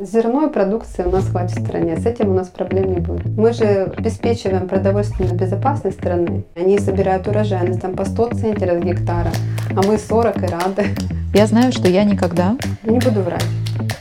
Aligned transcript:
Зерной 0.00 0.48
продукции 0.48 1.02
у 1.02 1.10
нас 1.10 1.28
хватит 1.28 1.58
в 1.58 1.64
стране, 1.64 1.96
с 1.96 2.06
этим 2.06 2.30
у 2.30 2.32
нас 2.34 2.46
проблем 2.46 2.94
не 2.94 3.00
будет. 3.00 3.26
Мы 3.36 3.52
же 3.52 3.92
обеспечиваем 3.96 4.68
продовольственную 4.68 5.34
безопасность 5.34 5.98
страны. 5.98 6.44
Они 6.54 6.78
собирают 6.78 7.26
урожайность 7.26 7.80
там 7.80 7.96
по 7.96 8.04
100 8.04 8.34
центнеров 8.34 8.84
гектара, 8.84 9.32
а 9.74 9.82
мы 9.84 9.98
40 9.98 10.36
и 10.36 10.46
рады. 10.46 10.86
Я 11.34 11.46
знаю, 11.46 11.72
что 11.72 11.88
я 11.88 12.04
никогда... 12.04 12.56
Не 12.84 13.00
буду 13.00 13.22
врать. 13.22 13.44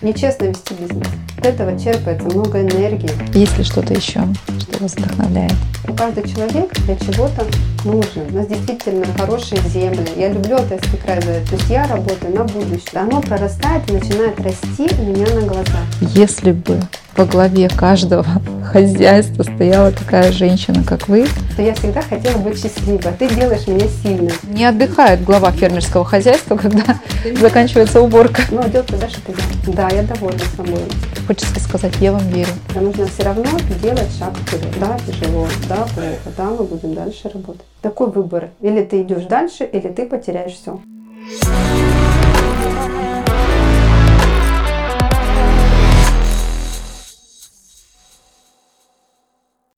Нечестно 0.03 0.45
вести 0.45 0.75
бизнес. 0.75 1.07
Этого 1.47 1.79
черпается 1.79 2.27
много 2.27 2.61
энергии. 2.61 3.09
Есть 3.33 3.57
ли 3.57 3.63
что-то 3.63 3.93
еще, 3.93 4.19
что 4.59 4.81
вас 4.81 4.95
вдохновляет? 4.95 5.53
Каждый 5.97 6.27
человек 6.27 6.73
для 6.81 6.97
чего-то 6.97 7.45
нужен. 7.85 8.23
У 8.29 8.35
нас 8.35 8.47
действительно 8.47 9.05
хорошие 9.17 9.61
земли. 9.61 10.05
Я 10.17 10.33
люблю 10.33 10.57
Алтайский 10.57 10.97
край 10.97 11.21
за 11.21 11.31
это. 11.31 11.51
То 11.51 11.55
есть 11.55 11.69
я 11.69 11.87
работаю 11.87 12.35
на 12.35 12.43
будущее. 12.43 12.99
Оно 12.99 13.21
прорастает 13.21 13.89
и 13.89 13.93
начинает 13.93 14.37
расти 14.41 14.89
у 14.99 15.03
меня 15.03 15.25
на 15.35 15.47
глазах. 15.47 15.85
Если 16.01 16.51
бы 16.51 16.81
во 17.17 17.25
главе 17.25 17.67
каждого 17.67 18.23
хозяйства 18.71 19.43
стояла 19.43 19.91
такая 19.91 20.31
женщина, 20.31 20.83
как 20.83 21.07
вы, 21.07 21.25
то 21.55 21.61
я 21.63 21.73
всегда 21.73 22.01
хотела 22.01 22.37
быть 22.37 22.61
счастливой. 22.61 23.01
Ты 23.17 23.27
делаешь 23.33 23.67
меня 23.67 23.87
сильной. 24.03 24.33
Не 24.43 24.65
отдыхает 24.65 25.23
глава 25.23 25.51
фермерского 25.51 26.05
хозяйства, 26.05 26.55
когда 26.55 26.83
заканчивается 27.39 28.01
уборка. 28.01 28.43
Ну, 28.51 28.61
а 28.63 28.69
дело 28.69 28.83
туда, 28.83 29.09
что 29.09 29.19
я. 29.31 29.73
Да, 29.73 29.89
я 29.89 30.03
довольна 30.03 30.39
собой. 30.55 30.79
Хочется 31.25 31.59
сказать, 31.59 31.93
я 31.99 32.11
вам 32.11 32.25
верю. 32.29 32.51
Но 32.75 32.81
нужно 32.81 33.07
все 33.07 33.23
равно 33.23 33.45
делать 33.81 34.09
шаг 34.17 34.33
вперед. 34.37 34.73
Да, 34.79 34.97
тяжело, 35.05 35.47
да, 35.67 35.75
плохо, 35.75 36.31
да, 36.37 36.45
мы 36.45 36.63
будем 36.63 36.93
дальше 36.93 37.29
работать. 37.33 37.65
Такой 37.81 38.11
выбор. 38.11 38.49
Или 38.61 38.83
ты 38.83 39.01
идешь 39.01 39.23
дальше, 39.23 39.63
или 39.65 39.87
ты 39.87 40.05
потеряешь 40.05 40.53
все. 40.53 40.79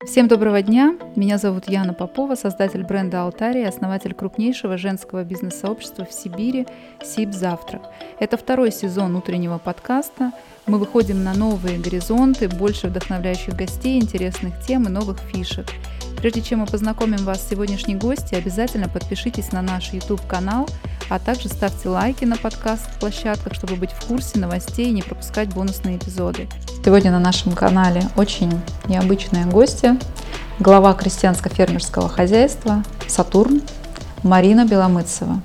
Всем 0.10 0.28
доброго 0.28 0.64
дня! 0.64 0.98
Меня 1.16 1.38
зовут 1.38 1.70
Яна 1.70 1.94
Попова, 1.94 2.34
создатель 2.34 2.84
бренда 2.84 3.22
Алтария, 3.22 3.70
основатель 3.70 4.16
крупнейшего 4.16 4.76
женского 4.76 5.24
бизнес-сообщества 5.24 6.04
в 6.04 6.12
Сибири 6.12 6.66
«Сиб 7.04 7.32
Завтрак». 7.32 7.84
Это 8.20 8.36
второй 8.36 8.72
сезон 8.72 9.16
утреннего 9.16 9.60
подкаста. 9.60 10.32
Мы 10.66 10.80
выходим 10.80 11.24
на 11.24 11.36
новые 11.36 11.78
горизонты, 11.78 12.50
больше 12.50 12.88
вдохновляющих 12.88 13.56
гостей, 13.56 14.02
интересных 14.02 14.60
тем 14.66 14.88
и 14.88 14.90
новых 14.90 15.20
фишек. 15.20 15.68
Прежде 16.18 16.42
чем 16.42 16.62
мы 16.62 16.66
познакомим 16.66 17.20
вас 17.20 17.44
с 17.44 17.50
сегодняшней 17.50 17.94
гостьей, 17.94 18.40
обязательно 18.40 18.90
подпишитесь 18.90 19.52
на 19.52 19.62
наш 19.62 19.94
YouTube-канал, 19.94 20.68
а 21.12 21.20
также 21.20 21.50
ставьте 21.50 21.88
лайки 21.88 22.26
на 22.26 22.36
подкаст-площадках, 22.36 23.54
чтобы 23.54 23.76
быть 23.76 23.92
в 23.92 24.08
курсе 24.08 24.40
новостей 24.40 24.88
и 24.88 24.92
не 24.92 25.04
пропускать 25.04 25.54
бонусные 25.54 25.98
эпизоды. 25.98 26.48
Сегодня 26.84 27.12
на 27.12 27.20
нашем 27.20 27.52
канале 27.52 28.04
очень 28.16 28.52
необычная 28.88 29.46
гостья, 29.46 29.98
глава 30.60 30.94
крестьянско-фермерского 30.94 32.08
хозяйства 32.08 32.84
«Сатурн» 33.06 33.62
Марина 34.24 34.66
Беломыцева. 34.66 35.42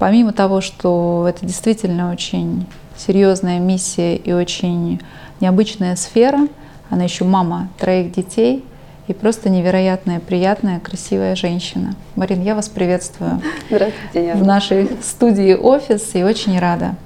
Помимо 0.00 0.32
того, 0.32 0.60
что 0.60 1.26
это 1.28 1.46
действительно 1.46 2.10
очень 2.10 2.66
серьезная 2.96 3.60
миссия 3.60 4.16
и 4.16 4.32
очень 4.32 5.00
необычная 5.40 5.94
сфера, 5.94 6.48
она 6.90 7.04
еще 7.04 7.24
мама 7.24 7.68
троих 7.78 8.12
детей 8.12 8.64
и 9.06 9.12
просто 9.12 9.50
невероятная, 9.50 10.18
приятная, 10.18 10.80
красивая 10.80 11.36
женщина. 11.36 11.94
Марин, 12.16 12.42
я 12.42 12.56
вас 12.56 12.68
приветствую 12.68 13.40
Здравствуйте, 13.70 14.34
в 14.34 14.44
нашей 14.44 14.90
студии 15.02 15.54
офис 15.54 16.14
и 16.14 16.24
очень 16.24 16.58
рада. 16.58 16.96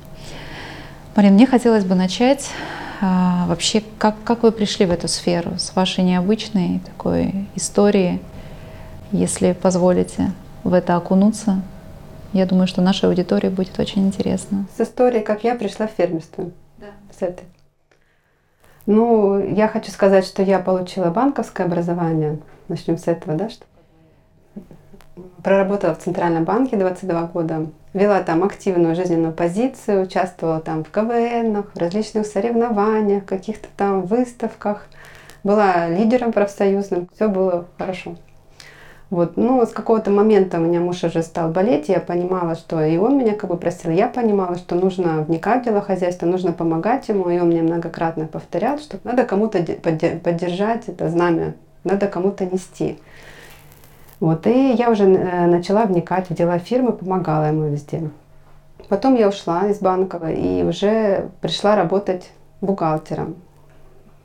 Марин, 1.14 1.34
мне 1.34 1.46
хотелось 1.46 1.84
бы 1.84 1.94
начать 1.94 2.48
а, 3.01 3.47
вообще, 3.47 3.83
как, 3.99 4.17
как 4.25 4.43
вы 4.43 4.53
пришли 4.53 4.87
в 4.87 4.91
эту 4.91 5.09
сферу 5.09 5.59
с 5.59 5.75
вашей 5.75 6.05
необычной 6.05 6.81
такой 6.85 7.49
истории, 7.55 8.21
если 9.13 9.53
позволите 9.53 10.33
в 10.65 10.73
это 10.73 10.97
окунуться? 10.97 11.63
Я 12.33 12.45
думаю, 12.47 12.67
что 12.67 12.83
нашей 12.83 13.08
аудитории 13.08 13.48
будет 13.48 13.79
очень 13.79 14.07
интересно. 14.07 14.67
С 14.77 14.81
историей, 14.81 15.23
как 15.23 15.45
я 15.45 15.55
пришла 15.55 15.87
в 15.87 15.92
фермерство. 15.92 16.51
Да. 16.79 16.87
С 17.19 17.23
этой. 17.23 17.45
Ну, 18.87 19.39
я 19.39 19.69
хочу 19.69 19.91
сказать, 19.91 20.27
что 20.27 20.42
я 20.42 20.58
получила 20.58 21.11
банковское 21.11 21.67
образование. 21.67 22.39
Начнем 22.69 22.98
с 22.98 23.07
этого, 23.07 23.37
да? 23.37 23.48
Что 23.48 23.64
проработала 25.42 25.95
в 25.95 25.98
Центральном 25.98 26.45
банке 26.45 26.77
22 26.77 27.23
года, 27.27 27.67
вела 27.95 28.23
там 28.23 28.45
активную 28.45 28.95
жизненную 28.95 29.33
позицию, 29.33 30.03
участвовала 30.03 30.61
там 30.61 30.85
в 30.85 30.91
КВН, 30.91 31.63
в 31.63 31.79
различных 31.79 32.27
соревнованиях, 32.27 33.25
каких-то 33.25 33.69
там 33.77 34.03
выставках, 34.03 34.87
была 35.45 35.89
лидером 35.89 36.33
профсоюзным, 36.33 37.09
все 37.15 37.29
было 37.29 37.67
хорошо. 37.79 38.17
Вот. 39.11 39.39
Ну, 39.39 39.65
с 39.65 39.71
какого-то 39.71 40.11
момента 40.11 40.59
у 40.59 40.61
меня 40.61 40.81
муж 40.81 41.03
уже 41.03 41.23
стал 41.23 41.51
болеть, 41.51 41.89
я 41.89 41.99
понимала, 41.99 42.55
что 42.57 42.85
и 42.85 42.99
он 42.99 43.17
меня 43.17 43.35
как 43.35 43.49
бы 43.49 43.57
просил, 43.57 43.91
я 43.91 44.07
понимала, 44.07 44.57
что 44.57 44.75
нужно 44.75 45.23
вникать 45.23 45.63
в 45.63 45.65
дело 45.65 45.81
хозяйства, 45.81 46.27
нужно 46.27 46.53
помогать 46.53 47.09
ему, 47.09 47.31
и 47.31 47.39
он 47.39 47.49
мне 47.49 47.63
многократно 47.63 48.27
повторял, 48.27 48.79
что 48.79 48.99
надо 49.05 49.25
кому-то 49.25 49.63
поддержать 49.63 50.89
это 50.89 51.09
знамя, 51.09 51.55
надо 51.85 52.07
кому-то 52.07 52.45
нести. 52.45 52.99
Вот, 54.20 54.46
и 54.46 54.73
я 54.73 54.90
уже 54.90 55.05
э, 55.05 55.46
начала 55.46 55.84
вникать 55.84 56.29
в 56.29 56.34
дела 56.34 56.58
фирмы, 56.58 56.92
помогала 56.92 57.45
ему 57.45 57.68
везде. 57.68 58.11
Потом 58.89 59.14
я 59.14 59.29
ушла 59.29 59.68
из 59.68 59.79
банка 59.79 60.18
и 60.29 60.62
уже 60.62 61.29
пришла 61.40 61.77
работать 61.77 62.30
бухгалтером, 62.61 63.36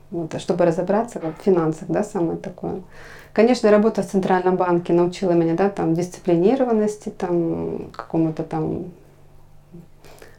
вот, 0.09 0.39
чтобы 0.39 0.65
разобраться 0.65 1.19
в 1.19 1.43
финансах, 1.43 1.89
да, 1.89 2.03
самое 2.03 2.37
такое. 2.37 2.81
Конечно, 3.33 3.71
работа 3.71 4.03
в 4.03 4.07
Центральном 4.07 4.55
банке 4.55 4.93
научила 4.93 5.31
меня, 5.31 5.55
да, 5.55 5.69
там, 5.69 5.93
дисциплинированности, 5.93 7.09
там, 7.09 7.89
какому-то 7.91 8.43
там 8.43 8.85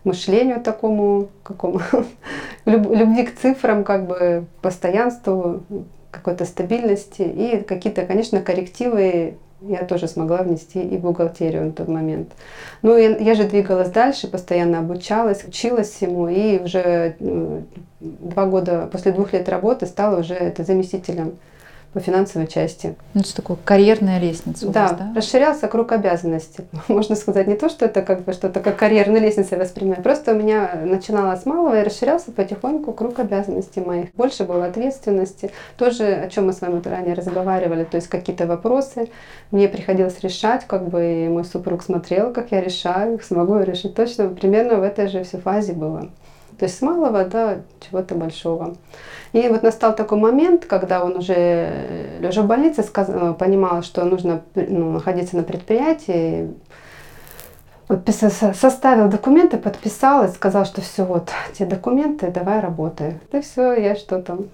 мышлению 0.05 0.61
такому, 0.61 1.29
какому, 1.43 1.81
любви 2.67 3.25
к 3.27 3.39
цифрам, 3.39 3.85
как 3.85 4.07
бы, 4.07 4.45
постоянству, 4.63 5.63
какой-то 6.15 6.45
стабильности 6.45 7.23
и 7.23 7.63
какие-то, 7.63 8.07
конечно, 8.07 8.41
коррективы 8.41 9.37
я 9.69 9.85
тоже 9.85 10.09
смогла 10.09 10.39
внести 10.39 10.81
и 10.81 10.97
бухгалтерию 10.99 11.67
на 11.67 11.73
тот 11.73 11.89
момент. 11.89 12.33
Ну, 12.83 12.97
я, 12.97 13.17
я 13.17 13.35
же 13.35 13.45
двигалась 13.45 13.91
дальше, 13.91 14.29
постоянно 14.29 14.81
обучалась, 14.81 15.45
училась 15.45 15.91
всему, 15.91 16.29
и 16.29 16.59
уже 16.59 17.17
два 18.01 18.47
года, 18.47 18.89
после 18.93 19.13
двух 19.13 19.33
лет 19.33 19.49
работы 19.49 19.87
стала 19.87 20.21
уже 20.21 20.35
это 20.35 20.65
заместителем 20.65 21.39
по 21.95 22.01
финансовой 22.01 22.49
части. 22.49 22.97
Ну, 23.15 23.21
это 23.21 23.35
такое 23.37 23.57
карьерная 23.65 24.19
лестница 24.19 24.69
да, 24.69 24.83
вас, 24.83 24.93
да? 24.99 25.13
расширялся 25.15 25.69
круг 25.69 25.93
обязанностей. 25.93 26.65
Можно 26.89 27.15
сказать, 27.15 27.47
не 27.47 27.55
то, 27.55 27.69
что 27.69 27.87
это 27.87 28.03
как 28.03 28.25
бы 28.25 28.33
что-то 28.33 28.61
как 28.61 28.77
карьерная 28.77 29.21
лестница 29.21 29.57
воспринимаю, 29.57 30.03
просто 30.03 30.33
у 30.33 30.35
меня 30.35 30.81
начинала 30.85 31.37
с 31.37 31.47
малого 31.47 31.81
и 31.81 31.85
расширялся 31.85 32.33
потихоньку 32.33 32.93
круг 32.93 33.21
обязанностей 33.21 33.81
моих. 33.81 34.13
Больше 34.15 34.43
было 34.45 34.67
ответственности. 34.67 35.53
Тоже, 35.79 36.05
о 36.05 36.29
чем 36.29 36.47
мы 36.47 36.53
с 36.53 36.61
вами 36.61 36.83
ранее 36.85 37.15
разговаривали, 37.15 37.85
то 37.85 37.97
есть 37.97 38.09
какие-то 38.09 38.47
вопросы 38.47 39.09
мне 39.53 39.69
приходилось 39.69 40.19
решать, 40.21 40.65
как 40.67 40.89
бы 40.89 41.25
и 41.25 41.29
мой 41.29 41.45
супруг 41.45 41.85
смотрел, 41.85 42.33
как 42.33 42.51
я 42.51 42.61
решаю, 42.61 43.21
смогу 43.23 43.59
я 43.59 43.65
решить. 43.65 43.95
Точно, 43.95 44.29
примерно 44.29 44.79
в 44.79 44.83
этой 44.83 45.07
же 45.07 45.23
все 45.23 45.39
фазе 45.39 45.75
было. 45.75 46.11
То 46.59 46.67
есть 46.67 46.79
с 46.79 46.83
малого 46.83 47.25
до 47.25 47.63
чего-то 47.81 48.15
большого. 48.15 48.77
И 49.33 49.49
вот 49.49 49.63
настал 49.63 49.95
такой 49.95 50.19
момент, 50.19 50.65
когда 50.67 51.05
он 51.05 51.17
уже, 51.17 52.19
лежа 52.21 52.43
в 52.43 52.47
больнице, 52.47 52.83
сказал, 52.83 53.35
понимал, 53.35 53.83
что 53.83 54.05
нужно 54.05 54.43
ну, 54.55 54.93
находиться 54.93 55.37
на 55.37 55.43
предприятии, 55.43 56.51
составил 58.55 59.09
документы, 59.09 59.59
подписал 59.59 60.25
и 60.25 60.29
сказал, 60.29 60.65
что 60.65 60.81
все, 60.81 61.05
вот, 61.05 61.31
те 61.53 61.67
документы, 61.67 62.31
давай 62.31 62.61
работай. 62.61 63.19
И 63.33 63.41
все, 63.41 63.75
я 63.75 63.97
что 63.97 64.23
там. 64.23 64.47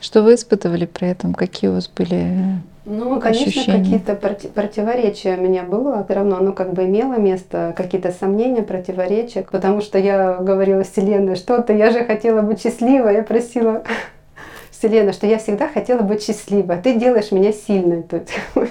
Что 0.00 0.22
вы 0.22 0.34
испытывали 0.34 0.86
при 0.86 1.08
этом? 1.08 1.34
Какие 1.34 1.70
у 1.70 1.74
вас 1.74 1.88
были 1.88 2.60
ну, 2.88 3.20
конечно, 3.20 3.74
какие-то 3.74 4.14
противоречия 4.14 5.36
у 5.36 5.42
меня 5.42 5.62
было. 5.62 6.02
Все 6.04 6.14
равно 6.14 6.38
оно 6.38 6.52
как 6.52 6.72
бы 6.72 6.86
имело 6.86 7.18
место, 7.18 7.74
какие-то 7.76 8.12
сомнения, 8.12 8.62
противоречия. 8.62 9.42
Потому 9.42 9.82
что 9.82 9.98
я 9.98 10.38
говорила 10.38 10.84
Вселенной, 10.84 11.36
что-то, 11.36 11.74
я 11.74 11.90
же 11.90 12.04
хотела 12.04 12.40
быть 12.40 12.62
счастливой, 12.62 13.16
я 13.16 13.22
просила 13.22 13.82
Вселенная, 14.70 15.12
что 15.12 15.26
я 15.26 15.36
всегда 15.36 15.68
хотела 15.68 16.00
быть 16.00 16.24
счастливой, 16.24 16.76
а 16.76 16.80
ты 16.80 16.98
делаешь 16.98 17.30
меня 17.30 17.52
сильной. 17.52 18.04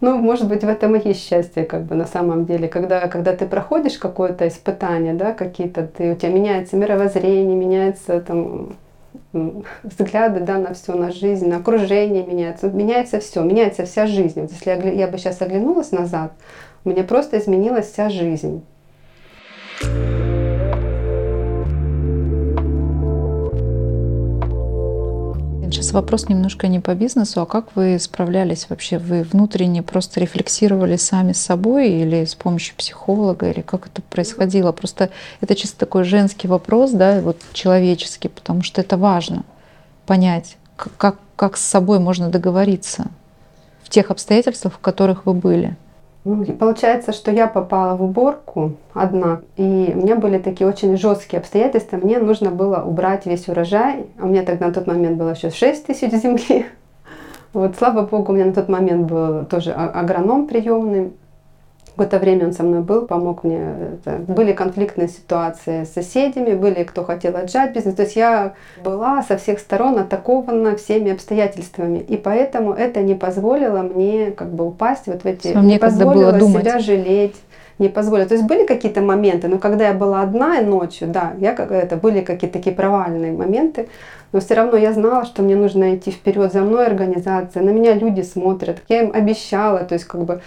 Ну, 0.00 0.16
может 0.16 0.46
быть, 0.46 0.62
в 0.62 0.68
этом 0.68 0.94
и 0.94 1.08
есть 1.08 1.28
счастье, 1.28 1.64
как 1.64 1.82
бы 1.82 1.96
на 1.96 2.06
самом 2.06 2.46
деле, 2.46 2.68
когда, 2.68 3.08
когда 3.08 3.34
ты 3.34 3.46
проходишь 3.46 3.98
какое-то 3.98 4.46
испытание, 4.46 5.12
да, 5.12 5.32
какие-то, 5.32 5.88
ты, 5.88 6.12
у 6.12 6.14
тебя 6.14 6.30
меняется 6.30 6.76
мировоззрение, 6.76 7.56
меняется 7.56 8.20
там 8.20 8.76
взгляды, 9.32 10.40
да, 10.40 10.58
на 10.58 10.74
все, 10.74 10.94
на 10.94 11.12
жизнь, 11.12 11.48
на 11.48 11.58
окружение 11.58 12.24
меняется, 12.24 12.68
меняется 12.68 13.20
все, 13.20 13.42
меняется 13.42 13.84
вся 13.84 14.06
жизнь. 14.06 14.40
Вот 14.40 14.50
если 14.50 14.94
я 14.96 15.08
бы 15.08 15.18
сейчас 15.18 15.40
оглянулась 15.42 15.92
назад, 15.92 16.32
у 16.84 16.90
меня 16.90 17.04
просто 17.04 17.38
изменилась 17.38 17.90
вся 17.90 18.08
жизнь. 18.08 18.62
Сейчас 25.88 25.94
вопрос 25.94 26.28
немножко 26.28 26.68
не 26.68 26.80
по 26.80 26.94
бизнесу, 26.94 27.40
а 27.40 27.46
как 27.46 27.74
вы 27.74 27.98
справлялись 27.98 28.66
вообще? 28.68 28.98
Вы 28.98 29.22
внутренне 29.22 29.82
просто 29.82 30.20
рефлексировали 30.20 30.96
сами 30.96 31.32
с 31.32 31.40
собой 31.40 31.88
или 31.88 32.26
с 32.26 32.34
помощью 32.34 32.76
психолога, 32.76 33.50
или 33.50 33.62
как 33.62 33.86
это 33.86 34.02
происходило? 34.02 34.72
Просто 34.72 35.08
это 35.40 35.54
чисто 35.54 35.78
такой 35.78 36.04
женский 36.04 36.46
вопрос, 36.46 36.90
да, 36.90 37.22
вот 37.22 37.38
человеческий, 37.54 38.28
потому 38.28 38.62
что 38.62 38.82
это 38.82 38.98
важно 38.98 39.44
понять, 40.04 40.58
как, 40.76 41.16
как 41.36 41.56
с 41.56 41.62
собой 41.62 42.00
можно 42.00 42.28
договориться 42.28 43.06
в 43.82 43.88
тех 43.88 44.10
обстоятельствах, 44.10 44.74
в 44.74 44.80
которых 44.80 45.24
вы 45.24 45.32
были. 45.32 45.74
Получается, 46.24 47.12
что 47.12 47.30
я 47.30 47.46
попала 47.46 47.96
в 47.96 48.02
уборку 48.02 48.72
одна, 48.92 49.40
и 49.56 49.92
у 49.94 49.98
меня 49.98 50.16
были 50.16 50.38
такие 50.38 50.68
очень 50.68 50.96
жесткие 50.96 51.40
обстоятельства. 51.40 51.96
Мне 51.96 52.18
нужно 52.18 52.50
было 52.50 52.82
убрать 52.82 53.24
весь 53.24 53.48
урожай. 53.48 54.06
А 54.18 54.24
у 54.24 54.28
меня 54.28 54.42
тогда 54.42 54.66
на 54.66 54.72
тот 54.74 54.86
момент 54.86 55.16
было 55.16 55.30
еще 55.30 55.50
6 55.50 55.86
тысяч 55.86 56.12
земли. 56.12 56.66
Вот, 57.54 57.76
слава 57.76 58.02
богу, 58.02 58.30
у 58.30 58.34
меня 58.34 58.44
на 58.44 58.52
тот 58.52 58.68
момент 58.68 59.10
был 59.10 59.46
тоже 59.46 59.72
а, 59.72 59.88
агроном 59.88 60.46
приемный. 60.46 61.12
Какое-то 61.98 62.20
время 62.20 62.46
он 62.46 62.52
со 62.52 62.62
мной 62.62 62.82
был, 62.82 63.06
помог 63.08 63.42
мне. 63.42 63.60
Это. 64.04 64.18
Были 64.32 64.52
конфликтные 64.52 65.08
ситуации 65.08 65.82
с 65.82 65.94
соседями, 65.94 66.54
были 66.54 66.84
кто 66.84 67.02
хотел 67.02 67.36
отжать 67.36 67.74
бизнес. 67.74 67.96
То 67.96 68.02
есть 68.02 68.14
я 68.14 68.54
была 68.84 69.20
со 69.24 69.36
всех 69.36 69.58
сторон 69.58 69.98
атакована 69.98 70.76
всеми 70.76 71.10
обстоятельствами. 71.10 71.98
И 71.98 72.16
поэтому 72.16 72.72
это 72.72 73.02
не 73.02 73.16
позволило 73.16 73.82
мне 73.82 74.30
как 74.30 74.52
бы 74.52 74.68
упасть 74.68 75.08
вот 75.08 75.22
в 75.22 75.26
эти... 75.26 75.48
Мне 75.48 75.72
не 75.72 75.78
позволило 75.80 76.30
было 76.30 76.38
думать. 76.38 76.62
себя 76.62 76.78
жалеть 76.78 77.34
не 77.80 77.88
позволила. 77.88 78.28
То 78.28 78.34
есть 78.34 78.46
были 78.46 78.64
какие-то 78.64 79.00
моменты, 79.00 79.48
но 79.48 79.58
когда 79.58 79.88
я 79.88 79.94
была 79.94 80.22
одна 80.22 80.60
ночью, 80.60 81.08
да, 81.08 81.32
я 81.38 81.52
как 81.52 81.72
это 81.72 81.96
были 81.96 82.20
какие-то 82.20 82.58
такие 82.58 82.76
провальные 82.76 83.32
моменты, 83.32 83.88
но 84.32 84.38
все 84.38 84.54
равно 84.54 84.76
я 84.76 84.92
знала, 84.92 85.24
что 85.24 85.42
мне 85.42 85.56
нужно 85.56 85.96
идти 85.96 86.12
вперед, 86.12 86.52
за 86.52 86.60
мной 86.60 86.86
организация, 86.86 87.62
на 87.62 87.70
меня 87.70 87.94
люди 87.94 88.22
смотрят, 88.22 88.78
я 88.88 89.02
им 89.02 89.10
обещала, 89.12 89.80
то 89.80 89.94
есть 89.94 90.04
как 90.04 90.22
бы 90.22 90.42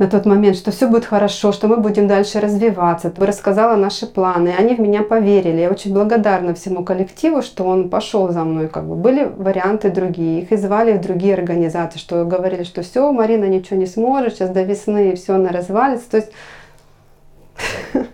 на 0.00 0.08
тот 0.08 0.24
момент, 0.24 0.56
что 0.56 0.70
все 0.70 0.88
будет 0.88 1.04
хорошо, 1.04 1.52
что 1.52 1.68
мы 1.68 1.76
будем 1.76 2.08
дальше 2.08 2.40
развиваться. 2.40 3.12
Рассказала 3.18 3.76
наши 3.76 4.06
планы, 4.06 4.54
они 4.58 4.74
в 4.74 4.80
меня 4.80 5.02
поверили. 5.02 5.60
Я 5.60 5.70
очень 5.70 5.92
благодарна 5.92 6.54
всему 6.54 6.82
коллективу, 6.84 7.42
что 7.42 7.64
он 7.64 7.90
пошел 7.90 8.30
за 8.30 8.42
мной. 8.44 8.68
Как 8.68 8.88
бы 8.88 8.94
были 8.94 9.24
варианты 9.24 9.90
другие, 9.90 10.40
их 10.40 10.52
и 10.52 10.56
звали 10.56 10.96
в 10.96 11.02
другие 11.02 11.34
организации, 11.34 11.98
что 11.98 12.24
говорили, 12.24 12.64
что 12.64 12.80
все, 12.80 13.12
Марина 13.12 13.44
ничего 13.44 13.78
не 13.78 13.84
сможет, 13.84 14.34
сейчас 14.34 14.48
до 14.48 14.62
весны 14.62 15.14
все 15.16 15.34
она 15.34 15.50
развалится. 15.50 16.10
То 16.10 16.16
есть 16.16 16.32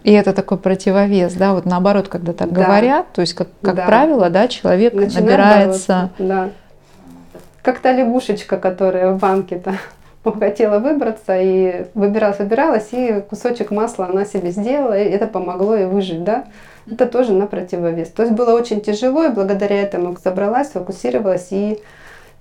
и 0.03 0.11
это 0.11 0.33
такой 0.33 0.59
противовес, 0.59 1.35
да, 1.35 1.53
вот 1.55 1.67
наоборот, 1.67 2.09
когда 2.09 2.33
так 2.33 2.51
да. 2.51 2.65
говорят, 2.65 3.13
то 3.13 3.21
есть, 3.21 3.35
как, 3.35 3.47
как 3.63 3.77
да. 3.77 3.87
правило, 3.87 4.29
да, 4.29 4.49
человек 4.49 4.93
Начинает 4.93 5.25
набирается... 5.25 5.95
Бороться. 5.95 6.11
Да. 6.19 6.51
Как 7.63 7.79
та 7.79 7.93
лягушечка, 7.93 8.57
которая 8.57 9.13
в 9.13 9.19
банке-то 9.19 9.75
хотела 10.33 10.79
выбраться 10.79 11.39
и 11.39 11.87
выбиралась, 11.95 12.39
выбиралась, 12.39 12.89
и 12.93 13.23
кусочек 13.29 13.71
масла 13.71 14.07
она 14.07 14.25
себе 14.25 14.51
сделала, 14.51 14.99
и 14.99 15.05
это 15.05 15.27
помогло 15.27 15.77
ей 15.77 15.87
выжить, 15.87 16.25
да. 16.25 16.47
Это 16.91 17.07
тоже 17.07 17.33
на 17.33 17.47
противовес. 17.47 18.09
То 18.09 18.23
есть 18.23 18.35
было 18.35 18.53
очень 18.55 18.81
тяжело, 18.81 19.25
и 19.25 19.31
благодаря 19.31 19.81
этому 19.83 20.17
собралась, 20.23 20.69
фокусировалась 20.69 21.49
и, 21.51 21.79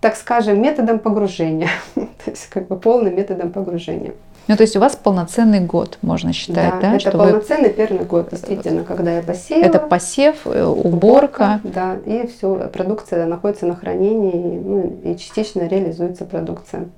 так 0.02 0.16
скажем, 0.16 0.62
методом 0.62 1.00
погружения. 1.00 1.70
то 1.96 2.04
есть 2.28 2.48
как 2.50 2.68
бы 2.68 2.78
полным 2.78 3.16
методом 3.16 3.52
погружения. 3.52 4.14
Ну, 4.48 4.56
то 4.56 4.62
есть 4.62 4.76
у 4.76 4.80
вас 4.80 4.96
полноценный 4.96 5.60
год, 5.60 5.98
можно 6.04 6.32
считать, 6.32 6.76
да? 6.76 6.80
да 6.80 6.92
это 6.96 7.00
что 7.00 7.18
полноценный 7.18 7.70
вы... 7.70 7.74
первый 7.74 8.06
год, 8.06 8.30
действительно, 8.30 8.84
когда 8.84 9.12
я 9.18 9.24
посеяла. 9.24 9.64
Это 9.64 9.80
посев, 9.80 10.46
э, 10.46 10.64
уборка. 10.64 11.60
уборка 11.62 11.62
да, 11.64 11.96
и 12.06 12.28
все, 12.28 12.70
продукция 12.72 13.26
находится 13.26 13.66
на 13.66 13.76
хранении, 13.76 14.60
ну, 14.64 15.00
и 15.04 15.18
частично 15.18 15.68
реализуется 15.68 16.26
продукция. 16.26 16.90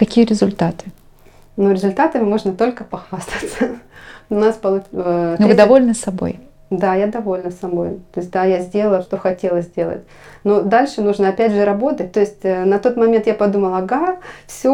Какие 0.00 0.24
результаты? 0.24 0.86
Ну, 1.58 1.70
результатами 1.72 2.22
можно 2.22 2.54
только 2.54 2.84
похвастаться. 2.84 3.80
У 4.30 4.34
нас 4.34 4.56
получ... 4.56 4.84
30... 4.84 4.94
Э, 4.94 5.36
Но 5.38 5.46
вы 5.46 5.52
довольны 5.52 5.92
собой? 5.92 6.40
Да, 6.70 6.94
я 6.94 7.06
довольна 7.06 7.50
собой. 7.50 8.00
То 8.14 8.20
есть, 8.20 8.30
да, 8.30 8.44
я 8.44 8.60
сделала, 8.60 9.02
что 9.02 9.18
хотела 9.18 9.60
сделать. 9.60 10.00
Но 10.42 10.62
дальше 10.62 11.02
нужно 11.02 11.28
опять 11.28 11.52
же 11.52 11.66
работать. 11.66 12.12
То 12.12 12.20
есть, 12.20 12.38
э, 12.44 12.64
на 12.64 12.78
тот 12.78 12.96
момент 12.96 13.26
я 13.26 13.34
подумала, 13.34 13.76
ага, 13.76 14.16
все, 14.46 14.72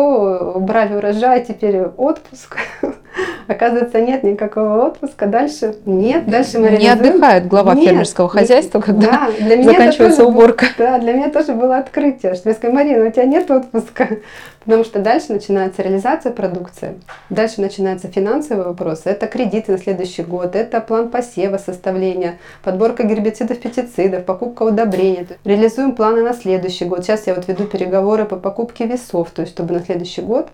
убрали 0.55 0.95
урожай, 0.95 1.45
теперь 1.45 1.83
отпуск. 1.83 2.59
Оказывается, 3.47 4.01
нет 4.01 4.23
никакого 4.25 4.87
отпуска. 4.87 5.27
Дальше 5.27 5.77
нет. 5.85 6.27
Дальше 6.27 6.59
мы 6.59 6.71
Не 6.71 6.89
отдыхает 6.89 7.47
глава 7.47 7.75
нет, 7.75 7.91
фермерского 7.91 8.29
хозяйства, 8.29 8.81
когда 8.81 9.11
да, 9.11 9.31
для 9.39 9.57
меня 9.57 9.71
заканчивается 9.71 10.25
уборка. 10.25 10.67
Было, 10.77 10.91
да, 10.91 10.99
для 10.99 11.13
меня 11.13 11.31
тоже 11.31 11.53
было 11.53 11.79
открытие, 11.79 12.35
что 12.35 12.49
я 12.49 12.55
сказала, 12.55 12.77
Марина, 12.77 13.07
у 13.07 13.11
тебя 13.11 13.25
нет 13.25 13.51
отпуска. 13.51 14.09
Потому 14.65 14.83
что 14.83 14.99
дальше 14.99 15.33
начинается 15.33 15.83
реализация 15.83 16.33
продукции, 16.33 16.95
дальше 17.31 17.61
начинаются 17.61 18.09
финансовые 18.09 18.67
вопросы. 18.67 19.03
Это 19.05 19.29
кредиты 19.29 19.71
на 19.71 19.79
следующий 19.79 20.25
год, 20.25 20.57
это 20.57 20.81
план 20.81 21.09
посева, 21.09 21.57
составления, 21.57 22.39
подборка 22.65 23.05
гербицидов, 23.05 23.61
пестицидов, 23.61 24.25
покупка 24.25 24.65
удобрений. 24.65 25.29
Реализуем 25.45 25.95
планы 25.95 26.23
на 26.23 26.33
следующий 26.33 26.85
год. 26.85 27.05
Сейчас 27.05 27.29
я 27.29 27.35
вот 27.35 27.47
веду 27.47 27.65
переговоры 27.67 28.25
по 28.25 28.35
покупке 28.35 28.87
весов, 28.87 29.31
то 29.31 29.43
есть 29.43 29.55
чтобы 29.55 29.73
на 29.73 29.81
следующий 29.81 30.23
год 30.23 30.49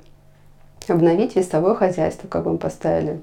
обновить 0.90 1.36
весовое 1.36 1.74
хозяйство, 1.74 2.28
как 2.28 2.44
бы 2.44 2.52
мы 2.52 2.58
поставили 2.58 3.20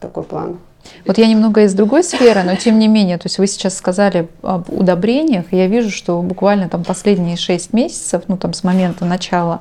такой 0.00 0.22
план. 0.22 0.58
Вот 1.06 1.18
я 1.18 1.26
немного 1.26 1.62
из 1.62 1.74
другой 1.74 2.02
сферы, 2.02 2.42
но 2.42 2.56
тем 2.56 2.78
не 2.78 2.88
менее, 2.88 3.18
то 3.18 3.26
есть 3.26 3.38
вы 3.38 3.46
сейчас 3.46 3.76
сказали 3.76 4.28
об 4.42 4.70
удобрениях, 4.70 5.52
я 5.52 5.66
вижу, 5.66 5.90
что 5.90 6.22
буквально 6.22 6.68
там 6.68 6.84
последние 6.84 7.36
6 7.36 7.72
месяцев, 7.72 8.22
ну 8.28 8.36
там 8.36 8.54
с 8.54 8.64
момента 8.64 9.04
начала 9.04 9.60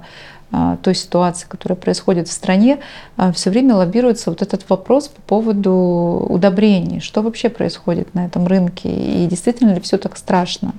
а, 0.52 0.78
той 0.78 0.96
ситуации, 0.96 1.46
которая 1.48 1.78
происходит 1.78 2.28
в 2.28 2.32
стране, 2.32 2.80
а, 3.18 3.32
все 3.32 3.50
время 3.50 3.76
лоббируется 3.76 4.30
вот 4.30 4.42
этот 4.42 4.68
вопрос 4.70 5.08
по 5.10 5.22
поводу 5.22 6.26
удобрений. 6.30 7.02
Что 7.02 7.22
вообще 7.22 7.50
происходит 7.50 8.16
на 8.16 8.26
этом 8.26 8.48
рынке? 8.48 8.90
И 8.90 9.28
действительно 9.28 9.74
ли 9.74 9.82
все 9.82 9.98
так 9.98 10.18
страшно, 10.18 10.74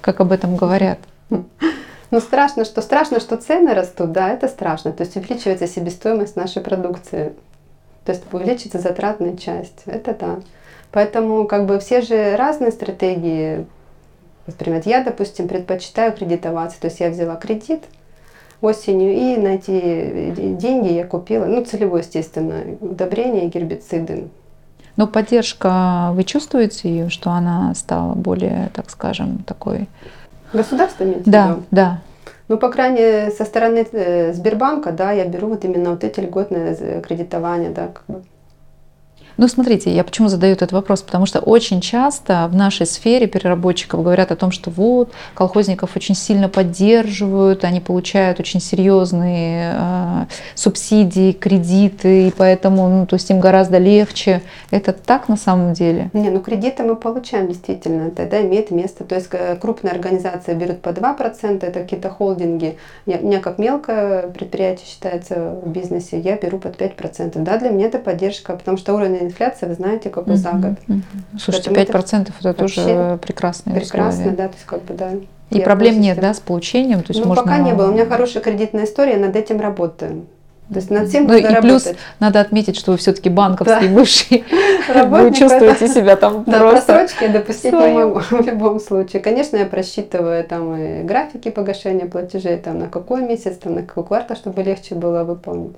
как 0.00 0.20
об 0.20 0.32
этом 0.32 0.56
говорят? 0.56 0.98
Ну, 2.12 2.20
страшно, 2.20 2.66
что 2.66 2.82
страшно, 2.82 3.20
что 3.20 3.38
цены 3.38 3.72
растут, 3.72 4.12
да, 4.12 4.28
это 4.28 4.46
страшно. 4.46 4.92
То 4.92 5.02
есть 5.02 5.16
увеличивается 5.16 5.66
себестоимость 5.66 6.36
нашей 6.36 6.60
продукции. 6.60 7.32
То 8.04 8.12
есть 8.12 8.22
увеличится 8.30 8.78
затратная 8.78 9.34
часть. 9.34 9.82
Это 9.86 10.14
да. 10.14 10.40
Поэтому 10.90 11.46
как 11.46 11.64
бы 11.64 11.78
все 11.78 12.02
же 12.02 12.36
разные 12.36 12.70
стратегии 12.70 13.64
воспринимают. 14.46 14.84
Я, 14.84 15.02
допустим, 15.02 15.48
предпочитаю 15.48 16.12
кредитоваться. 16.12 16.78
То 16.78 16.88
есть 16.88 17.00
я 17.00 17.08
взяла 17.08 17.36
кредит 17.36 17.82
осенью 18.60 19.14
и 19.14 19.36
на 19.38 19.54
эти 19.54 20.34
деньги 20.56 20.92
я 20.92 21.06
купила, 21.06 21.46
ну, 21.46 21.64
целевое, 21.64 22.02
естественно, 22.02 22.62
удобрения 22.80 23.46
и 23.46 23.48
гербициды. 23.48 24.28
Но 24.96 25.06
поддержка, 25.06 26.10
вы 26.12 26.24
чувствуете 26.24 26.90
ее, 26.90 27.08
что 27.08 27.30
она 27.30 27.74
стала 27.74 28.14
более, 28.14 28.70
так 28.74 28.90
скажем, 28.90 29.38
такой 29.38 29.88
Государство 30.52 31.04
имеете 31.04 31.30
Да, 31.30 31.48
виду? 31.48 31.62
да. 31.70 31.98
Ну, 32.48 32.58
по 32.58 32.68
крайней 32.70 32.98
мере, 32.98 33.30
со 33.30 33.44
стороны 33.44 33.86
э, 33.92 34.32
Сбербанка, 34.32 34.92
да, 34.92 35.12
я 35.12 35.24
беру 35.26 35.48
вот 35.48 35.64
именно 35.64 35.90
вот 35.90 36.04
эти 36.04 36.20
льготные 36.20 36.76
э, 36.78 37.00
кредитования, 37.00 37.70
да, 37.70 37.88
как 37.88 38.04
бы. 38.08 38.22
Ну, 39.36 39.48
смотрите, 39.48 39.94
я 39.94 40.04
почему 40.04 40.28
задаю 40.28 40.52
этот 40.52 40.72
вопрос, 40.72 41.02
потому 41.02 41.26
что 41.26 41.40
очень 41.40 41.80
часто 41.80 42.48
в 42.50 42.54
нашей 42.54 42.86
сфере 42.86 43.26
переработчиков 43.26 44.02
говорят 44.02 44.30
о 44.30 44.36
том, 44.36 44.50
что 44.50 44.70
вот, 44.70 45.12
колхозников 45.34 45.96
очень 45.96 46.14
сильно 46.14 46.48
поддерживают, 46.48 47.64
они 47.64 47.80
получают 47.80 48.40
очень 48.40 48.60
серьезные 48.60 49.74
э, 49.74 50.24
субсидии, 50.54 51.32
кредиты, 51.32 52.28
и 52.28 52.30
поэтому, 52.30 52.88
ну, 52.88 53.06
то 53.06 53.14
есть 53.14 53.30
им 53.30 53.40
гораздо 53.40 53.78
легче. 53.78 54.42
Это 54.70 54.92
так 54.92 55.28
на 55.28 55.36
самом 55.36 55.72
деле? 55.72 56.10
Не, 56.12 56.30
ну 56.30 56.40
кредиты 56.40 56.82
мы 56.82 56.96
получаем 56.96 57.48
действительно, 57.48 58.10
тогда 58.10 58.42
имеет 58.42 58.70
место. 58.70 59.04
То 59.04 59.14
есть 59.14 59.28
э, 59.32 59.56
крупные 59.56 59.92
организации 59.92 60.54
берут 60.54 60.82
по 60.82 60.90
2%, 60.90 61.64
это 61.64 61.80
какие-то 61.80 62.10
холдинги. 62.10 62.76
Я, 63.06 63.18
у 63.18 63.26
меня 63.26 63.40
как 63.40 63.58
мелкое 63.58 64.28
предприятие 64.28 64.86
считается 64.86 65.56
в 65.62 65.68
бизнесе, 65.68 66.20
я 66.20 66.36
беру 66.36 66.58
под 66.58 66.80
5%. 66.80 67.32
Да, 67.36 67.58
для 67.58 67.70
меня 67.70 67.86
это 67.86 67.98
поддержка, 67.98 68.54
потому 68.54 68.76
что 68.76 68.94
уровень 68.94 69.21
инфляция, 69.22 69.68
вы 69.68 69.74
знаете, 69.74 70.10
какой 70.10 70.36
за 70.36 70.52
год. 70.52 70.74
Слушайте, 71.38 71.70
пять 71.70 71.88
процентов 71.88 72.34
это, 72.40 72.50
это 72.50 72.58
тоже 72.60 73.18
Прекрасно, 73.20 73.72
условия. 73.72 74.30
да, 74.30 74.48
то 74.48 74.54
есть 74.54 74.66
как 74.66 74.82
бы, 74.82 74.94
да. 74.94 75.10
И 75.50 75.60
проблем 75.60 76.00
нет, 76.00 76.18
да, 76.20 76.32
с 76.34 76.40
получением? 76.40 77.00
То 77.00 77.10
есть 77.10 77.20
ну, 77.20 77.28
можно... 77.28 77.42
пока 77.42 77.58
не 77.58 77.74
было. 77.74 77.90
У 77.90 77.92
меня 77.92 78.06
хорошая 78.06 78.42
кредитная 78.42 78.84
история, 78.84 79.16
над 79.16 79.36
этим 79.36 79.60
работаю. 79.60 80.26
То 80.68 80.76
есть 80.76 80.90
над 80.90 81.08
всем 81.08 81.26
ну, 81.26 81.34
и 81.34 81.60
плюс 81.60 81.88
надо 82.18 82.40
отметить, 82.40 82.78
что 82.78 82.92
вы 82.92 82.96
все-таки 82.96 83.28
банковский 83.28 83.88
да. 83.88 83.94
бывший, 83.94 84.44
вы 85.06 85.34
чувствуете 85.34 85.86
себя 85.88 86.16
там 86.16 86.44
да, 86.46 86.60
просто... 86.60 86.94
просрочки 86.94 87.26
допустить 87.28 87.72
не 87.72 87.88
могу 87.92 88.20
в 88.20 88.46
любом 88.46 88.80
случае. 88.80 89.20
Конечно, 89.20 89.56
я 89.58 89.66
просчитываю 89.66 90.42
там 90.44 90.74
и 90.74 91.02
графики 91.02 91.50
погашения 91.50 92.06
платежей, 92.06 92.56
там 92.56 92.78
на 92.78 92.88
какой 92.88 93.22
месяц, 93.22 93.58
там 93.58 93.74
на 93.74 93.82
какой 93.82 94.04
квартал, 94.04 94.36
чтобы 94.36 94.62
легче 94.62 94.94
было 94.94 95.24
выполнить. 95.24 95.76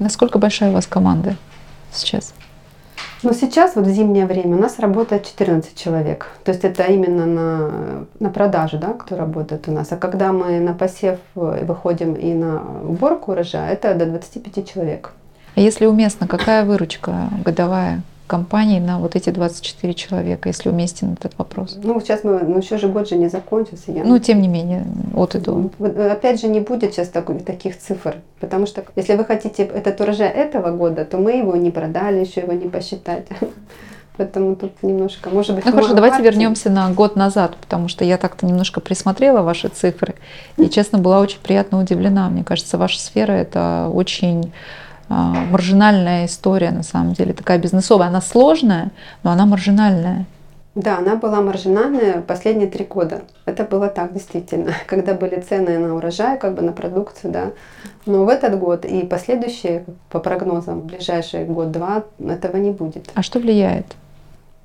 Насколько 0.00 0.38
большая 0.38 0.70
у 0.70 0.72
вас 0.72 0.86
команда 0.86 1.36
сейчас? 1.92 2.34
Но 3.22 3.32
сейчас, 3.32 3.74
вот 3.74 3.86
в 3.86 3.90
зимнее 3.90 4.26
время, 4.26 4.56
у 4.56 4.60
нас 4.60 4.78
работает 4.78 5.26
14 5.26 5.76
человек. 5.76 6.28
То 6.44 6.52
есть 6.52 6.64
это 6.64 6.84
именно 6.84 7.26
на, 7.26 7.70
на 8.20 8.30
продажу, 8.30 8.78
да, 8.78 8.92
кто 8.92 9.16
работает 9.16 9.68
у 9.68 9.72
нас. 9.72 9.88
А 9.90 9.96
когда 9.96 10.32
мы 10.32 10.60
на 10.60 10.72
посев 10.72 11.18
э, 11.34 11.64
выходим 11.64 12.14
и 12.14 12.32
на 12.32 12.62
уборку 12.82 13.32
урожая, 13.32 13.72
это 13.72 13.94
до 13.94 14.06
25 14.06 14.70
человек. 14.72 15.12
А 15.56 15.60
если 15.60 15.86
уместно, 15.86 16.28
какая 16.28 16.64
выручка 16.64 17.28
годовая? 17.44 18.02
Компании 18.28 18.78
на 18.78 19.00
вот 19.00 19.16
эти 19.16 19.30
24 19.30 19.94
человека, 19.94 20.48
если 20.48 20.68
уместен 20.68 21.14
этот 21.14 21.36
вопрос? 21.38 21.76
Ну, 21.82 22.00
сейчас 22.00 22.22
мы, 22.22 22.38
ну, 22.40 22.58
еще 22.58 22.78
же 22.78 22.88
год 22.88 23.08
же 23.08 23.16
не 23.16 23.28
закончился. 23.28 23.90
Я... 23.90 24.04
Ну, 24.04 24.18
тем 24.20 24.40
не 24.40 24.48
менее, 24.48 24.86
от 25.16 25.34
и 25.34 25.40
до. 25.40 25.70
Э, 25.80 26.12
опять 26.12 26.40
же, 26.40 26.46
не 26.46 26.60
будет 26.60 26.92
сейчас 26.92 27.08
такой, 27.08 27.40
таких 27.40 27.76
цифр, 27.78 28.16
потому 28.38 28.66
что 28.66 28.84
если 28.94 29.16
вы 29.16 29.24
хотите 29.24 29.64
этот 29.64 30.00
урожай 30.00 30.28
этого 30.28 30.70
года, 30.70 31.04
то 31.04 31.18
мы 31.18 31.32
его 31.32 31.56
не 31.56 31.72
продали, 31.72 32.20
еще 32.20 32.42
его 32.42 32.52
не 32.52 32.68
посчитать. 32.68 33.26
Поэтому 34.18 34.56
тут 34.56 34.82
немножко, 34.82 35.30
может 35.30 35.54
быть, 35.54 35.64
Ну 35.64 35.70
хорошо, 35.70 35.94
давайте 35.94 36.22
вернемся 36.22 36.70
на 36.70 36.90
год 36.90 37.14
назад, 37.14 37.56
потому 37.56 37.86
что 37.86 38.04
я 38.04 38.18
так-то 38.18 38.46
немножко 38.46 38.80
присмотрела 38.80 39.42
ваши 39.42 39.68
цифры 39.68 40.16
и, 40.56 40.68
честно, 40.68 40.98
была 40.98 41.20
очень 41.20 41.38
приятно 41.40 41.80
удивлена. 41.80 42.28
Мне 42.28 42.42
кажется, 42.42 42.78
ваша 42.78 42.98
сфера 42.98 43.32
это 43.32 43.88
очень 43.92 44.52
маржинальная 45.08 46.26
история 46.26 46.70
на 46.70 46.82
самом 46.82 47.12
деле, 47.14 47.32
такая 47.32 47.58
бизнесовая. 47.58 48.08
Она 48.08 48.20
сложная, 48.20 48.90
но 49.22 49.30
она 49.30 49.46
маржинальная. 49.46 50.26
Да, 50.74 50.98
она 50.98 51.16
была 51.16 51.40
маржинальная 51.40 52.20
последние 52.20 52.68
три 52.68 52.84
года. 52.84 53.22
Это 53.46 53.64
было 53.64 53.88
так, 53.88 54.12
действительно, 54.12 54.72
когда 54.86 55.14
были 55.14 55.40
цены 55.40 55.76
на 55.78 55.96
урожай, 55.96 56.38
как 56.38 56.54
бы 56.54 56.62
на 56.62 56.72
продукцию, 56.72 57.32
да. 57.32 57.50
Но 58.06 58.24
в 58.24 58.28
этот 58.28 58.58
год 58.58 58.84
и 58.84 59.02
последующие, 59.02 59.84
по 60.08 60.20
прогнозам, 60.20 60.82
ближайший 60.82 61.44
год-два, 61.46 62.04
этого 62.20 62.58
не 62.58 62.70
будет. 62.70 63.10
А 63.14 63.22
что 63.22 63.40
влияет? 63.40 63.86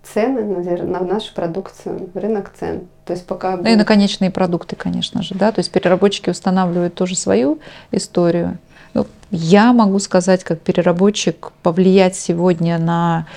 Цены 0.04 0.44
на, 0.44 0.84
на 0.84 1.00
нашу 1.00 1.34
продукцию, 1.34 2.10
рынок 2.14 2.52
цен. 2.60 2.82
То 3.06 3.14
есть 3.14 3.26
пока... 3.26 3.58
Ну 3.58 3.70
и 3.70 3.76
на 3.76 3.86
конечные 3.86 4.30
продукты, 4.30 4.76
конечно 4.76 5.24
же, 5.24 5.34
да. 5.34 5.52
То 5.52 5.60
есть 5.60 5.72
переработчики 5.72 6.30
устанавливают 6.30 6.94
тоже 6.94 7.16
свою 7.16 7.58
историю. 7.92 8.60
Ну, 8.94 9.08
я 9.32 9.74
могу 9.74 10.00
сказать, 10.00 10.44
как 10.44 10.60
переработчик, 10.60 11.52
повлиять 11.62 12.16
сегодня 12.16 12.78
на 12.78 13.28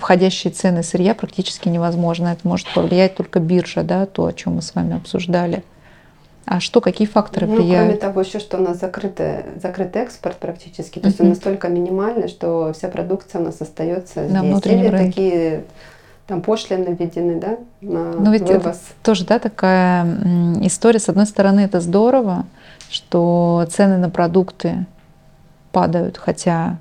входящие 0.00 0.52
цены 0.52 0.82
сырья 0.82 1.14
практически 1.14 1.68
невозможно. 1.68 2.28
Это 2.28 2.46
может 2.48 2.66
повлиять 2.74 3.14
только 3.14 3.38
биржа, 3.38 3.84
да, 3.84 4.06
то, 4.06 4.26
о 4.26 4.32
чем 4.32 4.54
мы 4.54 4.62
с 4.62 4.74
вами 4.74 4.96
обсуждали. 4.96 5.62
А 6.46 6.60
что, 6.60 6.80
какие 6.80 7.06
факторы 7.06 7.46
ну, 7.46 7.54
влияют? 7.56 7.86
Кроме 7.86 8.00
того, 8.00 8.20
еще 8.20 8.38
что 8.38 8.58
у 8.58 8.60
нас 8.60 8.78
закрытый, 8.78 9.44
закрытый 9.62 10.02
экспорт 10.02 10.36
практически, 10.36 10.98
то 10.98 11.06
есть 11.06 11.20
он 11.20 11.30
настолько 11.30 11.68
минимальный, 11.68 12.28
что 12.28 12.72
вся 12.74 12.88
продукция 12.88 13.40
у 13.40 13.44
нас 13.44 13.60
остается 13.60 14.22
на 14.22 14.40
здесь. 14.40 14.42
Внутреннем 14.42 14.80
Или 14.80 14.88
рынке. 14.88 15.06
такие 15.06 15.64
там 16.26 16.42
пошлины 16.42 16.96
введены, 16.98 17.40
да, 17.40 17.58
на 17.80 18.12
Но 18.12 18.32
ведь 18.32 18.42
вывоз. 18.42 18.64
Это 18.64 18.76
тоже, 19.02 19.24
да, 19.24 19.38
такая 19.38 20.04
история. 20.62 20.98
С 20.98 21.08
одной 21.08 21.26
стороны, 21.26 21.60
это 21.60 21.80
здорово, 21.80 22.44
что 22.94 23.66
цены 23.70 23.98
на 23.98 24.08
продукты 24.08 24.86
падают, 25.72 26.16
хотя 26.16 26.78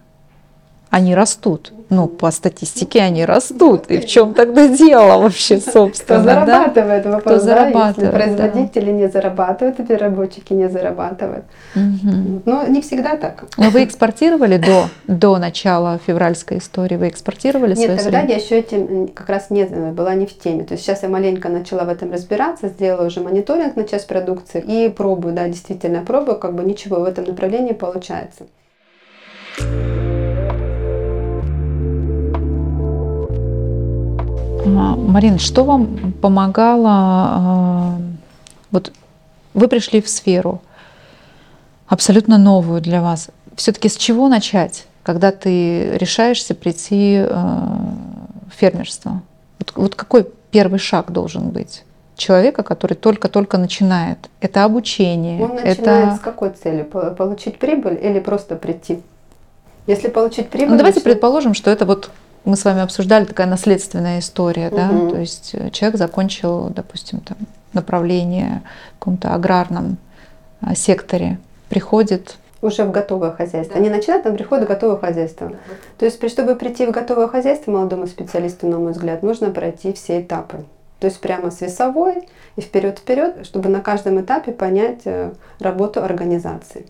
они 0.94 1.16
растут. 1.16 1.74
Ну, 1.90 2.08
по 2.08 2.30
статистике 2.30 3.02
они 3.02 3.26
растут. 3.26 3.88
И 3.88 3.98
в 3.98 4.06
чем 4.06 4.36
тогда 4.36 4.68
дело 4.68 5.24
вообще, 5.24 5.60
собственно? 5.60 6.20
Кто 6.20 6.30
зарабатывает, 6.30 7.04
да? 7.04 7.12
вопрос, 7.12 7.36
Кто 7.36 7.46
зарабатывает, 7.46 7.98
Если 7.98 8.12
производители 8.12 8.86
да. 8.86 8.92
не 8.92 9.08
зарабатывают, 9.08 9.80
и 9.80 9.84
переработчики 9.84 10.54
не 10.54 10.70
зарабатывают. 10.70 11.46
Угу. 11.76 12.42
Но 12.46 12.68
не 12.68 12.82
всегда 12.82 13.18
так. 13.18 13.46
Но 13.58 13.72
вы 13.72 13.86
экспортировали 13.86 14.58
до, 14.58 14.88
до 15.08 15.40
начала 15.40 16.00
февральской 16.06 16.60
истории? 16.60 16.96
Вы 16.96 17.08
экспортировали 17.10 17.74
Нет, 17.74 18.04
тогда 18.04 18.22
я 18.22 18.36
еще 18.36 18.60
этим 18.60 19.08
как 19.08 19.30
раз 19.30 19.50
не, 19.50 19.66
была 19.66 20.14
не 20.14 20.28
в 20.28 20.38
теме. 20.38 20.64
То 20.64 20.74
есть 20.74 20.86
сейчас 20.86 21.02
я 21.02 21.10
маленько 21.10 21.50
начала 21.50 21.86
в 21.86 21.90
этом 21.90 22.12
разбираться, 22.12 22.68
сделала 22.68 23.08
уже 23.08 23.20
мониторинг 23.20 23.76
на 23.76 23.86
часть 23.86 24.08
продукции 24.08 24.62
и 24.62 24.90
пробую, 24.90 25.34
да, 25.34 25.48
действительно 25.48 26.02
пробую, 26.02 26.38
как 26.38 26.54
бы 26.54 26.64
ничего 26.64 27.00
в 27.00 27.06
этом 27.06 27.24
направлении 27.24 27.74
получается. 27.74 28.46
А, 29.60 30.13
Марин, 34.66 35.40
что 35.40 35.64
вам 35.64 36.14
помогало? 36.22 36.90
А, 36.90 37.98
вот 38.72 38.92
вы 39.54 39.68
пришли 39.68 40.02
в 40.02 40.10
сферу 40.10 40.62
абсолютно 41.88 42.38
новую 42.38 42.82
для 42.82 43.02
вас. 43.02 43.30
Все-таки 43.56 43.90
с 43.90 43.96
чего 43.96 44.28
начать, 44.28 44.88
когда 45.04 45.32
ты 45.32 45.98
решаешься 45.98 46.56
прийти 46.56 47.24
а, 47.30 47.94
в 48.52 48.58
фермерство? 48.58 49.22
Вот, 49.60 49.74
вот 49.76 49.96
какой 49.96 50.28
первый 50.52 50.80
шаг 50.80 51.12
должен 51.12 51.50
быть? 51.50 51.84
человека, 52.16 52.64
который 52.64 52.94
только-только 52.94 53.58
начинает. 53.58 54.30
Это 54.40 54.64
обучение. 54.64 55.44
Он 55.44 55.56
начинает 55.56 55.80
это... 55.80 56.16
с 56.16 56.20
какой 56.20 56.52
целью? 56.52 56.86
Получить 56.86 57.58
прибыль 57.58 58.00
или 58.02 58.20
просто 58.20 58.56
прийти? 58.56 59.02
Если 59.88 60.10
получить 60.10 60.50
прибыль... 60.50 60.72
Ну, 60.72 60.78
давайте 60.78 61.00
начнет... 61.00 61.14
предположим, 61.14 61.54
что 61.54 61.72
это 61.72 61.86
вот 61.86 62.12
мы 62.46 62.56
с 62.56 62.66
вами 62.66 62.82
обсуждали 62.82 63.26
такая 63.26 63.48
наследственная 63.48 64.20
история, 64.20 64.68
угу. 64.68 64.76
да, 64.76 64.90
то 65.10 65.20
есть 65.20 65.52
э, 65.54 65.70
человек 65.72 65.98
закончил, 65.98 66.70
допустим, 66.70 67.20
там 67.20 67.38
направление 67.74 68.62
в 68.96 69.00
каком-то 69.00 69.34
аграрном 69.34 69.98
а, 70.62 70.76
секторе, 70.76 71.40
приходит 71.70 72.38
уже 72.62 72.86
в 72.86 72.92
готовое 72.92 73.32
хозяйство. 73.32 73.76
Да. 73.76 73.82
Они 73.82 73.90
начинают, 73.90 74.24
там 74.24 74.36
приходят 74.36 74.66
в 74.66 74.68
готовое 74.68 74.98
хозяйство. 74.98 75.50
Да. 75.50 75.56
То 75.98 76.06
есть, 76.06 76.30
чтобы 76.30 76.56
прийти 76.56 76.86
в 76.86 76.92
готовое 76.92 77.28
хозяйство 77.28 77.72
молодому 77.72 78.08
специалисту, 78.08 78.68
на 78.68 78.80
мой 78.80 78.94
взгляд, 78.94 79.22
нужно 79.22 79.50
пройти 79.50 79.92
все 79.92 80.22
этапы. 80.22 80.64
То 81.00 81.08
есть 81.08 81.20
прямо 81.20 81.52
с 81.52 81.60
весовой 81.60 82.30
и 82.56 82.62
вперед-вперед, 82.62 83.46
чтобы 83.46 83.68
на 83.68 83.82
каждом 83.82 84.22
этапе 84.22 84.54
понять 84.54 85.02
э, 85.04 85.34
работу 85.60 86.02
организации. 86.02 86.86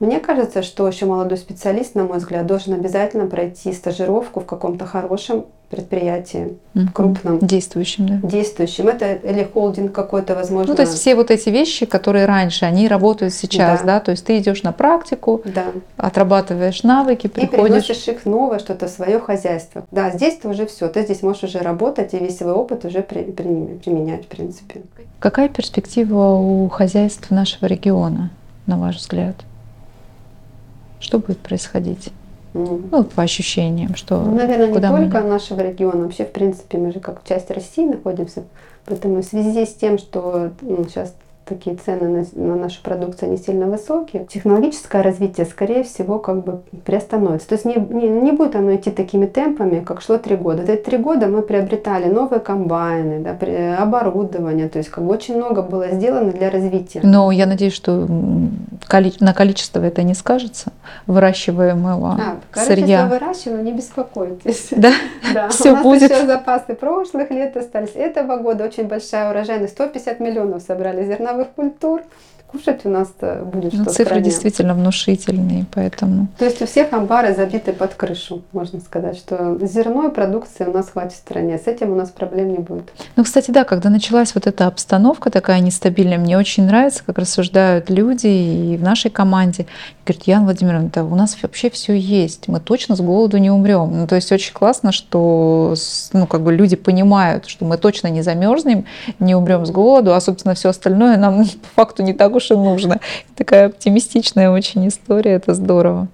Мне 0.00 0.20
кажется, 0.20 0.62
что 0.62 0.86
еще 0.86 1.06
молодой 1.06 1.38
специалист, 1.38 1.94
на 1.96 2.04
мой 2.04 2.18
взгляд, 2.18 2.46
должен 2.46 2.74
обязательно 2.74 3.26
пройти 3.26 3.72
стажировку 3.72 4.40
в 4.40 4.46
каком-то 4.46 4.86
хорошем 4.86 5.46
предприятии, 5.70 6.56
угу. 6.74 6.86
крупном. 6.94 7.38
Действующем, 7.40 8.08
да. 8.08 8.28
Действующем. 8.28 8.88
Это 8.88 9.14
или 9.14 9.42
холдинг 9.42 9.92
какой-то, 9.92 10.34
возможно. 10.34 10.70
Ну, 10.70 10.76
то 10.76 10.82
есть 10.82 10.94
все 10.94 11.14
вот 11.14 11.30
эти 11.30 11.50
вещи, 11.50 11.84
которые 11.84 12.24
раньше, 12.26 12.64
они 12.64 12.88
работают 12.88 13.34
сейчас, 13.34 13.80
да? 13.80 13.86
да? 13.86 14.00
То 14.00 14.12
есть 14.12 14.24
ты 14.24 14.38
идешь 14.38 14.62
на 14.62 14.72
практику, 14.72 15.42
да. 15.44 15.66
отрабатываешь 15.96 16.84
навыки, 16.84 17.26
приходишь. 17.26 17.58
И 17.58 17.62
приносишь 17.62 18.08
их 18.08 18.24
новое, 18.24 18.60
что-то 18.60 18.88
свое 18.88 19.18
хозяйство. 19.18 19.84
Да, 19.90 20.10
здесь 20.10 20.38
ты 20.38 20.48
уже 20.48 20.64
все, 20.66 20.88
ты 20.88 21.02
здесь 21.02 21.22
можешь 21.22 21.44
уже 21.44 21.58
работать 21.58 22.14
и 22.14 22.18
весь 22.18 22.38
свой 22.38 22.52
опыт 22.52 22.84
уже 22.84 23.02
при, 23.02 23.24
при, 23.24 23.44
применять, 23.84 24.24
в 24.24 24.28
принципе. 24.28 24.82
Какая 25.18 25.48
перспектива 25.48 26.34
у 26.34 26.68
хозяйств 26.68 27.30
нашего 27.30 27.66
региона, 27.66 28.30
на 28.66 28.78
ваш 28.78 28.96
взгляд? 28.96 29.34
Что 31.00 31.18
будет 31.18 31.38
происходить? 31.38 32.10
Ну, 32.54 33.04
по 33.04 33.22
ощущениям, 33.22 33.94
что... 33.94 34.20
Ну, 34.20 34.34
наверное, 34.34 34.72
куда 34.72 34.90
не 34.90 35.04
только 35.04 35.20
мы... 35.20 35.30
нашего 35.30 35.60
региона, 35.60 36.04
вообще, 36.04 36.24
в 36.24 36.32
принципе, 36.32 36.78
мы 36.78 36.92
же 36.92 37.00
как 37.00 37.22
часть 37.24 37.50
России 37.50 37.84
находимся, 37.84 38.44
поэтому 38.84 39.22
в 39.22 39.24
связи 39.24 39.64
с 39.64 39.74
тем, 39.74 39.98
что 39.98 40.50
ну, 40.62 40.84
сейчас 40.88 41.14
такие 41.48 41.76
цены 41.76 42.26
на, 42.34 42.44
на 42.44 42.56
нашу 42.56 42.82
продукцию 42.82 43.30
не 43.30 43.36
сильно 43.38 43.66
высокие, 43.66 44.26
технологическое 44.26 45.02
развитие, 45.02 45.46
скорее 45.46 45.82
всего, 45.82 46.18
как 46.18 46.44
бы 46.44 46.60
приостановится. 46.84 47.48
То 47.48 47.54
есть 47.54 47.64
не, 47.64 47.74
не, 47.74 48.08
не 48.08 48.32
будет 48.32 48.56
оно 48.56 48.74
идти 48.74 48.90
такими 48.90 49.26
темпами, 49.26 49.80
как 49.80 50.00
шло 50.02 50.18
три 50.18 50.36
года. 50.36 50.64
За 50.64 50.72
эти 50.72 50.82
три 50.82 50.98
года 50.98 51.26
мы 51.26 51.42
приобретали 51.42 52.06
новые 52.06 52.40
комбайны, 52.40 53.20
да, 53.20 53.82
оборудование, 53.82 54.68
то 54.68 54.78
есть 54.78 54.90
как 54.90 55.04
бы 55.04 55.10
очень 55.12 55.36
много 55.36 55.62
было 55.62 55.88
сделано 55.88 56.32
для 56.32 56.50
развития. 56.50 57.00
Но 57.02 57.30
я 57.30 57.46
надеюсь, 57.46 57.74
что 57.74 58.06
на 59.20 59.34
количество 59.34 59.80
это 59.82 60.02
не 60.02 60.14
скажется, 60.14 60.72
выращиваемого 61.06 62.18
а, 62.54 62.58
сырья. 62.58 63.06
выращиваем, 63.06 63.64
не 63.64 63.72
беспокойтесь. 63.72 64.68
Да? 64.78 64.92
Да, 65.34 65.48
Все 65.48 65.72
у 65.72 65.74
нас 65.74 65.82
будет. 65.82 66.10
еще 66.10 66.26
запасы 66.26 66.74
прошлых 66.74 67.30
лет 67.30 67.56
остались. 67.56 67.94
Этого 67.94 68.38
года 68.38 68.64
очень 68.64 68.84
большая 68.84 69.30
урожайность, 69.30 69.74
150 69.74 70.20
миллионов 70.20 70.62
собрали 70.62 71.04
зерновых 71.04 71.37
зерновых 71.38 71.54
культур 71.54 72.02
кушать 72.50 72.80
у 72.84 72.88
нас 72.88 73.08
будет 73.18 73.72
ну, 73.72 73.82
что 73.82 73.90
Цифры 73.90 74.04
стране. 74.04 74.24
действительно 74.24 74.74
внушительные, 74.74 75.66
поэтому... 75.72 76.28
То 76.38 76.46
есть 76.46 76.60
у 76.62 76.66
всех 76.66 76.92
амбары 76.92 77.34
забиты 77.34 77.72
под 77.72 77.94
крышу, 77.94 78.42
можно 78.52 78.80
сказать, 78.80 79.16
что 79.16 79.58
зерной 79.60 80.10
продукции 80.10 80.64
у 80.64 80.72
нас 80.72 80.88
хватит 80.88 81.12
в 81.12 81.16
стране, 81.16 81.58
с 81.58 81.66
этим 81.66 81.92
у 81.92 81.94
нас 81.94 82.10
проблем 82.10 82.52
не 82.52 82.58
будет. 82.58 82.90
Ну, 83.16 83.24
кстати, 83.24 83.50
да, 83.50 83.64
когда 83.64 83.90
началась 83.90 84.34
вот 84.34 84.46
эта 84.46 84.66
обстановка 84.66 85.30
такая 85.30 85.60
нестабильная, 85.60 86.18
мне 86.18 86.38
очень 86.38 86.64
нравится, 86.64 87.02
как 87.04 87.18
рассуждают 87.18 87.90
люди 87.90 88.26
и 88.26 88.76
в 88.76 88.82
нашей 88.82 89.10
команде. 89.10 89.66
Говорят, 90.06 90.24
Яна 90.24 90.44
Владимировна, 90.44 90.90
да 90.92 91.04
у 91.04 91.14
нас 91.14 91.36
вообще 91.42 91.68
все 91.68 91.94
есть, 91.94 92.48
мы 92.48 92.60
точно 92.60 92.96
с 92.96 93.00
голоду 93.00 93.36
не 93.36 93.50
умрем. 93.50 93.90
Ну, 93.92 94.06
то 94.06 94.14
есть 94.14 94.32
очень 94.32 94.54
классно, 94.54 94.90
что 94.90 95.74
ну, 96.14 96.26
как 96.26 96.40
бы 96.40 96.52
люди 96.52 96.76
понимают, 96.76 97.46
что 97.46 97.66
мы 97.66 97.76
точно 97.76 98.08
не 98.08 98.22
замерзнем, 98.22 98.86
не 99.18 99.34
умрем 99.34 99.66
с 99.66 99.70
голоду, 99.70 100.14
а, 100.14 100.20
собственно, 100.20 100.54
все 100.54 100.70
остальное 100.70 101.18
нам 101.18 101.44
по 101.74 101.82
факту 101.82 102.02
не 102.02 102.14
так 102.14 102.37
уж 102.38 102.50
и 102.50 102.54
нужно. 102.54 103.00
Такая 103.36 103.66
оптимистичная 103.66 104.50
очень 104.50 104.88
история, 104.88 105.32
это 105.32 105.54
здорово. 105.54 106.08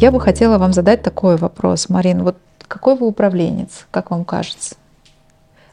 Я 0.00 0.12
бы 0.12 0.20
хотела 0.20 0.58
вам 0.58 0.72
задать 0.72 1.02
такой 1.02 1.36
вопрос, 1.36 1.88
Марин. 1.88 2.22
Вот 2.22 2.36
какой 2.68 2.94
вы 2.94 3.08
управленец, 3.08 3.86
как 3.90 4.10
вам 4.10 4.24
кажется? 4.24 4.76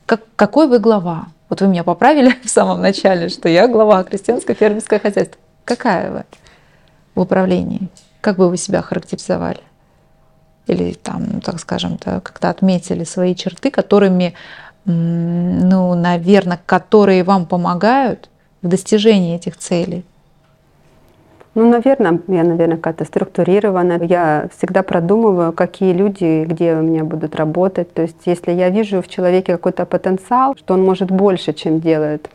Как, 0.06 0.22
какой 0.36 0.68
вы 0.68 0.80
глава? 0.80 1.28
Вот 1.48 1.62
вы 1.62 1.68
меня 1.68 1.84
поправили 1.84 2.34
в 2.44 2.50
самом 2.50 2.82
начале, 2.82 3.30
что 3.30 3.48
я 3.48 3.68
глава 3.68 4.04
крестьянского 4.04 4.56
фермерского 4.56 5.00
хозяйства. 5.00 5.40
Какая 5.64 6.12
вы 6.12 6.24
в 7.14 7.22
управлении? 7.22 7.90
Как 8.22 8.38
бы 8.38 8.50
вы 8.50 8.58
себя 8.58 8.82
характеризовали? 8.82 9.60
Или 10.67 10.93
там, 10.93 11.41
так 11.41 11.60
скажем, 11.60 11.98
как-то 11.98 12.50
отметили 12.50 13.03
свои 13.03 13.36
черты, 13.36 13.69
которыми, 13.69 14.34
ну, 14.86 15.93
наверное, 15.93 16.60
которые 16.65 17.24
вам 17.24 17.45
помогают 17.45 18.29
в 18.62 18.67
достижении 18.67 19.36
этих 19.36 19.57
целей? 19.57 20.03
Ну, 21.55 21.69
наверное, 21.69 22.19
я, 22.27 22.43
наверное, 22.43 22.77
как-то 22.77 23.05
структурирована. 23.05 24.03
Я 24.03 24.50
всегда 24.57 24.84
продумываю, 24.84 25.53
какие 25.53 25.93
люди, 25.93 26.43
где 26.43 26.75
у 26.75 26.81
меня 26.81 27.05
будут 27.05 27.36
работать. 27.36 27.93
То 27.93 28.01
есть, 28.01 28.17
если 28.25 28.51
я 28.51 28.69
вижу 28.69 29.01
в 29.01 29.07
человеке 29.07 29.53
какой-то 29.53 29.86
потенциал, 29.86 30.55
что 30.57 30.74
он 30.74 30.84
может 30.84 31.10
больше, 31.10 31.53
чем 31.53 31.79
делает. 31.79 32.29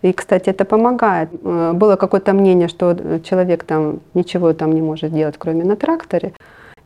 И, 0.00 0.12
кстати, 0.12 0.48
это 0.48 0.64
помогает. 0.64 1.28
Э, 1.44 1.72
было 1.74 1.96
какое-то 1.96 2.32
мнение, 2.32 2.68
что 2.68 2.96
человек 3.22 3.64
там 3.64 4.00
ничего 4.14 4.54
там 4.54 4.72
не 4.72 4.80
может 4.80 5.12
делать, 5.12 5.34
кроме 5.38 5.64
на 5.64 5.76
тракторе, 5.76 6.32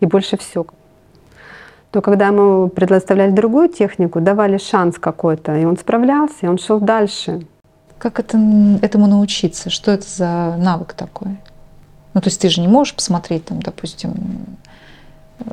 и 0.01 0.07
больше 0.07 0.37
все. 0.37 0.67
То 1.97 2.03
когда 2.03 2.31
мы 2.31 2.69
предоставляли 2.69 3.31
другую 3.31 3.71
технику, 3.71 4.21
давали 4.21 4.59
шанс 4.59 4.99
какой-то, 4.99 5.57
и 5.57 5.65
он 5.65 5.79
справлялся, 5.79 6.37
и 6.43 6.47
он 6.47 6.59
шел 6.59 6.79
дальше. 6.79 7.47
Как 7.97 8.21
это, 8.21 8.39
этому 8.83 9.07
научиться? 9.07 9.71
Что 9.71 9.93
это 9.93 10.07
за 10.07 10.57
навык 10.59 10.93
такой? 10.93 11.39
Ну, 12.13 12.21
то 12.21 12.29
есть 12.29 12.39
ты 12.39 12.51
же 12.51 12.61
не 12.61 12.69
можешь 12.69 12.95
посмотреть, 12.95 13.47
там, 13.47 13.63
допустим, 13.63 14.13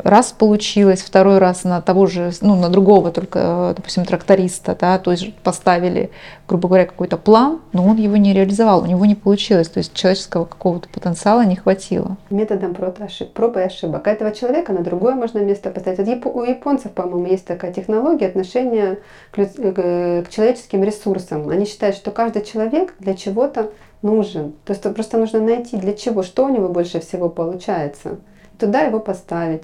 раз 0.04 0.32
получилось, 0.32 1.02
второй 1.02 1.38
раз 1.38 1.64
на 1.64 1.82
того 1.82 2.08
же, 2.08 2.32
ну, 2.42 2.56
на 2.56 2.70
другого 2.70 3.12
только, 3.12 3.74
допустим, 3.76 4.06
тракториста, 4.06 4.78
да, 4.80 4.98
то 4.98 5.12
есть 5.12 5.34
поставили, 5.36 6.12
грубо 6.48 6.68
говоря, 6.68 6.86
какой-то 6.86 7.18
план, 7.18 7.62
но 7.74 7.86
он 7.86 7.98
его 7.98 8.18
не 8.18 8.34
реализовал, 8.34 8.84
у 8.84 8.86
него 8.86 9.06
не 9.06 9.16
получилось, 9.16 9.68
то 9.68 9.80
есть 9.80 9.94
человеческого 9.94 10.46
какого-то 10.46 10.90
потенциала 10.90 11.46
не 11.46 11.56
хватило. 11.56 12.18
Методом 12.30 12.74
проб 12.76 13.58
и 13.58 13.62
ошибок. 13.62 14.08
Этого 14.08 14.32
человека 14.32 14.74
на 14.74 14.84
другое 14.84 15.16
можно 15.16 15.40
место 15.40 15.70
поставить. 15.70 16.26
У 16.26 16.44
японцев, 16.44 16.92
по-моему, 16.92 17.28
есть 17.28 17.46
такая 17.46 17.74
технология 17.74 18.28
отношения 18.28 19.00
к, 19.32 19.46
к 19.46 20.30
человеческим 20.30 20.84
ресурсам. 20.84 21.50
Они 21.50 21.66
считают, 21.66 21.96
что 21.96 22.12
каждый 22.12 22.44
человек 22.44 22.96
для 23.00 23.16
чего-то 23.16 23.72
нужен. 24.02 24.54
То 24.66 24.74
есть 24.74 24.84
просто 24.94 25.18
нужно 25.18 25.40
найти, 25.40 25.78
для 25.78 25.94
чего, 25.94 26.24
что 26.24 26.46
у 26.46 26.50
него 26.50 26.70
больше 26.70 27.00
всего 27.00 27.30
получается. 27.30 28.18
Туда 28.64 28.84
его 28.84 29.02
поставить. 29.02 29.64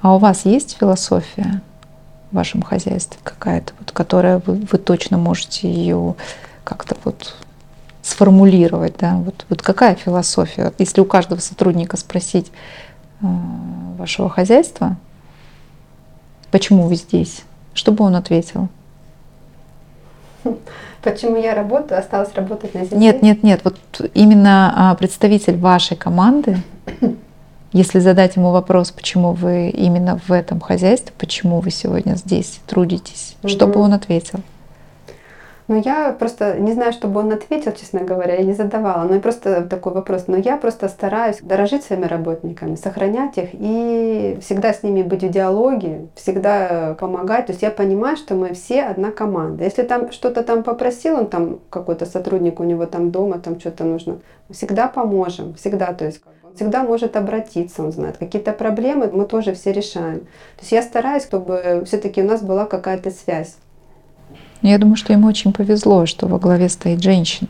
А 0.00 0.16
у 0.16 0.18
вас 0.18 0.46
есть 0.46 0.76
философия 0.76 1.62
в 2.32 2.34
вашем 2.34 2.60
хозяйстве 2.60 3.20
какая-то, 3.22 3.72
вот, 3.78 3.92
которая 3.92 4.42
вы, 4.44 4.54
вы 4.54 4.78
точно 4.78 5.16
можете 5.16 5.72
ее 5.72 6.16
как-то 6.64 6.96
вот 7.04 7.36
сформулировать, 8.02 8.96
да? 8.98 9.14
Вот, 9.14 9.46
вот 9.48 9.62
какая 9.62 9.94
философия? 9.94 10.72
Если 10.78 11.00
у 11.00 11.04
каждого 11.04 11.38
сотрудника 11.38 11.96
спросить 11.96 12.50
э, 13.20 13.26
вашего 13.96 14.28
хозяйства, 14.28 14.96
почему 16.50 16.88
вы 16.88 16.96
здесь, 16.96 17.42
что 17.74 17.92
бы 17.92 18.04
он 18.04 18.16
ответил? 18.16 18.68
Почему 21.02 21.36
я 21.36 21.54
работаю, 21.54 22.00
осталась 22.00 22.34
работать 22.34 22.74
на 22.74 22.84
земле? 22.86 22.98
Нет, 22.98 23.22
нет, 23.22 23.44
нет. 23.44 23.60
Вот 23.62 23.78
именно 24.14 24.90
а, 24.90 24.94
представитель 24.96 25.58
вашей 25.58 25.96
команды, 25.96 26.58
если 27.72 28.00
задать 28.00 28.36
ему 28.36 28.50
вопрос, 28.50 28.90
почему 28.90 29.32
вы 29.32 29.70
именно 29.70 30.20
в 30.26 30.32
этом 30.32 30.60
хозяйстве, 30.60 31.12
почему 31.18 31.60
вы 31.60 31.70
сегодня 31.70 32.14
здесь 32.14 32.60
трудитесь, 32.66 33.36
угу. 33.42 33.48
что 33.48 33.66
бы 33.66 33.80
он 33.80 33.94
ответил? 33.94 34.40
Ну, 35.68 35.80
я 35.80 36.12
просто 36.18 36.58
не 36.58 36.72
знаю, 36.72 36.92
чтобы 36.92 37.20
он 37.20 37.32
ответил, 37.32 37.72
честно 37.72 38.00
говоря, 38.00 38.34
я 38.34 38.44
не 38.44 38.52
задавала. 38.52 39.12
И 39.12 39.20
просто 39.20 39.62
такой 39.62 39.92
вопрос. 39.92 40.24
Но 40.26 40.36
я 40.36 40.56
просто 40.56 40.88
стараюсь 40.88 41.38
дорожить 41.40 41.84
своими 41.84 42.06
работниками, 42.06 42.74
сохранять 42.74 43.38
их 43.38 43.50
и 43.52 44.38
всегда 44.40 44.72
с 44.72 44.82
ними 44.82 45.02
быть 45.02 45.22
в 45.22 45.30
диалоге, 45.30 46.08
всегда 46.14 46.96
помогать. 46.98 47.46
То 47.46 47.52
есть 47.52 47.62
я 47.62 47.70
понимаю, 47.70 48.16
что 48.16 48.34
мы 48.34 48.54
все 48.54 48.82
одна 48.82 49.10
команда. 49.10 49.64
Если 49.64 49.82
там 49.82 50.10
что-то 50.10 50.42
там 50.42 50.62
попросил, 50.62 51.16
он 51.16 51.26
там 51.26 51.60
какой-то 51.70 52.06
сотрудник 52.06 52.60
у 52.60 52.64
него 52.64 52.86
там 52.86 53.10
дома, 53.10 53.38
там 53.38 53.58
что-то 53.60 53.84
нужно, 53.84 54.18
всегда 54.50 54.88
поможем, 54.88 55.54
всегда. 55.54 55.92
То 55.92 56.06
есть 56.06 56.22
всегда 56.56 56.82
может 56.82 57.16
обратиться, 57.16 57.82
он 57.82 57.92
знает. 57.92 58.18
Какие-то 58.18 58.52
проблемы 58.52 59.10
мы 59.12 59.24
тоже 59.24 59.54
все 59.54 59.72
решаем. 59.72 60.20
То 60.20 60.60
есть 60.60 60.72
я 60.72 60.82
стараюсь, 60.82 61.22
чтобы 61.22 61.84
все-таки 61.86 62.22
у 62.22 62.26
нас 62.26 62.42
была 62.42 62.66
какая-то 62.66 63.10
связь. 63.10 63.56
Я 64.62 64.78
думаю, 64.78 64.96
что 64.96 65.12
ему 65.12 65.26
очень 65.26 65.52
повезло, 65.52 66.06
что 66.06 66.26
во 66.28 66.38
главе 66.38 66.68
стоит 66.68 67.02
женщина. 67.02 67.48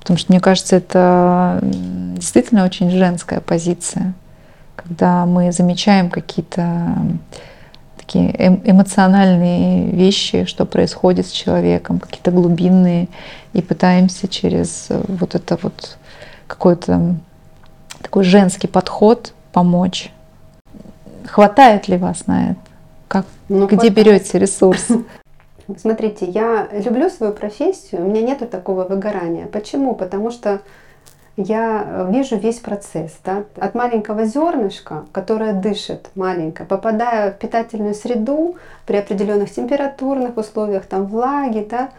Потому 0.00 0.18
что, 0.18 0.32
мне 0.32 0.40
кажется, 0.40 0.76
это 0.76 1.58
действительно 1.62 2.64
очень 2.64 2.90
женская 2.90 3.40
позиция, 3.40 4.14
когда 4.76 5.26
мы 5.26 5.50
замечаем 5.50 6.10
какие-то 6.10 6.96
такие 7.96 8.30
эм, 8.36 8.60
эмоциональные 8.64 9.90
вещи, 9.90 10.44
что 10.44 10.64
происходит 10.64 11.26
с 11.26 11.30
человеком, 11.30 11.98
какие-то 11.98 12.30
глубинные, 12.30 13.08
и 13.52 13.62
пытаемся 13.62 14.28
через 14.28 14.88
вот 14.90 15.34
это 15.34 15.58
вот 15.60 15.98
какой-то 16.46 17.16
такой 18.00 18.22
женский 18.22 18.68
подход 18.68 19.32
помочь. 19.52 20.12
Хватает 21.26 21.88
ли 21.88 21.96
вас 21.96 22.28
на 22.28 22.50
это? 22.50 22.60
Как, 23.08 23.26
ну, 23.48 23.66
где 23.66 23.76
хватает. 23.76 23.94
берете 23.94 24.38
ресурс? 24.38 24.86
Смотрите, 25.76 26.26
я 26.26 26.68
люблю 26.72 27.10
свою 27.10 27.32
профессию, 27.32 28.04
у 28.04 28.08
меня 28.08 28.22
нет 28.22 28.48
такого 28.50 28.84
выгорания. 28.84 29.46
Почему? 29.46 29.94
Потому 29.94 30.30
что 30.30 30.60
я 31.36 32.06
вижу 32.10 32.36
весь 32.36 32.60
процесс. 32.60 33.18
Да? 33.24 33.44
От 33.56 33.74
маленького 33.74 34.24
зернышка, 34.24 35.06
которое 35.12 35.52
дышит 35.52 36.10
маленько, 36.14 36.64
попадая 36.64 37.32
в 37.32 37.38
питательную 37.38 37.94
среду 37.94 38.56
при 38.86 38.96
определенных 38.96 39.50
температурных 39.50 40.36
условиях, 40.36 40.86
там 40.86 41.06
влаги, 41.06 41.66
да, 41.68 41.90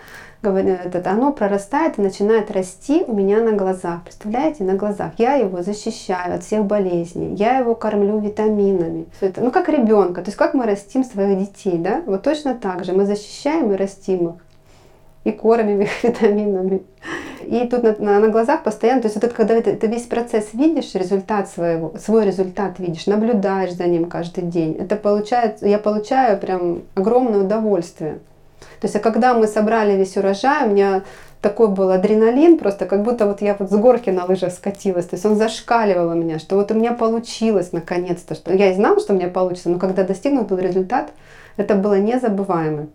это, 0.41 1.11
оно 1.11 1.31
прорастает 1.31 1.97
и 1.97 2.01
начинает 2.01 2.51
расти 2.51 3.03
у 3.07 3.13
меня 3.13 3.41
на 3.41 3.53
глазах. 3.53 4.03
Представляете, 4.03 4.63
на 4.63 4.75
глазах. 4.75 5.13
Я 5.17 5.35
его 5.35 5.61
защищаю 5.61 6.35
от 6.35 6.43
всех 6.43 6.65
болезней, 6.65 7.35
я 7.35 7.57
его 7.57 7.75
кормлю 7.75 8.19
витаминами. 8.19 9.07
Это, 9.19 9.41
ну 9.41 9.51
как 9.51 9.69
ребенка, 9.69 10.21
то 10.21 10.27
есть 10.27 10.37
как 10.37 10.53
мы 10.53 10.65
растим 10.65 11.03
своих 11.03 11.39
детей, 11.39 11.77
да? 11.77 12.01
Вот 12.05 12.23
точно 12.23 12.55
так 12.55 12.85
же 12.85 12.93
мы 12.93 13.05
защищаем 13.05 13.71
и 13.71 13.75
растим 13.75 14.29
их 14.29 14.35
и 15.27 15.31
кормим 15.31 15.81
их 15.81 15.89
витаминами. 16.03 16.83
И 17.45 17.67
тут 17.67 17.83
на, 17.83 17.95
на, 17.99 18.19
на 18.19 18.29
глазах 18.29 18.63
постоянно, 18.63 19.01
то 19.01 19.07
есть 19.07 19.15
вот 19.15 19.25
это, 19.25 19.35
когда 19.35 19.61
ты, 19.61 19.75
ты 19.75 19.87
весь 19.87 20.03
процесс 20.03 20.53
видишь, 20.53 20.95
результат 20.95 21.49
своего, 21.49 21.93
свой 21.97 22.25
результат 22.25 22.79
видишь, 22.79 23.07
наблюдаешь 23.07 23.73
за 23.73 23.87
ним 23.87 24.05
каждый 24.05 24.45
день, 24.45 24.73
это 24.73 24.95
получается, 24.95 25.67
я 25.67 25.79
получаю 25.79 26.39
прям 26.39 26.83
огромное 26.95 27.41
удовольствие. 27.41 28.19
То 28.79 28.85
есть, 28.85 28.95
а 28.95 28.99
когда 28.99 29.33
мы 29.33 29.47
собрали 29.47 29.95
весь 29.95 30.17
урожай, 30.17 30.67
у 30.67 30.71
меня 30.71 31.03
такой 31.41 31.67
был 31.67 31.91
адреналин, 31.91 32.57
просто 32.57 32.85
как 32.85 33.03
будто 33.03 33.25
вот 33.25 33.41
я 33.41 33.55
вот 33.57 33.69
с 33.69 33.75
горки 33.75 34.09
на 34.09 34.25
лыжах 34.25 34.51
скатилась. 34.53 35.05
То 35.05 35.15
есть 35.15 35.25
он 35.25 35.35
зашкаливал 35.35 36.09
у 36.09 36.15
меня, 36.15 36.39
что 36.39 36.55
вот 36.55 36.71
у 36.71 36.73
меня 36.73 36.93
получилось 36.93 37.71
наконец-то. 37.71 38.35
Что 38.35 38.53
я 38.53 38.71
и 38.71 38.75
знала, 38.75 38.99
что 38.99 39.13
у 39.13 39.15
меня 39.15 39.29
получится, 39.29 39.69
но 39.69 39.79
когда 39.79 40.03
достигнут 40.03 40.47
был 40.47 40.57
результат, 40.57 41.11
это 41.57 41.75
было 41.75 41.99
незабываемо. 41.99 42.87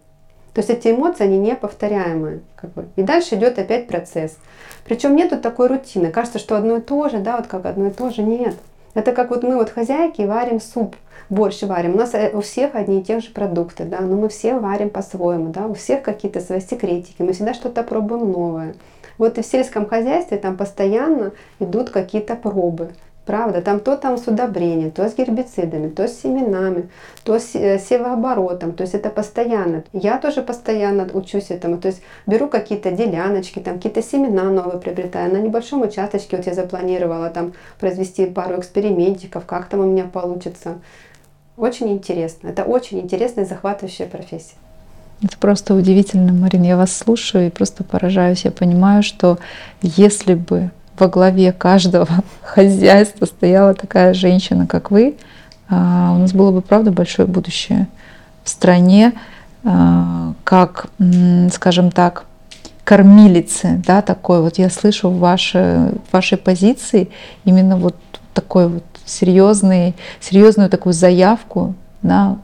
То 0.54 0.58
есть 0.58 0.70
эти 0.70 0.88
эмоции, 0.88 1.24
они 1.24 1.38
неповторяемые. 1.38 2.40
Как 2.56 2.72
бы. 2.72 2.86
И 2.96 3.02
дальше 3.02 3.36
идет 3.36 3.58
опять 3.58 3.88
процесс. 3.88 4.36
Причем 4.84 5.16
нету 5.16 5.38
такой 5.38 5.68
рутины. 5.68 6.10
Кажется, 6.10 6.38
что 6.38 6.56
одно 6.56 6.76
и 6.76 6.80
то 6.80 7.08
же, 7.08 7.18
да, 7.18 7.36
вот 7.36 7.46
как 7.46 7.64
одно 7.64 7.86
и 7.86 7.90
то 7.90 8.10
же. 8.10 8.22
Нет. 8.22 8.56
Это 8.94 9.12
как 9.12 9.30
вот 9.30 9.42
мы 9.42 9.56
вот 9.56 9.70
хозяйки 9.70 10.22
варим 10.22 10.60
суп 10.60 10.96
борщ 11.32 11.62
варим. 11.62 11.94
У 11.94 11.96
нас 11.96 12.14
э, 12.14 12.30
у 12.34 12.40
всех 12.40 12.74
одни 12.74 13.00
и 13.00 13.02
те 13.02 13.18
же 13.20 13.30
продукты, 13.30 13.84
да, 13.84 14.00
но 14.00 14.16
мы 14.16 14.28
все 14.28 14.58
варим 14.58 14.90
по-своему, 14.90 15.50
да, 15.50 15.66
у 15.66 15.74
всех 15.74 16.02
какие-то 16.02 16.40
свои 16.40 16.60
секретики, 16.60 17.22
мы 17.22 17.32
всегда 17.32 17.54
что-то 17.54 17.82
пробуем 17.82 18.30
новое. 18.30 18.74
Вот 19.18 19.38
и 19.38 19.42
в 19.42 19.46
сельском 19.46 19.86
хозяйстве 19.86 20.36
там 20.36 20.56
постоянно 20.56 21.32
идут 21.58 21.90
какие-то 21.90 22.34
пробы. 22.34 22.90
Правда, 23.24 23.62
там 23.62 23.78
то 23.78 23.96
там 23.96 24.18
с 24.18 24.26
удобрением, 24.26 24.90
то 24.90 25.08
с 25.08 25.14
гербицидами, 25.14 25.88
то 25.88 26.08
с 26.08 26.20
семенами, 26.20 26.88
то 27.22 27.38
с 27.38 27.54
э, 27.54 27.78
севооборотом. 27.78 28.72
То 28.72 28.82
есть 28.82 28.94
это 28.94 29.10
постоянно. 29.10 29.84
Я 29.92 30.18
тоже 30.18 30.42
постоянно 30.42 31.08
учусь 31.12 31.50
этому. 31.50 31.78
То 31.78 31.88
есть 31.88 32.02
беру 32.26 32.48
какие-то 32.48 32.90
деляночки, 32.90 33.60
там 33.60 33.76
какие-то 33.76 34.02
семена 34.02 34.50
новые 34.50 34.80
приобретаю. 34.80 35.32
На 35.32 35.38
небольшом 35.38 35.82
участочке 35.82 36.36
вот 36.36 36.46
я 36.46 36.54
запланировала 36.54 37.30
там 37.30 37.52
произвести 37.78 38.26
пару 38.26 38.58
экспериментиков, 38.58 39.46
как 39.46 39.66
там 39.66 39.80
у 39.80 39.84
меня 39.84 40.04
получится. 40.04 40.78
Очень 41.56 41.92
интересно. 41.92 42.48
Это 42.48 42.64
очень 42.64 43.00
интересная 43.00 43.44
и 43.44 43.48
захватывающая 43.48 44.06
профессия. 44.06 44.54
Это 45.22 45.36
просто 45.38 45.74
удивительно, 45.74 46.32
Марин. 46.32 46.62
Я 46.62 46.76
вас 46.76 46.96
слушаю 46.96 47.46
и 47.46 47.50
просто 47.50 47.84
поражаюсь. 47.84 48.44
Я 48.44 48.50
понимаю, 48.50 49.02
что 49.02 49.38
если 49.82 50.34
бы 50.34 50.70
во 50.98 51.08
главе 51.08 51.52
каждого 51.52 52.08
хозяйства 52.42 53.26
стояла 53.26 53.74
такая 53.74 54.14
женщина, 54.14 54.66
как 54.66 54.90
вы, 54.90 55.16
а, 55.68 56.12
у 56.14 56.18
нас 56.18 56.32
было 56.32 56.50
бы, 56.50 56.60
правда, 56.60 56.90
большое 56.90 57.28
будущее 57.28 57.88
в 58.44 58.48
стране, 58.48 59.12
а, 59.64 60.34
как, 60.44 60.88
скажем 61.52 61.90
так, 61.90 62.24
кормилицы, 62.84 63.80
да, 63.86 64.02
такой 64.02 64.42
вот 64.42 64.58
я 64.58 64.68
слышу 64.68 65.08
в 65.08 65.18
вашей, 65.18 65.90
в 65.90 66.12
вашей 66.12 66.36
позиции 66.36 67.10
именно 67.44 67.76
вот 67.76 67.96
такой 68.34 68.68
вот 68.68 68.84
серьезный, 69.12 69.94
серьезную 70.20 70.70
такую 70.70 70.92
заявку 70.92 71.74
на 72.02 72.38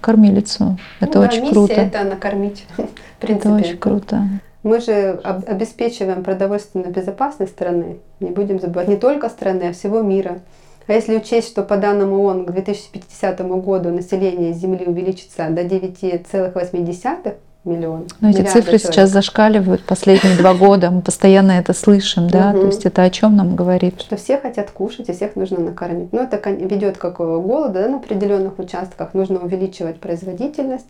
кормилицу. 0.00 0.78
Это 1.00 1.18
ну, 1.18 1.24
очень 1.26 1.44
да, 1.44 1.50
круто. 1.50 1.72
это 1.74 2.04
накормить. 2.04 2.64
В 2.76 3.20
принципе. 3.20 3.48
Это 3.48 3.54
очень 3.54 3.78
круто. 3.78 4.22
Мы 4.62 4.80
же 4.80 5.20
обеспечиваем 5.22 6.22
продовольственную 6.22 6.92
безопасность 6.92 7.52
страны. 7.52 7.98
Не 8.20 8.30
будем 8.30 8.60
забывать 8.60 8.88
не 8.88 8.96
только 8.96 9.28
страны, 9.28 9.64
а 9.64 9.72
всего 9.72 10.02
мира. 10.02 10.38
А 10.86 10.92
если 10.92 11.16
учесть, 11.16 11.48
что 11.48 11.62
по 11.62 11.76
данным 11.76 12.12
ООН 12.12 12.46
к 12.46 12.50
2050 12.52 13.40
году 13.62 13.90
население 13.90 14.52
Земли 14.52 14.84
увеличится 14.86 15.48
до 15.48 15.62
9,8 15.62 17.34
миллиона. 17.64 18.04
Но 18.20 18.30
эти 18.30 18.42
цифры 18.42 18.78
человек. 18.78 18.80
сейчас 18.82 19.10
зашкаливают 19.10 19.84
последние 19.84 20.36
два 20.36 20.54
года. 20.54 20.90
Мы 20.90 21.00
постоянно 21.00 21.52
это 21.52 21.72
слышим, 21.72 22.28
да? 22.28 22.52
То 22.52 22.66
есть 22.66 22.84
это 22.84 23.02
о 23.02 23.10
чем 23.10 23.36
нам 23.36 23.54
говорит? 23.54 24.00
Что 24.00 24.16
все 24.16 24.38
хотят 24.38 24.70
кушать, 24.70 25.08
и 25.08 25.12
всех 25.12 25.36
нужно 25.36 25.60
накормить. 25.60 26.12
Но 26.12 26.22
это 26.22 26.50
ведет 26.50 26.98
к 26.98 27.10
голоду 27.10 27.74
да, 27.74 27.88
на 27.88 27.96
определенных 27.96 28.58
участках. 28.58 29.14
Нужно 29.14 29.38
увеличивать 29.38 30.00
производительность, 30.00 30.88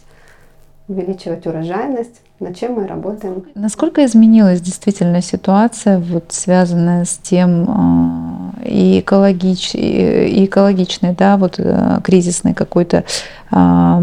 увеличивать 0.89 1.47
урожайность, 1.47 2.21
над 2.41 2.57
чем 2.57 2.75
мы 2.75 2.87
работаем. 2.87 3.45
Насколько 3.55 4.05
изменилась 4.05 4.61
действительно 4.61 5.23
ситуация, 5.23 5.99
вот, 5.99 6.27
связанная 6.31 7.05
с 7.05 7.19
тем 7.19 7.67
а, 7.69 8.53
и, 8.65 9.01
экологич, 9.01 9.75
и 9.75 10.47
экологичной, 10.47 11.15
да, 11.15 11.37
вот 11.37 11.59
э, 11.59 12.01
кризисной 12.03 12.55
какой-то 12.55 13.05
а, 13.51 14.03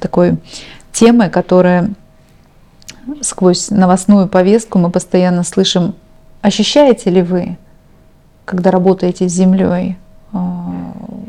такой 0.00 0.38
темой, 0.98 1.30
которая 1.30 1.90
сквозь 3.20 3.70
новостную 3.70 4.28
повестку 4.28 4.78
мы 4.78 4.90
постоянно 4.90 5.44
слышим, 5.44 5.94
ощущаете 6.42 7.10
ли 7.10 7.22
вы, 7.22 7.56
когда 8.44 8.70
работаете 8.70 9.28
с 9.28 9.32
землей, 9.32 9.96
а, 10.32 10.72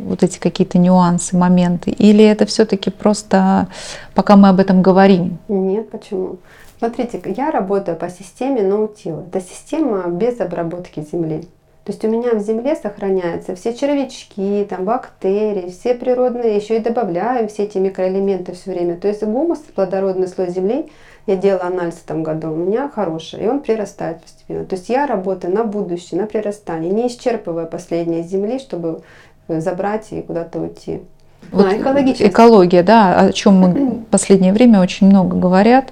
вот 0.08 0.24
эти 0.24 0.40
какие-то 0.40 0.80
нюансы, 0.80 1.38
моменты? 1.38 1.92
Или 1.92 2.26
это 2.26 2.48
все-таки 2.48 2.90
просто 2.90 3.68
пока 4.16 4.36
мы 4.36 4.50
об 4.50 4.60
этом 4.60 4.82
говорим? 4.82 5.38
Нет, 5.48 5.92
почему? 5.92 6.38
Смотрите, 6.80 7.22
я 7.38 7.52
работаю 7.52 7.96
по 7.96 8.10
системе 8.10 8.64
наутила. 8.64 9.22
Это 9.22 9.40
система 9.42 10.08
без 10.08 10.40
обработки 10.40 11.06
земли. 11.12 11.48
То 11.90 11.94
есть 11.94 12.06
у 12.06 12.08
меня 12.08 12.36
в 12.36 12.40
земле 12.40 12.76
сохраняются 12.76 13.56
все 13.56 13.74
червячки, 13.74 14.64
там, 14.70 14.86
бактерии, 14.86 15.72
все 15.72 15.96
природные, 15.96 16.56
еще 16.56 16.78
и 16.78 16.80
добавляю 16.80 17.50
все 17.50 17.64
эти 17.64 17.80
микроэлементы 17.80 18.54
все 18.54 18.74
время. 18.74 18.96
То 18.96 19.08
есть 19.08 19.24
гумус, 19.24 19.58
плодородный 19.74 20.28
слой 20.28 20.52
земли, 20.52 20.92
я 21.26 21.36
делала 21.36 21.64
анализ 21.64 21.96
в 21.96 22.06
этом 22.06 22.22
году, 22.22 22.52
у 22.52 22.56
меня 22.56 22.92
хороший, 22.94 23.44
и 23.44 23.48
он 23.48 23.62
прирастает 23.62 24.22
постепенно. 24.22 24.66
То 24.66 24.76
есть 24.76 24.88
я 24.88 25.08
работаю 25.08 25.52
на 25.52 25.64
будущее, 25.64 26.22
на 26.22 26.28
прирастание, 26.28 26.92
не 26.92 27.08
исчерпывая 27.08 27.66
последние 27.66 28.22
земли, 28.22 28.60
чтобы 28.60 29.02
э, 29.48 29.60
забрать 29.60 30.12
и 30.12 30.22
куда-то 30.22 30.60
уйти. 30.60 31.02
Вот 31.50 31.66
а, 31.66 31.76
экология, 31.76 32.84
да, 32.84 33.20
о 33.20 33.32
чем 33.32 33.56
мы 33.56 33.70
в 33.72 34.04
последнее 34.12 34.54
время 34.54 34.80
очень 34.80 35.08
много 35.08 35.36
говорят. 35.36 35.92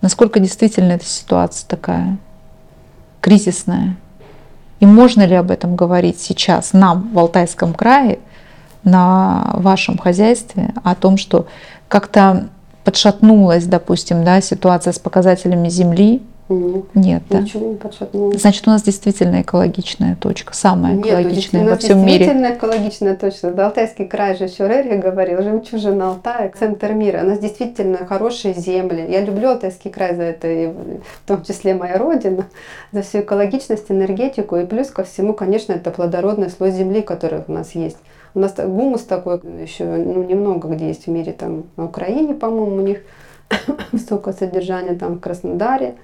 Насколько 0.00 0.40
действительно 0.40 0.92
эта 0.92 1.04
ситуация 1.04 1.68
такая 1.68 2.16
кризисная? 3.20 3.98
И 4.80 4.86
можно 4.86 5.24
ли 5.24 5.34
об 5.34 5.50
этом 5.50 5.76
говорить 5.76 6.20
сейчас 6.20 6.72
нам 6.72 7.10
в 7.12 7.18
Алтайском 7.18 7.74
крае, 7.74 8.18
на 8.84 9.50
вашем 9.54 9.96
хозяйстве, 9.98 10.74
о 10.84 10.94
том, 10.94 11.16
что 11.16 11.46
как-то 11.88 12.48
подшатнулась, 12.84 13.64
допустим, 13.64 14.24
да, 14.24 14.40
ситуация 14.40 14.92
с 14.92 14.98
показателями 14.98 15.68
земли, 15.70 16.22
нет. 16.48 16.84
Нет, 16.94 17.22
да? 17.30 17.40
Ничего 17.40 17.70
не 17.70 17.76
подшатнулось. 17.76 18.40
Значит, 18.40 18.66
у 18.68 18.70
нас 18.70 18.82
действительно 18.82 19.40
экологичная 19.40 20.16
точка, 20.16 20.54
самая 20.54 20.94
Нет, 20.94 21.06
экологичная 21.06 21.68
во 21.68 21.76
всем 21.76 22.04
мире. 22.04 22.18
действительно 22.18 22.54
экологичная 22.54 23.16
точка. 23.16 23.50
Да, 23.50 23.66
Алтайский 23.66 24.06
край 24.06 24.36
же 24.36 24.44
еще 24.44 24.68
Рерих 24.68 25.00
говорил, 25.00 25.42
жемчужина 25.42 26.10
Алтая, 26.10 26.52
центр 26.58 26.92
мира. 26.92 27.20
У 27.22 27.26
нас 27.26 27.38
действительно 27.38 28.04
хорошие 28.04 28.52
земли. 28.54 29.06
Я 29.08 29.22
люблю 29.22 29.50
Алтайский 29.50 29.90
край 29.90 30.14
за 30.14 30.22
это, 30.22 30.48
и 30.48 30.66
в 30.66 31.26
том 31.26 31.42
числе 31.42 31.74
моя 31.74 31.96
родина, 31.96 32.46
за 32.92 33.02
всю 33.02 33.20
экологичность, 33.20 33.90
энергетику. 33.90 34.56
И 34.56 34.66
плюс 34.66 34.88
ко 34.88 35.04
всему, 35.04 35.32
конечно, 35.32 35.72
это 35.72 35.90
плодородный 35.90 36.50
слой 36.50 36.70
земли, 36.72 37.00
который 37.00 37.42
у 37.46 37.52
нас 37.52 37.74
есть. 37.74 37.98
У 38.34 38.40
нас 38.40 38.54
гумус 38.56 39.02
такой 39.02 39.40
еще 39.62 39.84
ну, 39.84 40.24
немного 40.24 40.68
где 40.68 40.88
есть 40.88 41.06
в 41.06 41.10
мире, 41.10 41.32
там 41.32 41.64
на 41.76 41.84
Украине, 41.84 42.34
по-моему, 42.34 42.76
у 42.76 42.80
них 42.80 42.98
высокое 43.92 44.34
содержание, 44.34 44.94
там 44.94 45.14
в 45.14 45.20
Краснодаре. 45.20 45.94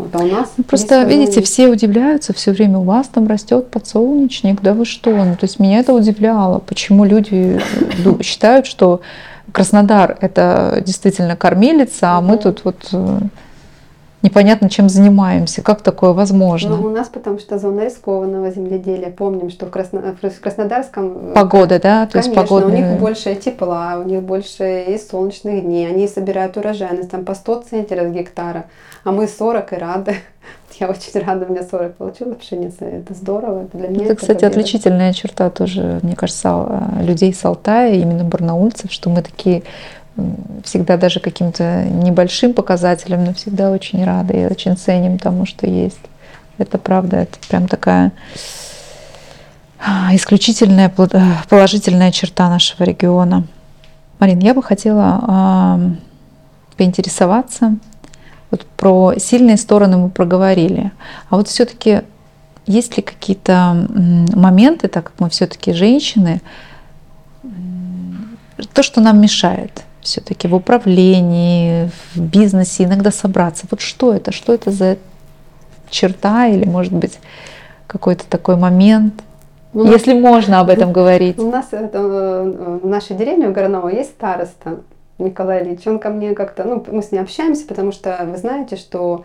Вот, 0.00 0.14
а 0.14 0.18
у 0.24 0.26
нас 0.26 0.52
ну, 0.56 0.64
Просто, 0.64 1.02
видите, 1.04 1.42
все 1.42 1.68
удивляются 1.68 2.32
все 2.32 2.52
время, 2.52 2.78
у 2.78 2.84
вас 2.84 3.08
там 3.08 3.26
растет 3.26 3.70
подсолнечник, 3.70 4.60
да 4.62 4.72
вы 4.72 4.84
что? 4.84 5.10
Ну, 5.10 5.34
то 5.36 5.44
есть 5.44 5.58
меня 5.58 5.80
это 5.80 5.92
удивляло, 5.92 6.58
почему 6.58 7.04
люди 7.04 7.60
э, 8.04 8.22
считают, 8.22 8.66
что 8.66 9.00
Краснодар 9.52 10.16
это 10.20 10.82
действительно 10.86 11.36
кормилица, 11.36 12.16
а 12.16 12.20
мы 12.20 12.36
тут 12.36 12.64
вот 12.64 12.88
э, 12.92 13.18
непонятно 14.22 14.68
чем 14.68 14.88
занимаемся. 14.88 15.62
Как 15.62 15.82
такое 15.82 16.12
возможно? 16.12 16.76
Ну, 16.76 16.86
у 16.86 16.90
нас 16.90 17.08
потому 17.08 17.38
что 17.38 17.58
зона 17.58 17.84
рискованного 17.84 18.50
земледелия. 18.50 19.10
Помним, 19.10 19.50
что 19.50 19.66
в, 19.66 19.70
Красно... 19.70 20.16
в 20.20 20.40
Краснодарском... 20.40 21.30
Э, 21.30 21.34
Погода, 21.34 21.80
да? 21.80 22.06
То 22.06 22.12
Конечно, 22.12 22.30
есть 22.30 22.48
погодные... 22.48 22.84
у 22.84 22.90
них 22.90 23.00
больше 23.00 23.34
тепла, 23.34 23.98
у 23.98 24.02
них 24.02 24.22
больше 24.22 24.84
и 24.88 24.98
солнечных 24.98 25.62
дней. 25.64 25.88
Они 25.88 26.06
собирают 26.06 26.56
урожайность 26.56 27.10
там 27.10 27.24
по 27.24 27.34
100 27.34 27.62
центнеров 27.70 28.12
гектара, 28.12 28.66
а 29.04 29.12
мы 29.12 29.26
40 29.26 29.72
и 29.72 29.76
рады. 29.76 30.14
Я 30.80 30.88
очень 30.88 31.20
рада, 31.20 31.46
у 31.46 31.52
меня 31.52 31.62
40 31.62 31.96
получилось 31.96 32.36
пшеница. 32.36 32.84
Это 32.84 33.14
здорово. 33.14 33.64
Это 33.64 33.78
для 33.78 33.88
меня 33.88 34.04
это, 34.04 34.16
кстати, 34.16 34.40
победа. 34.40 34.46
отличительная 34.46 35.12
черта 35.12 35.50
тоже, 35.50 36.00
мне 36.02 36.16
кажется, 36.16 36.66
людей 37.00 37.32
с 37.32 37.44
Алтая, 37.44 37.94
именно 37.94 38.24
барнаульцев, 38.24 38.92
что 38.92 39.10
мы 39.10 39.22
такие 39.22 39.62
всегда 40.64 40.96
даже 40.96 41.20
каким-то 41.20 41.84
небольшим 41.84 42.52
показателем, 42.54 43.24
но 43.24 43.34
всегда 43.34 43.70
очень 43.70 44.04
рады 44.04 44.42
и 44.42 44.46
очень 44.46 44.76
ценим 44.76 45.18
тому, 45.18 45.46
что 45.46 45.66
есть. 45.66 46.00
Это 46.58 46.78
правда, 46.78 47.18
это 47.18 47.38
прям 47.48 47.68
такая 47.68 48.12
а, 49.78 50.14
исключительная 50.14 50.90
положительная 51.48 52.12
черта 52.12 52.50
нашего 52.50 52.84
региона. 52.84 53.44
Марин, 54.18 54.40
я 54.40 54.52
бы 54.52 54.62
хотела 54.62 55.80
поинтересоваться. 56.76 57.76
Вот 58.50 58.66
про 58.66 59.14
сильные 59.16 59.56
стороны 59.56 59.96
мы 59.96 60.10
проговорили. 60.10 60.92
А 61.30 61.36
вот 61.36 61.48
все-таки 61.48 62.02
есть 62.66 62.96
ли 62.96 63.02
какие-то 63.02 63.86
моменты, 64.34 64.88
так 64.88 65.04
как 65.04 65.14
мы 65.18 65.30
все-таки 65.30 65.72
женщины, 65.72 66.42
то, 68.74 68.82
что 68.82 69.00
нам 69.00 69.20
мешает? 69.20 69.84
Все-таки 70.02 70.48
в 70.48 70.54
управлении, 70.54 71.90
в 72.14 72.20
бизнесе 72.20 72.84
иногда 72.84 73.10
собраться. 73.10 73.66
Вот 73.70 73.80
что 73.80 74.14
это? 74.14 74.32
Что 74.32 74.54
это 74.54 74.70
за 74.70 74.98
черта 75.90 76.46
или, 76.46 76.64
может 76.64 76.92
быть, 76.92 77.18
какой-то 77.86 78.24
такой 78.26 78.56
момент? 78.56 79.22
У 79.72 79.84
Если 79.84 80.12
нас, 80.12 80.22
можно 80.22 80.60
об 80.60 80.68
этом 80.68 80.92
говорить. 80.92 81.38
У 81.38 81.50
нас 81.50 81.66
это, 81.70 81.98
э, 81.98 82.78
в 82.82 82.86
нашей 82.86 83.16
деревне 83.16 83.48
в 83.48 83.52
Горново 83.52 83.88
есть 83.88 84.10
староста 84.10 84.80
Николай 85.18 85.62
Ильич. 85.62 85.86
Он 85.86 85.98
ко 85.98 86.10
мне 86.10 86.34
как-то, 86.34 86.64
ну, 86.64 86.84
мы 86.90 87.02
с 87.02 87.12
ним 87.12 87.22
общаемся, 87.22 87.66
потому 87.66 87.92
что 87.92 88.18
вы 88.24 88.36
знаете, 88.36 88.76
что 88.76 89.24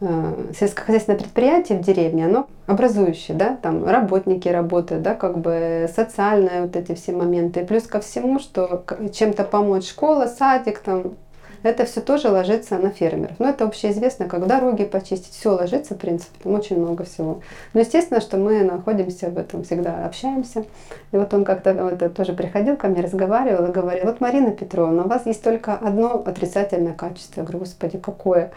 сельскохозяйственное 0.00 1.18
предприятие 1.18 1.78
в 1.78 1.82
деревне, 1.82 2.26
оно 2.26 2.46
образующее, 2.66 3.36
да, 3.36 3.56
там 3.60 3.84
работники 3.84 4.48
работают, 4.48 5.02
да, 5.02 5.14
как 5.14 5.38
бы 5.38 5.90
социальные 5.94 6.62
вот 6.62 6.76
эти 6.76 6.94
все 6.94 7.12
моменты. 7.12 7.66
Плюс 7.66 7.84
ко 7.84 8.00
всему, 8.00 8.38
что 8.38 8.84
чем-то 9.12 9.44
помочь 9.44 9.88
школа, 9.88 10.26
садик, 10.26 10.78
там, 10.78 11.14
это 11.62 11.84
все 11.84 12.00
тоже 12.00 12.28
ложится 12.28 12.78
на 12.78 12.90
фермеров. 12.90 13.36
Но 13.38 13.48
это 13.48 13.64
общеизвестно, 13.64 14.26
как 14.26 14.46
дороги 14.46 14.84
почистить, 14.84 15.32
все 15.32 15.50
ложится, 15.50 15.94
в 15.94 15.98
принципе, 15.98 16.38
там 16.42 16.54
очень 16.54 16.78
много 16.78 17.04
всего. 17.04 17.40
Но 17.74 17.80
естественно, 17.80 18.20
что 18.20 18.36
мы 18.36 18.62
находимся 18.62 19.28
в 19.28 19.38
этом, 19.38 19.64
всегда 19.64 20.06
общаемся. 20.06 20.64
И 21.12 21.16
вот 21.16 21.32
он 21.34 21.44
как-то 21.44 21.74
вот, 21.74 22.14
тоже 22.14 22.32
приходил 22.32 22.76
ко 22.76 22.88
мне, 22.88 23.02
разговаривал 23.02 23.66
и 23.68 23.72
говорил, 23.72 24.04
вот 24.04 24.20
Марина 24.20 24.52
Петровна, 24.52 25.04
у 25.04 25.08
вас 25.08 25.26
есть 25.26 25.42
только 25.42 25.74
одно 25.74 26.22
отрицательное 26.24 26.94
качество. 26.94 27.40
Я 27.40 27.44
говорю, 27.44 27.60
господи, 27.60 27.98
какое? 27.98 28.52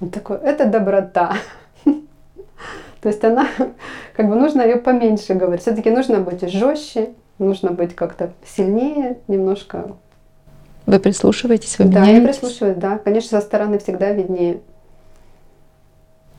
Он 0.00 0.10
такой, 0.10 0.38
это 0.38 0.66
доброта. 0.66 1.34
То 1.84 3.08
есть 3.08 3.22
она, 3.22 3.46
как 4.14 4.28
бы 4.28 4.34
нужно 4.34 4.62
ее 4.62 4.76
поменьше 4.76 5.34
говорить. 5.34 5.62
Все-таки 5.62 5.90
нужно 5.90 6.20
быть 6.20 6.48
жестче, 6.50 7.10
нужно 7.38 7.70
быть 7.70 7.94
как-то 7.94 8.32
сильнее, 8.44 9.18
немножко. 9.28 9.96
Вы 10.86 11.00
прислушиваетесь, 11.00 11.78
вы 11.78 11.86
Да, 11.86 12.04
я 12.04 12.22
прислушиваюсь, 12.22 12.76
да. 12.76 12.98
Конечно, 12.98 13.40
со 13.40 13.44
стороны 13.44 13.78
всегда 13.78 14.12
виднее. 14.12 14.60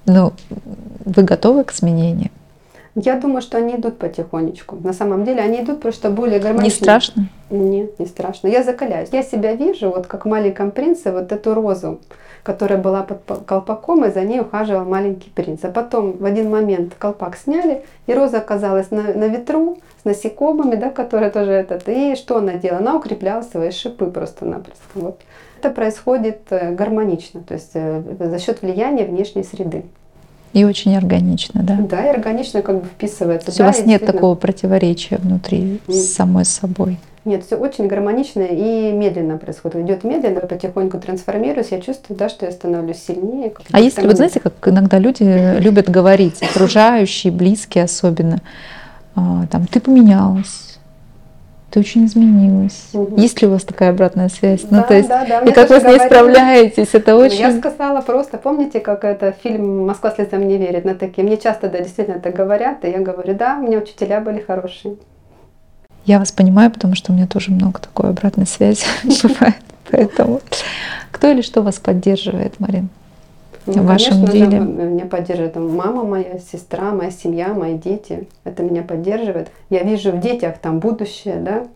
Ну, 0.05 0.31
вы 1.03 1.23
готовы 1.23 1.65
к 1.65 1.73
изменениям? 1.73 2.31
Я 2.99 3.15
думаю, 3.19 3.43
что 3.43 3.60
они 3.60 3.75
идут 3.75 3.99
потихонечку. 3.99 4.75
На 4.77 4.91
самом 4.91 5.23
деле 5.23 5.41
они 5.41 5.62
идут 5.62 5.81
просто 5.81 6.10
более 6.10 6.39
гармонично. 6.39 6.79
Не 6.79 6.83
страшно? 6.83 7.29
Нет, 7.51 7.99
не 7.99 8.07
страшно. 8.07 8.47
Я 8.47 8.63
закаляюсь. 8.63 9.10
Я 9.12 9.21
себя 9.21 9.53
вижу, 9.53 9.91
вот 9.91 10.07
как 10.07 10.25
в 10.25 10.27
маленьком 10.27 10.71
принце, 10.71 11.12
вот 11.12 11.31
эту 11.31 11.53
розу, 11.53 11.99
которая 12.41 12.79
была 12.79 13.03
под 13.03 13.45
колпаком, 13.45 14.03
и 14.03 14.10
за 14.10 14.21
ней 14.21 14.39
ухаживал 14.39 14.83
маленький 14.86 15.29
принц. 15.29 15.60
А 15.63 15.67
потом 15.67 16.13
в 16.13 16.25
один 16.25 16.49
момент 16.49 16.95
колпак 16.97 17.38
сняли, 17.38 17.83
и 18.07 18.15
роза 18.15 18.39
оказалась 18.39 18.89
на, 18.89 19.13
на 19.13 19.27
ветру 19.27 19.77
с 20.01 20.05
насекомыми, 20.05 20.73
да, 20.73 20.89
которые 20.89 21.29
тоже 21.29 21.51
этот. 21.51 21.88
И 21.88 22.15
что 22.15 22.38
она 22.38 22.53
делала? 22.53 22.79
Она 22.79 22.95
укрепляла 22.95 23.43
свои 23.43 23.69
шипы 23.69 24.07
просто-напросто. 24.07 24.81
Вот. 24.95 25.21
Это 25.60 25.69
происходит 25.69 26.47
э, 26.49 26.73
гармонично, 26.73 27.43
то 27.43 27.53
есть 27.53 27.71
э, 27.75 28.01
за 28.19 28.39
счет 28.39 28.63
влияния 28.63 29.05
внешней 29.05 29.43
среды. 29.43 29.86
И 30.53 30.63
очень 30.63 30.95
органично, 30.95 31.62
да? 31.63 31.75
Да, 31.75 32.05
и 32.05 32.10
органично 32.10 32.62
как 32.62 32.81
бы 32.81 32.86
вписывается. 32.86 33.51
То 33.51 33.57
да, 33.57 33.63
у 33.63 33.67
вас 33.67 33.86
нет 33.86 34.05
такого 34.05 34.36
противоречия 34.36 35.17
внутри 35.17 35.81
Нет. 35.88 35.97
с 35.97 36.13
самой 36.13 36.45
собой? 36.45 36.97
Нет, 37.25 37.43
все 37.45 37.57
очень 37.57 37.88
гармонично 37.88 38.41
и 38.43 38.93
медленно 38.93 39.38
происходит. 39.38 39.81
Идет 39.81 40.05
медленно, 40.05 40.39
потихоньку 40.39 40.97
трансформируюсь, 40.97 41.67
я 41.71 41.81
чувствую, 41.81 42.17
да, 42.17 42.29
что 42.29 42.45
я 42.45 42.53
становлюсь 42.53 43.03
сильнее. 43.05 43.51
А 43.71 43.81
если, 43.81 44.07
вот 44.07 44.15
знаете, 44.15 44.39
как 44.39 44.53
иногда 44.65 44.97
люди 44.97 45.60
любят 45.60 45.89
говорить, 45.89 46.41
окружающие, 46.49 47.33
близкие 47.33 47.83
особенно, 47.83 48.39
а, 49.15 49.45
там, 49.51 49.67
ты 49.67 49.81
поменялась, 49.81 50.66
ты 51.69 51.80
очень 51.82 52.06
изменилась. 52.06 52.89
Мгм. 52.93 53.15
Есть 53.17 53.41
ли 53.41 53.47
у 53.47 53.51
вас 53.51 53.63
такая 53.63 53.89
обратная 53.89 54.30
связь? 54.30 54.62
Да, 54.63 54.77
ну, 54.77 54.84
то 54.88 54.93
есть, 54.95 55.10
да, 55.10 55.25
да, 55.25 55.39
и 55.41 55.51
как 55.51 55.69
вы 55.69 55.80
с 55.80 55.84
ней 55.84 55.97
говорили. 55.97 56.06
справляетесь, 56.08 56.89
это 56.93 57.12
Ну, 57.12 57.17
очень... 57.17 57.39
Я 57.39 57.58
сказала 57.58 58.01
просто, 58.01 58.38
помните, 58.38 58.80
как 58.80 59.03
это 59.03 59.34
фильм 59.43 59.86
«Москва 59.86 60.12
слезам 60.12 60.47
не 60.47 60.58
верит» 60.58 60.86
на 60.86 60.95
такие. 60.95 61.23
Мне 61.25 61.38
часто, 61.38 61.69
да, 61.69 61.80
действительно 61.80 62.15
это 62.15 62.32
говорят, 62.32 62.86
и 62.86 62.89
я 62.89 62.99
говорю, 62.99 63.34
да, 63.36 63.58
у 63.60 63.63
меня 63.63 63.80
учителя 63.80 64.21
были 64.21 64.39
хорошие. 64.39 64.95
Я 66.06 66.19
вас 66.19 66.32
понимаю, 66.32 66.71
потому 66.71 66.95
что 66.95 67.12
у 67.12 67.15
меня 67.15 67.27
тоже 67.27 67.51
много 67.51 67.80
такой 67.80 68.10
обратной 68.12 68.47
связи 68.47 68.86
бывает. 69.23 69.56
Поэтому 69.91 70.39
кто 71.12 71.30
или 71.30 71.41
что 71.41 71.62
вас 71.62 71.75
поддерживает, 71.75 72.60
Марин? 72.60 72.88
Ну, 73.67 73.82
В 73.84 73.86
вашем 73.86 74.25
конечно 74.25 74.27
же, 74.27 74.34
деле? 74.49 74.60
меня 74.60 75.06
поддерживает 75.06 75.56
мама 75.58 76.03
моя, 76.03 76.39
сестра, 76.39 76.91
моя 76.91 77.12
семья, 77.12 77.49
мои 77.53 77.75
дети. 77.77 78.27
Это 78.45 78.63
меня 78.63 78.82
поддерживает. 78.82 79.49
Я 79.69 79.84
вижу 79.84 80.12
в 80.12 80.19
детях 80.19 80.58
там 80.60 80.80
будущее, 80.80 81.36
да, 81.36 81.67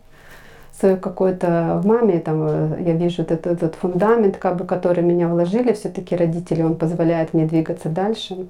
свое 0.78 0.96
какое-то 0.96 1.80
в 1.82 1.86
маме, 1.86 2.18
там, 2.18 2.46
э, 2.48 2.82
я 2.86 2.92
вижу 2.94 3.22
этот, 3.22 3.46
этот 3.46 3.74
фундамент, 3.74 4.38
как 4.38 4.56
бы, 4.56 4.64
который 4.64 5.04
меня 5.04 5.28
вложили, 5.28 5.72
все-таки 5.72 6.16
родители, 6.16 6.62
он 6.62 6.76
позволяет 6.76 7.34
мне 7.34 7.44
двигаться 7.46 7.88
дальше. 7.90 8.46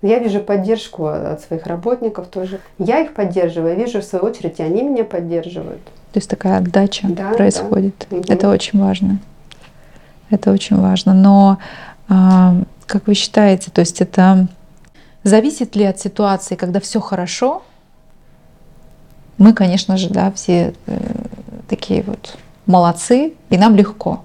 Я 0.00 0.20
вижу 0.20 0.38
поддержку 0.40 1.06
от 1.06 1.40
своих 1.40 1.66
работников 1.66 2.28
тоже. 2.28 2.60
Я 2.78 3.00
их 3.00 3.14
поддерживаю, 3.14 3.76
я 3.76 3.84
вижу 3.84 4.00
в 4.00 4.04
свою 4.04 4.24
очередь, 4.24 4.60
и 4.60 4.62
они 4.62 4.82
меня 4.82 5.02
поддерживают. 5.02 5.82
То 6.12 6.18
есть 6.18 6.30
такая 6.30 6.58
отдача 6.58 7.08
Да, 7.08 7.30
происходит. 7.32 8.06
да. 8.08 8.16
Мгм. 8.18 8.24
Это 8.28 8.48
очень 8.48 8.78
важно. 8.80 9.18
Это 10.30 10.52
очень 10.52 10.76
важно. 10.80 11.14
Но 11.14 11.58
а, 11.58 11.87
как 12.08 13.06
вы 13.06 13.14
считаете, 13.14 13.70
то 13.70 13.80
есть 13.80 14.00
это 14.00 14.48
зависит 15.24 15.76
ли 15.76 15.84
от 15.84 16.00
ситуации, 16.00 16.54
когда 16.54 16.80
все 16.80 17.00
хорошо? 17.00 17.62
Мы, 19.36 19.52
конечно 19.52 19.96
же, 19.96 20.08
да, 20.10 20.32
все 20.32 20.74
э, 20.86 20.98
такие 21.68 22.02
вот 22.02 22.36
молодцы, 22.66 23.34
и 23.50 23.58
нам 23.58 23.76
легко. 23.76 24.24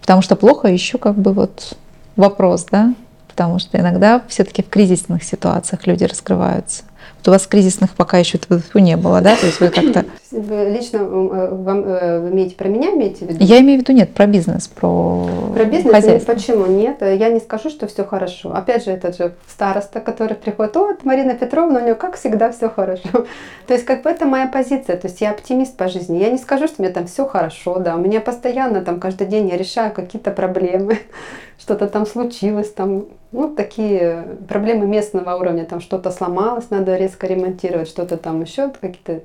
Потому 0.00 0.22
что 0.22 0.36
плохо 0.36 0.68
еще 0.68 0.98
как 0.98 1.16
бы 1.16 1.32
вот 1.32 1.76
вопрос, 2.16 2.66
да? 2.70 2.94
Потому 3.28 3.58
что 3.58 3.78
иногда 3.78 4.22
все-таки 4.28 4.62
в 4.62 4.68
кризисных 4.68 5.24
ситуациях 5.24 5.86
люди 5.86 6.04
раскрываются. 6.04 6.84
Вот 7.18 7.28
у 7.28 7.30
вас 7.32 7.46
кризисных 7.46 7.94
пока 7.94 8.18
еще 8.18 8.38
не 8.74 8.96
было, 8.96 9.20
да? 9.20 9.36
То 9.36 9.46
есть 9.46 9.60
вы 9.60 9.68
как-то... 9.68 10.06
Лично 10.36 10.98
э, 10.98 11.54
вам, 11.54 11.84
э, 11.84 12.20
вы 12.20 12.30
имеете 12.30 12.56
про 12.56 12.68
меня 12.68 12.90
имеете 12.90 13.24
в 13.24 13.28
виду? 13.28 13.38
Я 13.40 13.60
имею 13.60 13.78
в 13.78 13.82
виду 13.82 13.92
нет 13.92 14.12
про 14.12 14.26
бизнес, 14.26 14.68
про, 14.68 15.26
Про 15.54 15.64
бизнес 15.64 15.94
хозяйство. 15.94 16.32
нет, 16.32 16.40
почему 16.40 16.66
нет? 16.66 16.96
Я 17.00 17.30
не 17.30 17.40
скажу, 17.40 17.70
что 17.70 17.86
все 17.86 18.04
хорошо. 18.04 18.52
Опять 18.54 18.84
же, 18.84 18.90
этот 18.90 19.16
же 19.16 19.34
староста, 19.48 20.00
который 20.00 20.34
приходит, 20.34 20.76
вот 20.76 21.04
Марина 21.04 21.34
Петровна, 21.34 21.80
у 21.80 21.82
нее 21.82 21.94
как 21.94 22.16
всегда 22.16 22.52
все 22.52 22.68
хорошо. 22.68 23.08
То 23.66 23.74
есть 23.74 23.86
как 23.86 24.02
бы 24.02 24.10
это 24.10 24.26
моя 24.26 24.46
позиция, 24.46 24.96
то 24.96 25.06
есть 25.06 25.20
я 25.20 25.30
оптимист 25.30 25.76
по 25.76 25.88
жизни. 25.88 26.18
Я 26.18 26.30
не 26.30 26.38
скажу, 26.38 26.66
что 26.66 26.76
у 26.78 26.82
меня 26.82 26.92
там 26.92 27.06
все 27.06 27.26
хорошо, 27.26 27.78
да, 27.78 27.96
у 27.96 27.98
меня 27.98 28.20
постоянно 28.20 28.82
там 28.82 29.00
каждый 29.00 29.26
день 29.26 29.48
я 29.48 29.56
решаю 29.56 29.92
какие-то 29.92 30.30
проблемы, 30.30 30.98
что-то 31.58 31.88
там 31.88 32.06
случилось, 32.06 32.70
там, 32.72 33.06
ну, 33.32 33.54
такие 33.54 34.38
проблемы 34.48 34.86
местного 34.86 35.34
уровня, 35.36 35.64
там 35.64 35.80
что-то 35.80 36.10
сломалось, 36.10 36.70
надо 36.70 36.96
резко 36.96 37.26
ремонтировать, 37.26 37.88
что-то 37.88 38.16
там 38.16 38.42
еще, 38.42 38.70
какие-то 38.80 39.22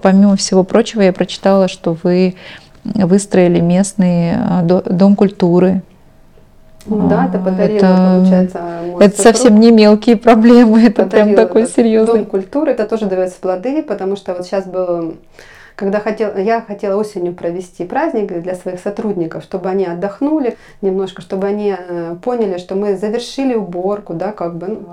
Помимо 0.00 0.34
всего 0.36 0.64
прочего, 0.64 1.02
я 1.02 1.12
прочитала, 1.12 1.68
что 1.68 1.94
вы 2.02 2.36
выстроили 2.84 3.60
местный 3.60 4.32
до- 4.62 4.80
дом 4.80 5.14
культуры. 5.14 5.82
Ну 6.86 7.06
да, 7.08 7.26
это 7.26 7.36
А, 7.38 7.42
подарила, 7.42 7.76
это- 7.76 8.14
получается, 8.18 8.58
Это 9.00 9.16
супруг. 9.16 9.22
совсем 9.36 9.60
не 9.60 9.70
мелкие 9.72 10.16
проблемы, 10.16 10.82
это 10.86 11.04
прям 11.06 11.28
подарила 11.28 11.36
такой 11.36 11.66
серьезный. 11.66 12.14
Дом 12.20 12.24
культуры, 12.26 12.72
это 12.72 12.86
тоже 12.86 13.06
дается 13.06 13.38
плоды, 13.40 13.82
потому 13.82 14.16
что 14.16 14.32
вот 14.34 14.46
сейчас 14.46 14.64
был, 14.66 15.16
когда 15.76 16.00
хотел, 16.00 16.36
я 16.36 16.60
хотела 16.60 16.96
осенью 17.00 17.34
провести 17.34 17.84
праздник 17.84 18.32
для 18.42 18.54
своих 18.54 18.78
сотрудников, 18.80 19.42
чтобы 19.42 19.68
они 19.68 19.84
отдохнули 19.86 20.56
немножко, 20.82 21.20
чтобы 21.22 21.46
они 21.48 21.74
э, 21.76 22.16
поняли, 22.22 22.58
что 22.58 22.74
мы 22.76 22.96
завершили 22.96 23.54
уборку, 23.54 24.14
да, 24.14 24.32
как 24.32 24.56
бы. 24.56 24.68
ну, 24.68 24.86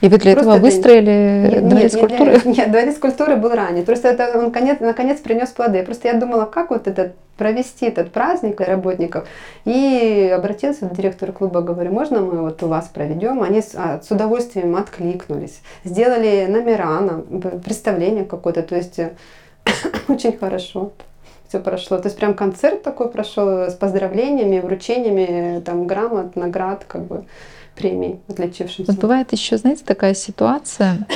И 0.00 0.08
вы 0.08 0.18
для 0.18 0.34
Просто 0.34 0.50
этого 0.52 0.54
это- 0.54 0.62
выстроили 0.64 1.50
нет, 1.52 1.68
дворец 1.68 1.92
нет, 1.94 2.00
культуры? 2.08 2.30
Нет, 2.32 2.44
нет, 2.58 2.70
дворец 2.70 2.98
культуры 2.98 3.36
был 3.36 3.50
ранее. 3.50 3.84
Просто 3.84 4.08
это 4.08 4.38
он 4.38 4.50
конец, 4.52 4.78
наконец 4.80 5.18
принес 5.20 5.48
плоды. 5.50 5.82
Просто 5.82 6.08
я 6.08 6.14
думала, 6.14 6.44
как 6.44 6.70
вот 6.70 6.86
этот 6.86 7.14
провести 7.36 7.86
этот 7.86 8.10
праздник 8.12 8.56
для 8.56 8.66
работников. 8.66 9.26
И 9.64 10.32
обратился 10.36 10.86
к 10.88 10.92
директору 10.94 11.32
клуба, 11.32 11.60
говорю, 11.60 11.92
можно 11.92 12.20
мы 12.20 12.42
вот 12.42 12.62
у 12.62 12.66
вас 12.68 12.88
проведем? 12.88 13.42
Они 13.42 13.60
с, 13.62 13.74
а, 13.76 14.00
с 14.02 14.10
удовольствием 14.10 14.74
откликнулись. 14.76 15.60
Сделали 15.84 16.46
номера, 16.48 17.00
нам, 17.00 17.22
п- 17.40 17.58
представление 17.64 18.24
какое-то. 18.24 18.62
То 18.62 18.74
есть 18.74 18.98
э, 18.98 19.10
очень 20.08 20.36
хорошо 20.36 20.92
все 21.48 21.60
прошло. 21.60 21.98
То 21.98 22.08
есть 22.08 22.16
прям 22.16 22.34
концерт 22.34 22.82
такой 22.82 23.10
прошел 23.10 23.48
с 23.68 23.74
поздравлениями, 23.74 24.60
вручениями 24.60 25.60
там 25.60 25.86
грамот, 25.86 26.36
наград, 26.36 26.84
как 26.86 27.06
бы 27.06 27.24
премий 27.74 28.20
отличившимся. 28.28 28.92
Вот 28.92 29.00
бывает 29.00 29.32
еще, 29.32 29.56
знаете, 29.56 29.82
такая 29.84 30.14
ситуация. 30.14 31.06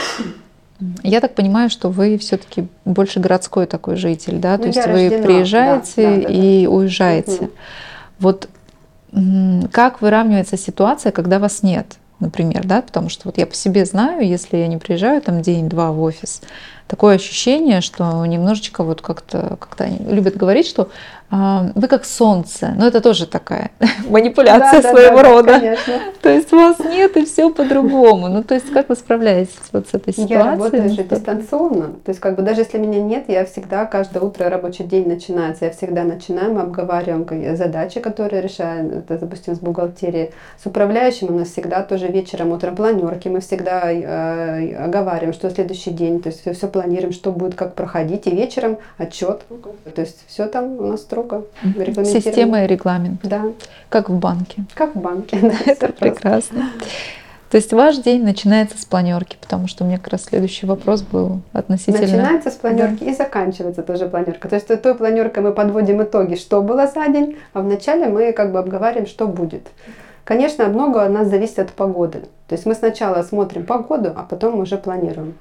Я 1.03 1.21
так 1.21 1.35
понимаю, 1.35 1.71
что 1.71 1.91
вы 1.91 2.19
все-таки 2.19 2.67
больше 2.85 3.21
городской 3.21 3.67
такой 3.67 3.97
житель, 3.97 4.39
да? 4.39 4.57
То 4.57 4.63
Ну, 4.63 4.67
есть 4.69 4.79
я 4.79 4.87
вы 4.93 5.03
рождена, 5.05 5.23
приезжаете 5.23 5.93
да, 5.97 6.03
да, 6.03 6.17
да, 6.17 6.29
да. 6.29 6.35
и 6.35 6.67
уезжаете. 6.67 7.41
Мгм. 7.43 7.51
Вот 8.19 8.49
как 9.71 10.01
выравнивается 10.01 10.57
ситуация, 10.57 11.13
когда 11.13 11.39
вас 11.39 11.63
нет, 11.63 11.99
например, 12.19 12.67
да? 12.67 12.81
Потому 12.83 13.11
что 13.11 13.29
вот 13.29 13.39
я 13.39 13.47
по 13.47 13.55
себе 13.55 13.85
знаю, 13.85 14.27
если 14.27 14.57
я 14.57 14.67
не 14.67 14.79
приезжаю 14.79 15.21
там 15.21 15.43
день-два 15.43 15.93
в 15.93 16.01
офис, 16.01 16.41
такое 16.93 17.15
ощущение, 17.15 17.81
что 17.81 18.23
немножечко 18.27 18.85
вот 18.85 19.01
как-то, 19.01 19.57
как-то 19.59 19.85
они 19.85 19.97
любят 20.01 20.37
говорить, 20.37 20.67
что 20.67 20.91
вы 21.33 21.89
как 21.89 22.05
солнце. 22.05 22.75
Но 22.77 22.87
это 22.87 23.01
тоже 23.01 23.27
такая 23.27 23.71
манипуляция 24.09 24.83
Да, 24.83 24.91
своего 24.91 25.17
да, 25.17 25.23
да, 25.23 25.29
рода. 25.29 25.53
Конечно. 25.61 25.95
То 26.23 26.31
есть 26.31 26.53
вас 26.53 26.79
нет 26.81 27.17
и 27.17 27.25
все 27.25 27.51
по-другому. 27.51 28.29
Ну, 28.29 28.45
то 28.45 28.55
есть 28.55 28.71
как 28.71 28.89
вы 28.89 28.97
справляетесь 28.97 29.57
вот 29.73 29.89
с 29.89 29.95
этой 29.95 30.13
ситуацией? 30.13 30.39
Я 30.39 30.51
работаю 30.53 30.89
же 30.89 30.95
Что- 30.95 31.17
дистанционно. 31.17 31.89
То 32.05 32.11
есть, 32.11 32.21
как 32.21 32.37
бы 32.37 32.43
даже 32.43 32.61
если 32.61 32.79
меня 32.79 33.01
нет, 33.01 33.25
я 33.29 33.45
всегда 33.45 33.87
каждое 33.87 34.21
утро 34.21 34.49
рабочий 34.49 34.85
день 34.85 35.09
начинается. 35.09 35.65
Я 35.65 35.71
всегда 35.71 36.05
начинаю, 36.05 36.53
мы 36.55 36.61
обговариваем 36.61 37.25
какие 37.25 37.55
задачи, 37.55 38.01
которые 38.01 38.43
решаем. 38.43 38.91
Это, 38.91 39.19
допустим, 39.19 39.55
с 39.55 39.59
бухгалтерией. 39.59 40.31
С 40.63 40.67
управляющим 40.67 41.35
у 41.35 41.39
нас 41.39 41.49
всегда 41.49 41.83
тоже 41.83 42.09
вечером, 42.09 42.53
утром 42.53 42.77
планерки. 42.77 43.29
Мы 43.29 43.41
всегда 43.41 43.91
э, 43.91 44.75
оговариваем, 44.77 45.33
что 45.33 45.51
следующий 45.51 45.91
день. 45.91 46.21
То 46.21 46.29
есть 46.29 46.41
все, 46.41 46.69
планируем, 46.69 47.13
что 47.13 47.33
будет, 47.33 47.55
как 47.55 47.75
проходить. 47.75 48.27
И 48.27 48.31
вечером 48.31 48.79
отчет. 48.99 49.43
То 49.95 50.01
есть 50.01 50.19
все 50.27 50.47
там 50.47 50.77
у 50.79 50.87
нас 50.87 51.01
строго 51.23 51.47
регламентировано. 51.65 52.05
Система 52.07 52.65
и 52.65 52.67
регламент, 52.67 53.21
Да, 53.23 53.45
как 53.89 54.09
в 54.09 54.19
банке. 54.19 54.65
как 54.75 54.95
в 54.95 55.01
банке. 55.01 55.39
да, 55.43 55.55
Это 55.67 55.89
прекрасно. 55.89 56.71
То 57.51 57.57
есть 57.57 57.71
ваш 57.75 57.99
день 57.99 58.25
начинается 58.25 58.79
с 58.79 58.85
планерки, 58.87 59.37
потому 59.39 59.69
что 59.69 59.85
у 59.85 59.87
меня 59.87 59.99
как 59.99 60.09
раз 60.09 60.25
следующий 60.25 60.65
вопрос 60.65 61.03
был 61.03 61.41
относительно... 61.53 62.01
Начинается 62.01 62.51
с 62.51 62.55
планерки 62.55 63.05
и 63.05 63.13
заканчивается 63.13 63.83
тоже 63.83 64.09
планерка. 64.09 64.49
То 64.49 64.55
есть 64.55 64.69
той 64.83 64.95
планеркой 64.95 65.43
мы 65.43 65.53
подводим 65.53 66.03
итоги, 66.03 66.37
что 66.37 66.63
было 66.63 66.87
за 66.87 67.07
день, 67.09 67.37
а 67.53 67.61
вначале 67.61 68.07
мы 68.07 68.33
как 68.33 68.53
бы 68.53 68.59
обговариваем, 68.59 69.07
что 69.07 69.27
будет. 69.29 69.69
Конечно, 70.25 70.67
много 70.69 71.05
от 71.05 71.13
нас 71.13 71.29
зависит 71.29 71.59
от 71.59 71.73
погоды. 71.73 72.21
То 72.49 72.55
есть 72.55 72.65
мы 72.65 72.75
сначала 72.75 73.23
смотрим 73.23 73.67
погоду, 73.67 74.13
а 74.17 74.23
потом 74.23 74.59
уже 74.61 74.79
планируем. 74.79 75.35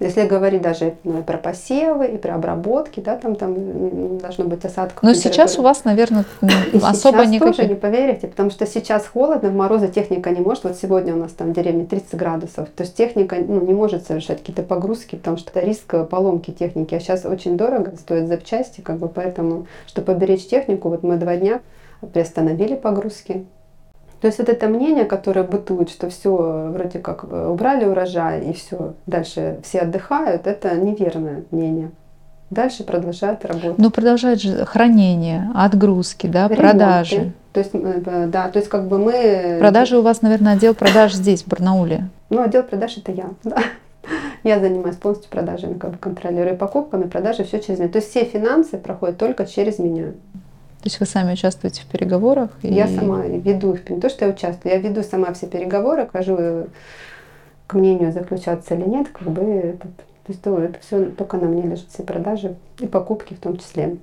Если 0.00 0.26
говорить 0.26 0.62
даже 0.62 0.94
ну, 1.04 1.22
про 1.22 1.36
посевы 1.36 2.06
и 2.06 2.16
про 2.16 2.36
обработки, 2.36 3.00
да, 3.00 3.16
там, 3.16 3.36
там 3.36 4.16
должно 4.16 4.46
быть 4.46 4.64
осадков. 4.64 5.02
Но 5.02 5.12
сейчас 5.12 5.58
у 5.58 5.62
вас, 5.62 5.84
наверное, 5.84 6.24
особо 6.40 7.18
сейчас 7.18 7.28
никаких... 7.28 7.56
тоже 7.56 7.68
не 7.68 7.74
поверите, 7.74 8.26
потому 8.26 8.50
что 8.50 8.66
сейчас 8.66 9.06
холодно, 9.06 9.50
в 9.50 9.54
морозы 9.54 9.88
техника 9.88 10.30
не 10.30 10.40
может. 10.40 10.64
Вот 10.64 10.76
сегодня 10.76 11.14
у 11.14 11.18
нас 11.18 11.32
там 11.32 11.52
в 11.52 11.54
деревне 11.54 11.84
30 11.84 12.14
градусов. 12.14 12.70
То 12.70 12.82
есть 12.82 12.96
техника 12.96 13.36
ну, 13.46 13.60
не 13.60 13.74
может 13.74 14.06
совершать 14.06 14.38
какие-то 14.38 14.62
погрузки, 14.62 15.16
потому 15.16 15.36
что 15.36 15.50
это 15.50 15.66
риск 15.66 15.94
поломки 16.08 16.50
техники. 16.50 16.94
А 16.94 17.00
сейчас 17.00 17.26
очень 17.26 17.58
дорого 17.58 17.92
стоят 17.98 18.26
запчасти, 18.28 18.80
как 18.80 18.96
бы 18.96 19.08
поэтому, 19.08 19.66
чтобы 19.86 20.14
поберечь 20.14 20.46
технику, 20.46 20.88
вот 20.88 21.02
мы 21.02 21.16
два 21.16 21.36
дня 21.36 21.60
приостановили 22.14 22.74
погрузки, 22.74 23.44
то 24.20 24.26
есть 24.26 24.38
вот 24.38 24.48
это 24.48 24.68
мнение, 24.68 25.04
которое 25.04 25.44
бытует, 25.44 25.88
что 25.88 26.10
все 26.10 26.70
вроде 26.72 26.98
как 26.98 27.24
убрали 27.24 27.86
урожай 27.86 28.44
и 28.44 28.52
все, 28.52 28.94
дальше 29.06 29.58
все 29.62 29.80
отдыхают, 29.80 30.46
это 30.46 30.74
неверное 30.74 31.44
мнение. 31.50 31.90
Дальше 32.50 32.82
продолжают 32.82 33.44
работать. 33.44 33.78
Ну, 33.78 33.90
продолжает 33.90 34.40
же 34.40 34.66
хранение, 34.66 35.50
отгрузки, 35.54 36.26
да, 36.26 36.48
Ремонты. 36.48 36.62
продажи. 36.62 37.32
То 37.52 37.60
есть, 37.60 37.70
э, 37.74 38.26
да, 38.26 38.48
то 38.48 38.58
есть 38.58 38.68
как 38.68 38.88
бы 38.88 38.98
мы... 38.98 39.56
Продажи 39.60 39.96
у 39.96 40.02
вас, 40.02 40.20
наверное, 40.20 40.54
отдел 40.54 40.74
продаж 40.74 41.14
здесь, 41.14 41.44
в 41.44 41.48
Барнауле. 41.48 42.08
Ну, 42.28 42.42
отдел 42.42 42.64
продаж 42.64 42.98
это 42.98 43.12
я, 43.12 43.30
да. 43.44 43.56
Я 44.42 44.58
занимаюсь 44.58 44.96
полностью 44.96 45.30
продажами, 45.30 45.78
как 45.78 45.92
бы 45.92 45.98
контролирую 45.98 46.56
покупками, 46.56 47.04
продажи, 47.04 47.44
все 47.44 47.60
через 47.60 47.78
меня. 47.78 47.88
То 47.88 47.98
есть 47.98 48.10
все 48.10 48.24
финансы 48.24 48.78
проходят 48.78 49.16
только 49.16 49.46
через 49.46 49.78
меня. 49.78 50.12
То 50.80 50.86
есть 50.86 50.98
вы 50.98 51.04
сами 51.04 51.34
участвуете 51.34 51.82
в 51.82 51.86
переговорах? 51.86 52.50
Я 52.62 52.86
и... 52.86 52.96
сама 52.96 53.26
веду. 53.26 53.76
Не 53.88 54.00
то, 54.00 54.08
что 54.08 54.24
я 54.24 54.30
участвую, 54.32 54.72
я 54.72 54.80
веду 54.80 55.02
сама 55.02 55.32
все 55.34 55.46
переговоры, 55.46 56.08
хожу 56.10 56.36
э, 56.38 56.66
к 57.66 57.74
мнению, 57.74 58.12
заключаться 58.12 58.74
или 58.74 58.88
нет, 58.88 59.08
как 59.12 59.28
бы 59.28 59.42
этот, 59.42 59.94
то 60.24 60.28
есть 60.28 60.40
это 60.46 60.80
все 60.80 61.04
только 61.10 61.36
на 61.36 61.48
мне 61.48 61.62
лежит, 61.62 61.88
все 61.90 62.02
продажи 62.02 62.56
и 62.78 62.86
покупки 62.86 63.34
в 63.34 63.40
том 63.40 63.58
числе. 63.58 63.98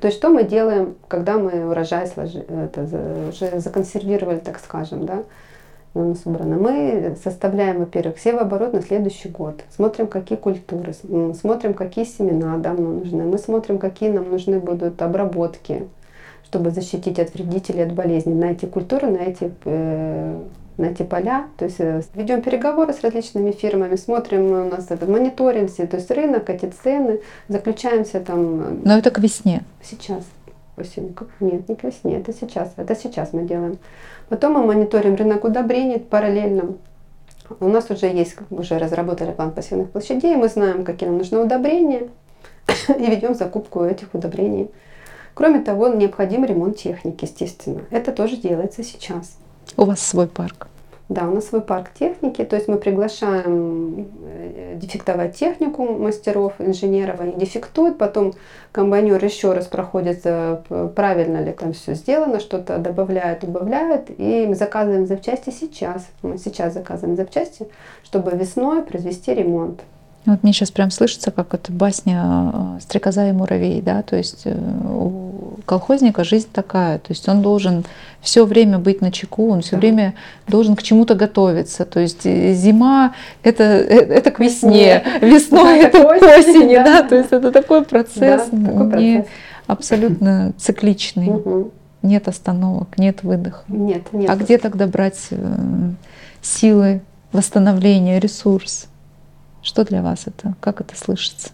То 0.00 0.06
есть 0.06 0.18
что 0.18 0.30
мы 0.30 0.44
делаем, 0.44 0.94
когда 1.08 1.38
мы 1.38 1.68
урожай 1.68 2.06
сложи, 2.06 2.38
это, 2.48 2.88
уже 3.28 3.60
законсервировали, 3.60 4.38
так 4.38 4.60
скажем, 4.60 5.04
да, 5.04 5.24
у 5.94 6.00
нас 6.00 6.20
убрано. 6.24 6.56
Мы 6.56 7.16
составляем, 7.22 7.80
во-первых, 7.80 8.16
все 8.16 8.32
в 8.32 8.38
оборот 8.38 8.72
на 8.72 8.80
следующий 8.80 9.28
год. 9.28 9.62
Смотрим, 9.74 10.06
какие 10.06 10.38
культуры, 10.38 10.94
смотрим, 11.34 11.74
какие 11.74 12.04
семена 12.04 12.56
да, 12.58 12.72
нам 12.72 12.98
нужны. 12.98 13.24
Мы 13.24 13.38
смотрим, 13.38 13.78
какие 13.78 14.10
нам 14.10 14.30
нужны 14.30 14.58
будут 14.60 15.02
обработки 15.02 15.88
чтобы 16.44 16.70
защитить 16.70 17.18
от 17.18 17.34
вредителей, 17.34 17.84
от 17.84 17.92
болезней 17.92 18.34
на 18.34 18.52
эти 18.52 18.66
культуры, 18.66 19.08
на 19.08 19.18
эти, 19.18 19.52
э, 19.64 20.40
на 20.76 20.84
эти 20.86 21.02
поля. 21.02 21.46
То 21.56 21.66
есть 21.66 21.80
э, 21.80 22.02
ведем 22.14 22.42
переговоры 22.42 22.92
с 22.92 23.02
различными 23.02 23.52
фирмами, 23.52 23.96
смотрим 23.96 24.46
у 24.52 24.64
нас 24.64 24.86
это 24.90 25.06
мониторимся, 25.06 25.86
то 25.86 25.96
есть 25.96 26.10
рынок, 26.10 26.48
эти 26.48 26.66
цены, 26.82 27.20
заключаемся 27.48 28.20
там. 28.20 28.60
Э, 28.60 28.76
Но 28.84 28.98
это 28.98 29.10
к 29.10 29.18
весне. 29.18 29.62
Сейчас. 29.82 30.24
Осенью. 30.76 31.14
Нет, 31.40 31.68
не 31.68 31.74
к 31.74 31.82
весне, 31.82 32.18
это 32.18 32.32
сейчас. 32.32 32.72
Это 32.76 32.94
сейчас 32.94 33.32
мы 33.32 33.42
делаем. 33.42 33.78
Потом 34.28 34.52
мы 34.52 34.64
мониторим 34.64 35.16
рынок 35.16 35.44
удобрений 35.44 35.98
параллельно. 35.98 36.74
У 37.60 37.68
нас 37.68 37.90
уже 37.90 38.06
есть, 38.06 38.36
уже 38.50 38.78
разработали 38.78 39.32
план 39.32 39.52
пассивных 39.52 39.90
площадей, 39.90 40.36
мы 40.36 40.48
знаем, 40.48 40.84
какие 40.84 41.08
нам 41.08 41.18
нужны 41.18 41.38
удобрения, 41.38 42.08
и 42.88 43.06
ведем 43.06 43.34
закупку 43.34 43.82
этих 43.82 44.12
удобрений. 44.12 44.70
Кроме 45.38 45.60
того, 45.60 45.86
необходим 45.86 46.44
ремонт 46.44 46.78
техники, 46.78 47.24
естественно. 47.24 47.82
Это 47.90 48.10
тоже 48.10 48.36
делается 48.36 48.82
сейчас. 48.82 49.38
У 49.76 49.84
вас 49.84 50.00
свой 50.00 50.26
парк? 50.26 50.66
Да, 51.08 51.28
у 51.28 51.34
нас 51.34 51.46
свой 51.46 51.60
парк 51.60 51.90
техники, 51.96 52.44
то 52.44 52.56
есть 52.56 52.66
мы 52.66 52.76
приглашаем 52.76 54.08
э, 54.24 54.74
дефектовать 54.74 55.36
технику 55.36 55.84
мастеров, 55.84 56.54
инженеров, 56.58 57.20
они 57.20 57.34
дефектуют, 57.34 57.98
потом 57.98 58.34
комбайнер 58.72 59.24
еще 59.24 59.52
раз 59.52 59.68
проходит, 59.68 60.22
правильно 60.96 61.40
ли 61.40 61.52
там 61.52 61.72
все 61.72 61.94
сделано, 61.94 62.40
что-то 62.40 62.78
добавляют, 62.78 63.44
убавляют, 63.44 64.10
и 64.18 64.44
мы 64.44 64.56
заказываем 64.56 65.06
запчасти 65.06 65.50
сейчас, 65.50 66.08
мы 66.22 66.36
сейчас 66.38 66.74
заказываем 66.74 67.16
запчасти, 67.16 67.68
чтобы 68.02 68.32
весной 68.32 68.82
произвести 68.82 69.32
ремонт. 69.32 69.82
Вот 70.28 70.42
мне 70.42 70.52
сейчас 70.52 70.70
прям 70.70 70.90
слышится, 70.90 71.30
как 71.30 71.54
это 71.54 71.72
басня 71.72 72.52
э, 72.52 72.80
«Стрекоза 72.82 73.30
и 73.30 73.32
муравей», 73.32 73.80
да, 73.80 74.02
то 74.02 74.14
есть 74.14 74.42
э, 74.44 74.54
у 74.54 75.58
колхозника 75.64 76.22
жизнь 76.22 76.48
такая, 76.52 76.98
то 76.98 77.06
есть 77.08 77.26
он 77.30 77.40
должен 77.40 77.86
все 78.20 78.44
время 78.44 78.78
быть 78.78 79.00
на 79.00 79.10
чеку, 79.10 79.48
он 79.48 79.62
все 79.62 79.76
да. 79.76 79.78
время 79.78 80.14
должен 80.46 80.76
к 80.76 80.82
чему-то 80.82 81.14
готовиться, 81.14 81.86
то 81.86 81.98
есть 81.98 82.26
э, 82.26 82.52
зима 82.52 83.14
это, 83.42 83.64
это 83.64 84.30
к 84.30 84.38
весне, 84.38 85.02
весной 85.22 85.84
это 85.84 86.02
к 86.02 86.04
осени, 86.04 86.74
да, 86.74 87.02
то 87.04 87.16
есть 87.16 87.32
это 87.32 87.50
такой 87.50 87.82
процесс, 87.82 88.52
не 88.52 89.24
абсолютно 89.66 90.52
цикличный, 90.58 91.32
нет 92.02 92.28
остановок, 92.28 92.98
нет 92.98 93.22
выдоха. 93.22 93.62
Нет, 93.68 94.12
нет. 94.12 94.28
А 94.28 94.36
где 94.36 94.58
тогда 94.58 94.86
брать 94.86 95.30
силы 96.42 97.00
восстановления, 97.32 98.20
ресурс? 98.20 98.88
Что 99.68 99.84
для 99.84 100.00
вас 100.00 100.22
это? 100.24 100.54
Как 100.62 100.80
это 100.80 100.96
слышится? 100.96 101.50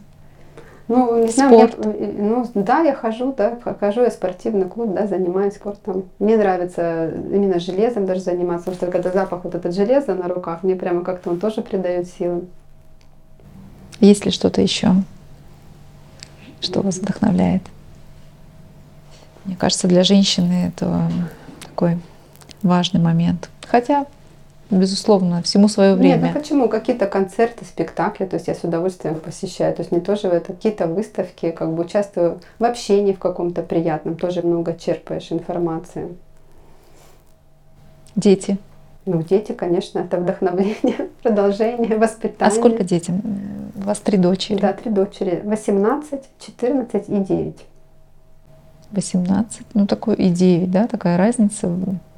Ну, 0.86 1.24
не 1.24 1.32
знаю, 1.32 1.68
Спорт. 1.68 1.84
Я, 1.84 2.12
ну, 2.16 2.48
да, 2.54 2.78
я 2.78 2.94
хожу, 2.94 3.34
да, 3.36 3.58
хожу 3.80 4.02
я 4.02 4.10
в 4.10 4.12
спортивный 4.12 4.68
клуб, 4.68 4.94
да, 4.94 5.08
занимаюсь 5.08 5.54
спортом. 5.54 6.04
Мне 6.20 6.36
нравится 6.36 7.10
именно 7.12 7.58
железом 7.58 8.06
даже 8.06 8.20
заниматься, 8.20 8.70
потому 8.70 8.76
что 8.76 8.86
когда 8.92 9.10
запах 9.10 9.42
вот 9.42 9.56
этот 9.56 9.74
железа 9.74 10.14
на 10.14 10.28
руках, 10.28 10.62
мне 10.62 10.76
прямо 10.76 11.02
как-то 11.02 11.30
он 11.30 11.40
тоже 11.40 11.60
придает 11.60 12.06
силы. 12.06 12.44
Есть 13.98 14.24
ли 14.24 14.30
что-то 14.30 14.60
еще, 14.60 14.92
что 16.60 16.82
вас 16.82 16.98
вдохновляет? 16.98 17.62
Мне 19.44 19.56
кажется, 19.56 19.88
для 19.88 20.04
женщины 20.04 20.68
это 20.68 21.10
такой 21.64 21.98
важный 22.62 23.00
момент. 23.00 23.50
Хотя 23.66 24.06
безусловно, 24.70 25.42
всему 25.42 25.68
свое 25.68 25.94
время. 25.94 26.16
Нет, 26.16 26.22
ну 26.22 26.40
почему? 26.40 26.68
Какие-то 26.68 27.06
концерты, 27.06 27.64
спектакли, 27.64 28.24
то 28.24 28.34
есть 28.36 28.48
я 28.48 28.54
с 28.54 28.64
удовольствием 28.64 29.16
посещаю. 29.16 29.74
То 29.74 29.82
есть 29.82 29.92
не 29.92 30.00
тоже 30.00 30.28
это 30.28 30.52
какие-то 30.52 30.86
выставки, 30.86 31.50
как 31.50 31.72
бы 31.72 31.82
участвую 31.84 32.40
в 32.58 32.64
общении 32.64 33.12
в 33.12 33.18
каком-то 33.18 33.62
приятном, 33.62 34.16
тоже 34.16 34.42
много 34.42 34.74
черпаешь 34.74 35.30
информации. 35.32 36.16
Дети? 38.16 38.58
Ну, 39.06 39.22
дети, 39.22 39.52
конечно, 39.52 39.98
это 39.98 40.16
вдохновление, 40.16 41.08
продолжение, 41.22 41.98
воспитание. 41.98 42.36
А 42.38 42.50
сколько 42.50 42.84
детям? 42.84 43.20
У 43.76 43.80
вас 43.86 43.98
три 44.00 44.16
дочери? 44.16 44.58
Да, 44.58 44.72
три 44.72 44.90
дочери. 44.90 45.42
18, 45.44 46.22
14 46.38 47.08
и 47.08 47.16
9. 47.16 47.56
18, 48.94 49.66
ну 49.74 49.86
такой 49.86 50.14
и 50.16 50.30
9, 50.30 50.70
да, 50.70 50.86
такая 50.86 51.16
разница 51.16 51.70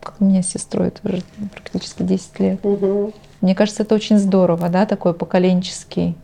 как 0.07 0.21
у 0.21 0.25
меня 0.25 0.43
с 0.43 0.47
сестрой 0.47 0.91
тоже 0.91 1.23
практически 1.53 2.05
10 2.05 2.41
лет. 2.41 2.65
Угу. 2.65 3.12
Мне 3.41 3.55
кажется, 3.57 3.83
это 3.83 3.95
очень 3.95 4.19
здорово, 4.19 4.69
да, 4.69 4.87
такой 4.87 5.15
поколенческий 5.15 6.17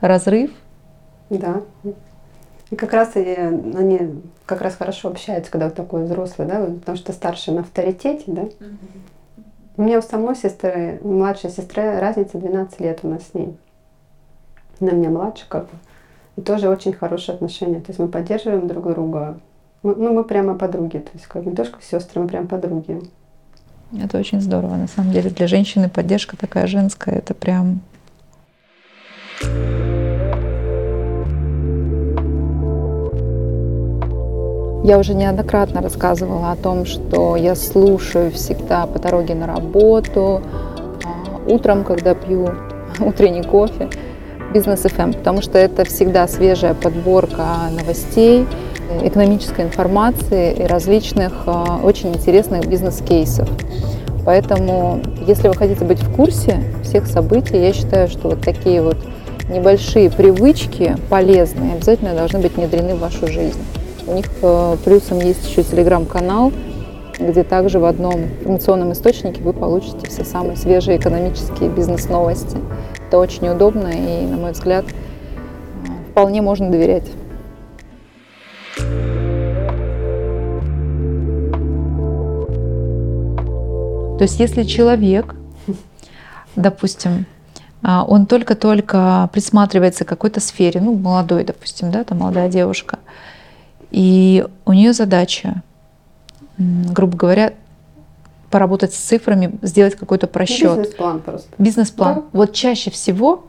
разрыв. 0.00 0.50
Да. 1.28 1.60
И 2.70 2.76
как 2.76 2.92
раз 2.94 3.16
и 3.16 3.34
они 3.34 4.22
как 4.46 4.62
раз 4.62 4.76
хорошо 4.76 5.08
общаются, 5.08 5.52
когда 5.52 5.66
вот 5.66 5.74
такой 5.74 6.04
взрослый, 6.04 6.48
да, 6.48 6.64
потому 6.64 6.96
что 6.96 7.12
старший 7.12 7.52
на 7.52 7.60
авторитете, 7.60 8.24
да. 8.26 8.42
Угу. 8.42 8.52
У 9.76 9.82
меня 9.82 9.98
у 9.98 10.02
самой 10.02 10.34
сестры, 10.34 10.98
младшей 11.02 11.50
сестры, 11.50 12.00
разница 12.00 12.38
12 12.38 12.80
лет 12.80 13.00
у 13.02 13.08
нас 13.08 13.22
с 13.30 13.34
ней. 13.34 13.56
Она 14.80 14.92
меня 14.92 15.10
младше, 15.10 15.44
как 15.48 15.64
бы. 15.64 15.70
И 16.36 16.40
тоже 16.40 16.68
очень 16.68 16.92
хорошие 16.92 17.34
отношения. 17.34 17.80
То 17.80 17.90
есть 17.90 17.98
мы 17.98 18.08
поддерживаем 18.08 18.66
друг 18.66 18.92
друга. 18.92 19.38
Ну, 19.82 20.12
мы 20.12 20.24
прямо 20.24 20.54
подруги. 20.54 20.98
То 20.98 21.10
есть 21.14 21.26
как 21.26 21.46
не 21.46 21.54
то, 21.54 21.64
что 21.64 21.76
сестры, 21.80 22.22
мы 22.22 22.28
прям 22.28 22.46
подруги. 22.46 23.00
Это 23.96 24.18
очень 24.18 24.40
здорово. 24.40 24.76
На 24.76 24.88
самом 24.88 25.12
деле 25.12 25.30
для 25.30 25.46
женщины 25.46 25.88
поддержка 25.88 26.36
такая 26.36 26.66
женская, 26.66 27.16
это 27.16 27.34
прям... 27.34 27.80
Я 34.84 34.98
уже 34.98 35.12
неоднократно 35.14 35.82
рассказывала 35.82 36.52
о 36.52 36.56
том, 36.56 36.86
что 36.86 37.36
я 37.36 37.54
слушаю 37.54 38.30
всегда 38.30 38.86
по 38.86 38.98
дороге 38.98 39.34
на 39.34 39.46
работу, 39.46 40.40
а, 41.04 41.40
утром, 41.46 41.84
когда 41.84 42.14
пью 42.14 42.48
утренний 43.00 43.42
кофе, 43.42 43.90
бизнес 44.52 44.84
FM, 44.84 45.02
эм, 45.02 45.12
потому 45.14 45.42
что 45.42 45.58
это 45.58 45.84
всегда 45.84 46.26
свежая 46.26 46.74
подборка 46.74 47.68
новостей, 47.70 48.46
экономической 49.02 49.62
информации 49.62 50.52
и 50.54 50.62
различных 50.64 51.32
а, 51.46 51.80
очень 51.82 52.10
интересных 52.10 52.66
бизнес-кейсов. 52.66 53.48
Поэтому, 54.24 55.00
если 55.26 55.48
вы 55.48 55.54
хотите 55.54 55.84
быть 55.84 56.02
в 56.02 56.14
курсе 56.14 56.62
всех 56.82 57.06
событий, 57.06 57.58
я 57.58 57.72
считаю, 57.72 58.08
что 58.08 58.30
вот 58.30 58.40
такие 58.40 58.82
вот 58.82 58.96
небольшие 59.48 60.10
привычки 60.10 60.96
полезные 61.08 61.74
обязательно 61.74 62.14
должны 62.14 62.40
быть 62.40 62.56
внедрены 62.56 62.94
в 62.94 63.00
вашу 63.00 63.26
жизнь. 63.26 63.60
У 64.06 64.14
них 64.14 64.26
а, 64.42 64.76
плюсом 64.84 65.20
есть 65.20 65.48
еще 65.48 65.62
телеграм-канал, 65.62 66.52
где 67.18 67.42
также 67.42 67.78
в 67.78 67.84
одном 67.84 68.24
информационном 68.40 68.92
источнике 68.92 69.42
вы 69.42 69.52
получите 69.52 70.08
все 70.08 70.24
самые 70.24 70.56
свежие 70.56 70.98
экономические 70.98 71.68
бизнес-новости. 71.68 72.56
Это 73.08 73.18
очень 73.18 73.48
удобно 73.48 73.88
и, 73.88 74.26
на 74.26 74.36
мой 74.36 74.52
взгляд, 74.52 74.84
вполне 76.10 76.42
можно 76.42 76.70
доверять. 76.70 77.04
То 84.18 84.24
есть 84.24 84.40
если 84.40 84.64
человек, 84.64 85.36
допустим, 86.56 87.26
а, 87.82 88.04
он 88.04 88.26
только-только 88.26 89.30
присматривается 89.32 90.04
к 90.04 90.08
какой-то 90.08 90.40
сфере, 90.40 90.80
ну, 90.80 90.96
молодой, 90.96 91.44
допустим, 91.44 91.92
да, 91.92 92.02
там 92.02 92.18
молодая 92.18 92.48
девушка, 92.48 92.98
и 93.92 94.44
у 94.64 94.72
нее 94.72 94.92
задача, 94.92 95.62
грубо 96.58 97.16
говоря, 97.16 97.52
поработать 98.50 98.92
с 98.92 98.96
цифрами, 98.96 99.52
сделать 99.62 99.94
какой-то 99.94 100.26
просчет. 100.26 100.76
Бизнес-план 100.76 101.20
просто. 101.20 101.48
Бизнес-план. 101.58 102.14
Да. 102.14 102.22
Вот 102.32 102.52
чаще 102.52 102.90
всего 102.90 103.44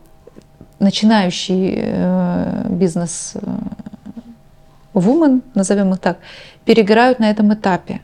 начинающий 0.77 1.73
э, 1.77 2.67
бизнес 2.69 3.33
э, 3.35 3.39
woman, 4.93 5.41
назовем 5.55 5.93
их 5.93 5.99
так, 5.99 6.19
перегорают 6.63 7.19
на 7.19 7.29
этом 7.29 7.53
этапе. 7.53 8.01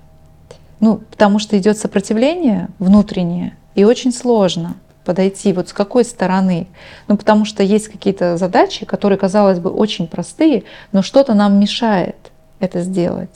Ну, 0.86 0.98
потому 0.98 1.40
что 1.40 1.58
идет 1.58 1.80
сопротивление 1.80 2.68
внутреннее, 2.78 3.58
и 3.74 3.84
очень 3.84 4.14
сложно 4.14 4.76
подойти 5.04 5.52
вот 5.52 5.70
с 5.70 5.74
какой 5.74 6.06
стороны. 6.06 6.68
Ну, 7.08 7.18
потому 7.18 7.44
что 7.44 7.64
есть 7.64 7.88
какие-то 7.88 8.38
задачи, 8.38 8.86
которые, 8.86 9.18
казалось 9.18 9.58
бы, 9.58 9.72
очень 9.72 10.06
простые, 10.06 10.64
но 10.92 11.02
что-то 11.02 11.34
нам 11.34 11.60
мешает 11.60 12.16
это 12.60 12.82
сделать. 12.82 13.32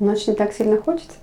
Но 0.00 0.12
очень 0.12 0.34
так 0.34 0.52
сильно 0.52 0.76
хочется. 0.76 1.16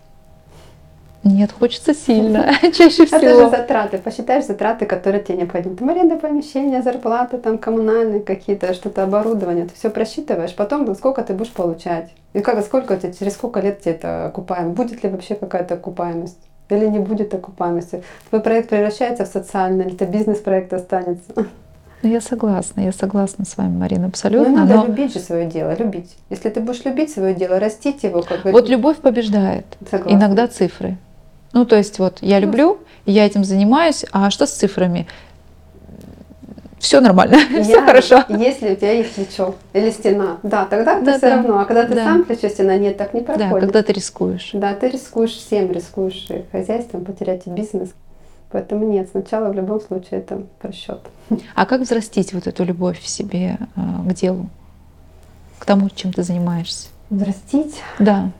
Нет, 1.23 1.51
хочется 1.51 1.93
сильно, 1.93 2.53
чаще 2.61 3.05
всего. 3.05 3.17
Это 3.17 3.43
же 3.43 3.49
затраты. 3.49 3.97
Посчитаешь 3.97 4.45
затраты, 4.45 4.85
которые 4.85 5.21
тебе 5.23 5.37
необходимы. 5.37 5.75
Там 5.75 5.89
аренда 5.89 6.15
помещения, 6.15 6.81
зарплаты, 6.81 7.37
там 7.37 7.57
коммунальные 7.57 8.21
какие-то, 8.21 8.73
что-то 8.73 9.03
оборудование. 9.03 9.65
Ты 9.65 9.73
все 9.75 9.89
просчитываешь. 9.89 10.55
Потом 10.55 10.93
сколько 10.95 11.21
ты 11.23 11.33
будешь 11.33 11.51
получать. 11.51 12.09
И 12.33 12.39
как, 12.39 12.63
сколько 12.63 12.95
тебе, 12.95 13.13
через 13.13 13.33
сколько 13.33 13.59
лет 13.59 13.81
тебе 13.81 13.95
это 13.95 14.27
окупаемо? 14.27 14.71
Будет 14.71 15.03
ли 15.03 15.09
вообще 15.09 15.35
какая-то 15.35 15.75
окупаемость? 15.75 16.39
Или 16.69 16.85
не 16.85 16.99
будет 16.99 17.33
окупаемости? 17.33 18.03
Твой 18.29 18.41
проект 18.41 18.69
превращается 18.69 19.25
в 19.25 19.27
социальный, 19.27 19.85
или 19.85 19.95
это 19.95 20.05
бизнес-проект 20.05 20.71
останется? 20.71 21.33
Ну, 22.01 22.09
я 22.09 22.21
согласна, 22.21 22.81
я 22.81 22.93
согласна 22.93 23.43
с 23.43 23.57
вами, 23.57 23.75
Марина, 23.75 24.07
абсолютно. 24.07 24.49
Ну, 24.49 24.55
надо 24.55 24.75
но... 24.75 24.85
любить 24.85 25.13
же 25.13 25.19
свое 25.19 25.47
дело, 25.47 25.75
любить. 25.75 26.15
Если 26.29 26.49
ты 26.49 26.61
будешь 26.61 26.85
любить 26.85 27.11
свое 27.11 27.33
дело, 27.33 27.59
растить 27.59 28.03
его, 28.03 28.21
как 28.21 28.45
Вот 28.45 28.69
любовь 28.69 28.97
побеждает. 28.97 29.65
Согласна. 29.89 30.15
Иногда 30.15 30.47
цифры. 30.47 30.97
Ну, 31.53 31.65
то 31.65 31.75
есть 31.75 31.99
вот 31.99 32.19
я 32.21 32.39
люблю, 32.39 32.79
я 33.05 33.25
этим 33.25 33.43
занимаюсь, 33.43 34.05
а 34.11 34.29
что 34.29 34.45
с 34.45 34.51
цифрами? 34.51 35.07
Все 36.79 37.01
нормально, 37.01 37.35
я, 37.51 37.63
все 37.63 37.81
хорошо. 37.81 38.23
Если 38.29 38.71
у 38.71 38.75
тебя 38.75 38.93
есть 38.93 39.13
плечо 39.13 39.55
или 39.73 39.89
стена, 39.89 40.37
да, 40.43 40.65
тогда 40.65 40.99
да, 41.01 41.13
ты 41.13 41.17
все 41.17 41.29
равно. 41.29 41.59
А 41.59 41.65
когда 41.65 41.85
ты 41.85 41.93
да. 41.93 42.05
сам 42.05 42.23
плечо, 42.23 42.47
стена 42.47 42.77
нет, 42.77 42.97
так 42.97 43.13
не 43.13 43.21
проходит. 43.21 43.51
Да, 43.51 43.59
когда 43.59 43.83
ты 43.83 43.93
рискуешь. 43.93 44.51
Да, 44.53 44.73
ты 44.73 44.89
рискуешь 44.89 45.35
всем, 45.35 45.71
рискуешь 45.71 46.27
и 46.29 46.45
хозяйством, 46.51 47.03
потерять 47.03 47.47
и 47.47 47.49
бизнес. 47.49 47.89
Поэтому 48.51 48.85
нет, 48.85 49.09
сначала 49.11 49.49
в 49.49 49.55
любом 49.55 49.79
случае 49.81 50.21
это 50.21 50.43
просчет. 50.59 50.99
А 51.53 51.65
как 51.65 51.81
взрастить 51.81 52.33
вот 52.33 52.47
эту 52.47 52.63
любовь 52.63 52.99
в 52.99 53.07
себе 53.07 53.57
э, 53.75 54.09
к 54.09 54.13
делу, 54.13 54.49
к 55.59 55.65
тому, 55.65 55.89
чем 55.89 56.13
ты 56.13 56.23
занимаешься? 56.23 56.87
Взрастить? 57.09 57.81
Да. 57.99 58.31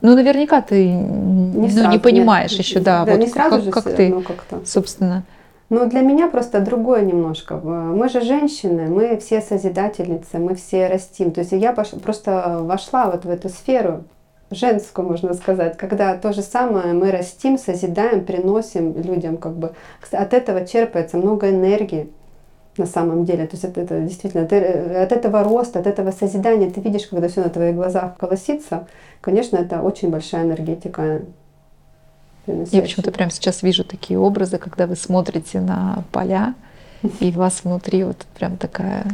Ну, 0.00 0.14
наверняка 0.14 0.62
ты 0.62 0.86
не, 0.86 1.02
ну, 1.02 1.68
сразу, 1.68 1.90
не 1.90 1.98
понимаешь 1.98 2.52
нет, 2.52 2.60
еще, 2.60 2.80
да, 2.80 3.04
да 3.04 3.12
вот 3.12 3.20
не 3.20 3.26
сразу 3.26 3.56
как, 3.56 3.64
же 3.64 3.70
как 3.70 3.84
ты, 3.84 4.12
как-то. 4.22 4.60
собственно. 4.64 5.24
Ну, 5.70 5.86
для 5.86 6.00
меня 6.00 6.28
просто 6.28 6.60
другое 6.60 7.02
немножко. 7.02 7.56
Мы 7.56 8.08
же 8.08 8.22
женщины, 8.22 8.86
мы 8.88 9.18
все 9.18 9.42
созидательницы, 9.42 10.38
мы 10.38 10.54
все 10.54 10.86
растим. 10.86 11.30
То 11.30 11.40
есть 11.40 11.52
я 11.52 11.72
просто 11.72 12.58
вошла 12.62 13.10
вот 13.10 13.26
в 13.26 13.30
эту 13.30 13.50
сферу 13.50 14.04
женскую, 14.50 15.06
можно 15.06 15.34
сказать, 15.34 15.76
когда 15.76 16.16
то 16.16 16.32
же 16.32 16.40
самое 16.40 16.94
мы 16.94 17.10
растим, 17.10 17.58
созидаем, 17.58 18.24
приносим 18.24 18.94
людям, 19.00 19.36
как 19.36 19.56
бы 19.56 19.72
от 20.10 20.32
этого 20.32 20.66
черпается 20.66 21.18
много 21.18 21.50
энергии 21.50 22.08
на 22.78 22.86
самом 22.86 23.24
деле. 23.24 23.46
То 23.46 23.54
есть 23.54 23.64
это, 23.64 23.80
это 23.80 24.00
действительно 24.00 24.46
ты, 24.46 24.56
э, 24.56 25.02
от 25.02 25.12
этого 25.12 25.42
роста, 25.44 25.78
от 25.78 25.86
этого 25.86 26.10
созидания 26.10 26.70
ты 26.70 26.80
видишь, 26.80 27.06
когда 27.06 27.28
все 27.28 27.42
на 27.42 27.50
твоих 27.50 27.74
глазах 27.74 28.16
колосится, 28.16 28.86
конечно, 29.20 29.56
это 29.56 29.82
очень 29.82 30.10
большая 30.10 30.44
энергетика. 30.44 31.22
Я 32.46 32.80
почему-то 32.80 33.12
прямо 33.12 33.30
сейчас 33.30 33.62
вижу 33.62 33.84
такие 33.84 34.18
образы, 34.18 34.58
когда 34.58 34.86
вы 34.86 34.96
смотрите 34.96 35.60
на 35.60 36.04
поля, 36.12 36.54
и 37.20 37.28
у 37.28 37.38
вас 37.38 37.62
внутри 37.64 38.04
вот 38.04 38.26
прям 38.38 38.56
такая 38.56 39.04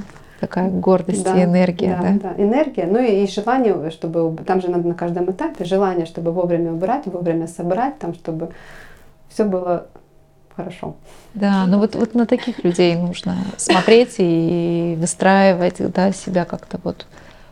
такая 0.41 0.69
гордость 0.69 1.25
да, 1.25 1.41
и 1.41 1.45
энергия, 1.45 1.99
да, 2.01 2.09
да? 2.11 2.35
Да, 2.35 2.43
энергия, 2.43 2.87
ну 2.87 2.99
и, 2.99 3.25
и 3.25 3.27
желание, 3.27 3.91
чтобы, 3.91 4.37
там 4.45 4.61
же 4.61 4.69
надо 4.69 4.87
на 4.87 4.95
каждом 4.95 5.31
этапе, 5.31 5.65
желание, 5.65 6.05
чтобы 6.05 6.33
вовремя 6.33 6.73
убрать, 6.73 7.07
вовремя 7.07 7.47
собрать, 7.47 7.99
там, 7.99 8.15
чтобы 8.15 8.51
все 9.29 9.45
было 9.45 9.87
хорошо. 10.57 10.97
Да, 11.35 11.67
ну 11.67 11.79
вот, 11.79 11.95
вот 11.95 12.15
на 12.15 12.27
таких 12.27 12.65
людей 12.65 12.95
нужно 12.97 13.37
смотреть 13.57 14.17
и 14.19 14.97
выстраивать 14.99 15.77
да, 15.93 16.13
себя 16.13 16.45
как-то 16.45 16.79
вот, 16.85 17.07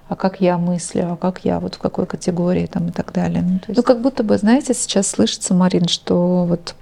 а 0.09 0.17
как 0.17 0.41
я 0.41 0.59
мыслю, 0.59 1.13
а 1.13 1.17
как 1.17 1.45
я 1.45 1.61
вот 1.61 1.75
в 1.75 1.79
какой 1.79 2.07
категории 2.07 2.67
там 2.67 2.89
и 2.89 2.93
так 2.93 3.13
далее. 3.13 3.43
Ну, 3.43 3.61
есть... 3.67 3.77
ну 3.77 3.83
как 3.83 4.01
будто 4.01 4.23
бы, 4.23 4.39
знаете, 4.39 4.75
сейчас 4.75 5.09
слышится, 5.09 5.55
Марин, 5.55 5.89
что 5.89 6.45
вот 6.45 6.75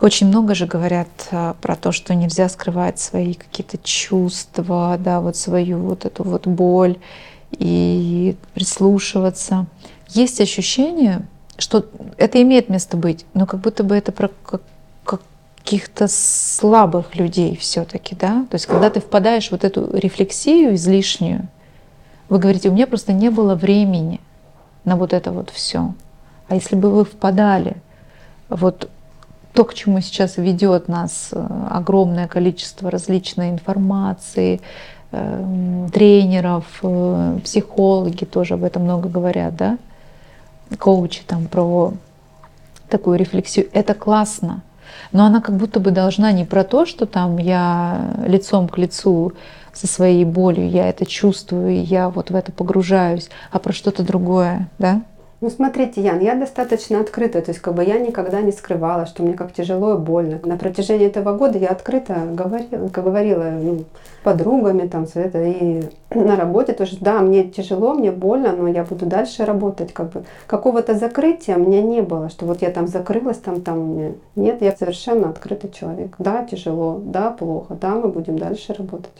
очень 0.00 0.28
много 0.28 0.54
же 0.54 0.66
говорят 0.66 1.08
а, 1.30 1.54
про 1.60 1.74
то, 1.74 1.92
что 1.92 2.14
нельзя 2.14 2.48
скрывать 2.48 2.98
свои 2.98 3.34
какие-то 3.34 3.78
чувства, 3.78 4.96
да, 4.98 5.20
вот 5.20 5.36
свою 5.36 5.78
вот 5.78 6.04
эту 6.04 6.22
вот 6.22 6.46
боль 6.46 6.98
и 7.52 8.36
прислушиваться. 8.54 9.66
Есть 10.08 10.40
ощущение, 10.40 11.26
что 11.58 11.86
это 12.18 12.40
имеет 12.42 12.68
место 12.68 12.96
быть, 12.96 13.24
но 13.34 13.46
как 13.46 13.60
будто 13.60 13.84
бы 13.84 13.96
это 13.96 14.12
про 14.12 14.30
каких-то 15.66 16.06
слабых 16.06 17.16
людей 17.16 17.56
все-таки, 17.56 18.14
да? 18.14 18.46
То 18.50 18.54
есть 18.54 18.66
когда 18.66 18.88
ты 18.88 19.00
впадаешь 19.00 19.48
в 19.48 19.50
вот 19.50 19.64
эту 19.64 19.90
рефлексию 19.96 20.76
излишнюю, 20.76 21.48
вы 22.28 22.38
говорите, 22.38 22.68
у 22.68 22.72
меня 22.72 22.86
просто 22.86 23.12
не 23.12 23.30
было 23.30 23.56
времени 23.56 24.20
на 24.84 24.94
вот 24.94 25.12
это 25.12 25.32
вот 25.32 25.50
все. 25.50 25.92
А 26.48 26.54
если 26.54 26.76
бы 26.76 26.90
вы 26.90 27.04
впадали 27.04 27.78
вот 28.48 28.88
то, 29.54 29.64
к 29.64 29.74
чему 29.74 30.00
сейчас 30.00 30.36
ведет 30.36 30.86
нас 30.86 31.30
э, 31.32 31.46
огромное 31.68 32.28
количество 32.28 32.88
различной 32.88 33.50
информации, 33.50 34.60
э, 35.10 35.88
тренеров, 35.92 36.64
э, 36.82 37.40
психологи 37.42 38.24
тоже 38.24 38.54
об 38.54 38.62
этом 38.62 38.84
много 38.84 39.08
говорят, 39.08 39.56
да, 39.56 39.78
коучи 40.78 41.22
там 41.26 41.48
про 41.48 41.92
такую 42.88 43.18
рефлексию. 43.18 43.68
Это 43.72 43.94
классно, 43.94 44.62
но 45.12 45.24
она 45.24 45.40
как 45.40 45.56
будто 45.56 45.80
бы 45.80 45.90
должна 45.90 46.32
не 46.32 46.44
про 46.44 46.64
то, 46.64 46.86
что 46.86 47.06
там 47.06 47.38
я 47.38 48.14
лицом 48.26 48.68
к 48.68 48.78
лицу 48.78 49.32
со 49.72 49.86
своей 49.86 50.24
болью, 50.24 50.68
я 50.70 50.88
это 50.88 51.06
чувствую, 51.06 51.84
я 51.84 52.08
вот 52.08 52.30
в 52.30 52.34
это 52.34 52.52
погружаюсь, 52.52 53.28
а 53.50 53.58
про 53.58 53.72
что-то 53.72 54.02
другое, 54.02 54.68
да? 54.78 55.02
Ну, 55.42 55.50
смотрите, 55.50 56.00
Ян, 56.00 56.20
я 56.20 56.34
достаточно 56.34 56.98
открыта, 56.98 57.42
то 57.42 57.50
есть 57.50 57.60
как 57.60 57.74
бы 57.74 57.84
я 57.84 57.98
никогда 57.98 58.40
не 58.40 58.52
скрывала, 58.52 59.04
что 59.04 59.22
мне 59.22 59.34
как 59.34 59.52
тяжело 59.52 59.94
и 59.94 59.98
больно. 59.98 60.40
На 60.42 60.56
протяжении 60.56 61.06
этого 61.06 61.36
года 61.36 61.58
я 61.58 61.68
открыто 61.68 62.14
говорила, 62.32 62.88
говорила 62.88 63.44
ну, 63.50 63.84
подругами 64.22 64.88
там, 64.88 65.06
это, 65.12 65.44
и 65.44 65.82
на 66.14 66.36
работе 66.36 66.72
тоже, 66.72 66.96
да, 67.02 67.20
мне 67.20 67.44
тяжело, 67.44 67.92
мне 67.92 68.12
больно, 68.12 68.52
но 68.52 68.66
я 68.66 68.82
буду 68.82 69.04
дальше 69.04 69.44
работать. 69.44 69.92
Как 69.92 70.10
бы. 70.10 70.24
Какого-то 70.46 70.94
закрытия 70.94 71.56
у 71.56 71.60
меня 71.60 71.82
не 71.82 72.00
было, 72.00 72.30
что 72.30 72.46
вот 72.46 72.62
я 72.62 72.70
там 72.70 72.86
закрылась, 72.86 73.36
там, 73.36 73.60
там, 73.60 74.14
нет, 74.36 74.62
я 74.62 74.72
совершенно 74.74 75.28
открытый 75.28 75.70
человек. 75.70 76.14
Да, 76.18 76.46
тяжело, 76.50 76.98
да, 77.04 77.30
плохо, 77.30 77.76
да, 77.78 77.90
мы 77.90 78.08
будем 78.08 78.38
дальше 78.38 78.72
работать. 78.72 79.12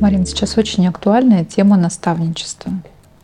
Марин, 0.00 0.26
сейчас 0.26 0.58
очень 0.58 0.86
актуальная 0.86 1.44
тема 1.44 1.76
наставничества. 1.76 2.72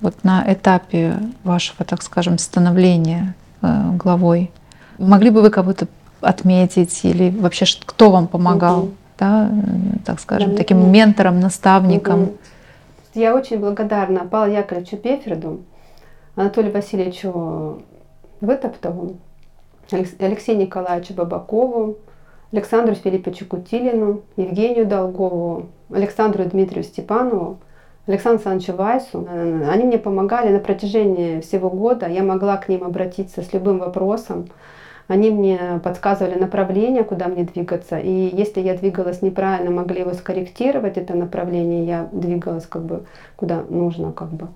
Вот 0.01 0.25
на 0.25 0.45
этапе 0.51 1.17
вашего, 1.45 1.85
так 1.85 2.03
скажем, 2.03 2.39
становления 2.39 3.35
э, 3.63 3.91
главой, 3.97 4.51
могли 4.99 5.31
бы 5.31 5.43
вы 5.43 5.51
кого-то 5.51 5.89
отметить 6.21 7.05
или 7.05 7.31
вообще 7.31 7.67
кто 7.85 8.11
вам 8.11 8.27
помогал, 8.27 8.85
угу. 8.85 8.91
да, 9.19 9.51
э, 9.51 9.99
так 10.05 10.21
скажем, 10.21 10.53
да, 10.53 10.57
таким 10.57 10.83
угу. 10.83 10.91
ментором, 10.91 11.41
наставником? 11.41 12.23
Угу. 12.23 12.37
Я 13.15 13.35
очень 13.35 13.59
благодарна 13.59 14.21
Павлу 14.21 14.53
Яковлевичу 14.53 14.97
Пеферду, 14.97 15.61
Анатолию 16.37 16.73
Васильевичу 16.73 17.83
Вытоптову, 18.41 19.17
Алексею 19.91 20.59
Николаевичу 20.59 21.15
Бабакову, 21.15 21.99
Александру 22.53 22.95
Филипповичу 22.95 23.47
Кутилину, 23.47 24.23
Евгению 24.37 24.87
Долгову, 24.87 25.67
Александру 25.93 26.45
Дмитрию 26.45 26.85
Степанову, 26.85 27.59
Александру 28.07 28.51
Александровичу 28.51 28.77
Вайсу. 28.77 29.29
Они 29.71 29.85
мне 29.85 29.99
помогали 29.99 30.53
на 30.53 30.59
протяжении 30.59 31.41
всего 31.41 31.71
года. 31.71 32.07
Я 32.07 32.23
могла 32.23 32.57
к 32.57 32.69
ним 32.69 32.85
обратиться 32.85 33.43
с 33.43 33.53
любым 33.53 33.79
вопросом. 33.79 34.49
Они 35.09 35.31
мне 35.31 35.81
подсказывали 35.83 36.39
направление, 36.39 37.03
куда 37.03 37.27
мне 37.27 37.45
двигаться. 37.45 37.99
И 37.99 38.31
если 38.35 38.61
я 38.61 38.77
двигалась 38.77 39.23
неправильно, 39.23 39.71
могли 39.71 40.01
его 40.01 40.15
скорректировать, 40.15 40.97
это 40.97 41.15
направление, 41.15 41.85
я 41.85 42.09
двигалась 42.13 42.67
как 42.67 42.83
бы 42.83 43.05
куда 43.37 43.63
нужно. 43.69 44.13
Как 44.13 44.31
бы. 44.31 44.47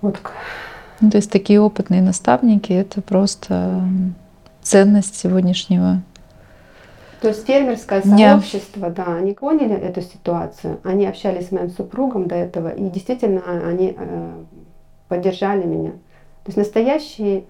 Вот. 0.00 0.16
Ну, 1.00 1.10
то 1.10 1.18
есть 1.18 1.30
такие 1.30 1.60
опытные 1.60 2.00
наставники— 2.00 2.72
это 2.74 3.02
просто 3.02 3.82
ценность 4.62 5.16
сегодняшнего 5.16 6.00
то 7.22 7.28
есть 7.28 7.46
фермерское 7.46 8.02
сообщество, 8.02 8.86
yeah. 8.86 8.94
да, 8.94 9.14
они 9.14 9.32
поняли 9.32 9.76
эту 9.76 10.02
ситуацию, 10.02 10.80
они 10.82 11.06
общались 11.06 11.48
с 11.48 11.52
моим 11.52 11.70
супругом 11.70 12.26
до 12.26 12.34
этого, 12.34 12.68
и 12.68 12.82
действительно 12.90 13.42
они 13.64 13.94
э, 13.96 14.30
поддержали 15.06 15.64
меня. 15.64 15.92
То 15.92 16.48
есть 16.48 16.56
настоящие 16.56 17.44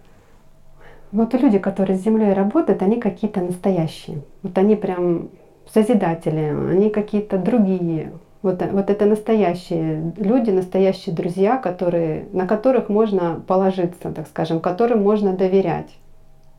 вот 1.11 1.33
люди, 1.35 1.59
которые 1.59 1.97
с 1.97 2.03
землей 2.03 2.35
работают, 2.35 2.83
они 2.83 3.01
какие-то 3.01 3.41
настоящие. 3.41 4.23
Вот 4.43 4.59
они 4.59 4.77
прям 4.77 5.31
созидатели, 5.73 6.55
они 6.71 6.91
какие-то 6.91 7.39
другие. 7.39 8.13
Вот, 8.43 8.63
вот 8.73 8.91
это 8.91 9.07
настоящие 9.07 10.13
люди, 10.19 10.51
настоящие 10.51 11.15
друзья, 11.15 11.57
которые, 11.57 12.27
на 12.33 12.47
которых 12.47 12.91
можно 12.91 13.43
положиться, 13.47 14.11
так 14.13 14.27
скажем, 14.27 14.61
которым 14.61 15.03
можно 15.03 15.33
доверять. 15.33 15.89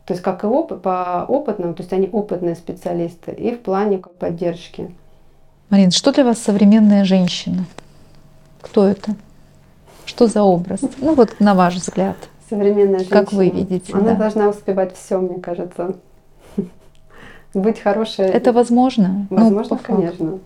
То 0.05 0.13
есть 0.13 0.21
как 0.21 0.43
и 0.43 0.47
опыт, 0.47 0.81
по 0.81 1.25
опытным, 1.27 1.73
то 1.73 1.81
есть 1.81 1.93
они 1.93 2.09
опытные 2.11 2.55
специалисты 2.55 3.31
и 3.31 3.55
в 3.55 3.61
плане 3.61 3.99
поддержки. 3.99 4.93
Марин, 5.69 5.91
что 5.91 6.11
для 6.11 6.25
вас 6.25 6.39
современная 6.39 7.05
женщина? 7.05 7.65
Кто 8.61 8.85
это? 8.87 9.15
Что 10.05 10.27
за 10.27 10.43
образ? 10.43 10.81
Ну 10.97 11.15
вот 11.15 11.39
на 11.39 11.55
ваш 11.55 11.75
взгляд 11.75 12.17
современная 12.53 12.99
женщина. 12.99 13.19
Как 13.19 13.33
вы 13.33 13.49
видите? 13.49 13.93
Она 13.93 14.11
да. 14.11 14.15
должна 14.15 14.49
успевать 14.49 14.95
все, 14.95 15.19
мне 15.19 15.39
кажется. 15.39 15.95
Быть 17.53 17.79
хорошей. 17.79 18.25
Это 18.25 18.53
возможно? 18.53 19.27
Ну, 19.29 19.37
возможно, 19.37 19.77
ну, 19.77 19.95
конечно. 19.95 20.29
И 20.29 20.39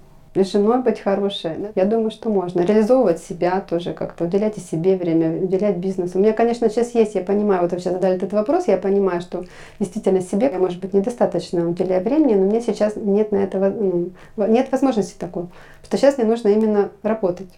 женой 0.43 0.81
быть 0.81 0.99
хорошей. 0.99 1.51
Я 1.75 1.85
думаю, 1.85 2.11
что 2.11 2.29
можно. 2.29 2.61
Реализовывать 2.61 3.21
себя 3.21 3.61
тоже 3.61 3.93
как-то, 3.93 4.25
уделять 4.25 4.57
и 4.57 4.61
себе 4.61 4.95
время, 4.95 5.43
уделять 5.43 5.77
бизнесу. 5.77 6.17
У 6.17 6.21
меня, 6.21 6.33
конечно, 6.33 6.69
сейчас 6.69 6.93
есть, 6.95 7.15
я 7.15 7.21
понимаю, 7.21 7.61
вот 7.61 7.71
вы 7.71 7.79
сейчас 7.79 7.93
задали 7.93 8.15
этот 8.15 8.33
вопрос, 8.33 8.67
я 8.67 8.77
понимаю, 8.77 9.21
что 9.21 9.45
действительно 9.79 10.21
себе 10.21 10.49
я, 10.51 10.59
может 10.59 10.79
быть, 10.79 10.93
недостаточно 10.93 11.67
уделяю 11.67 12.03
времени, 12.03 12.35
но 12.35 12.45
мне 12.45 12.61
сейчас 12.61 12.95
нет 12.95 13.31
на 13.31 13.37
этого, 13.37 13.69
ну, 13.69 14.11
нет 14.47 14.71
возможности 14.71 15.17
такой. 15.17 15.43
Потому 15.43 15.87
что 15.87 15.97
сейчас 15.97 16.17
мне 16.17 16.27
нужно 16.27 16.49
именно 16.49 16.89
работать. 17.03 17.49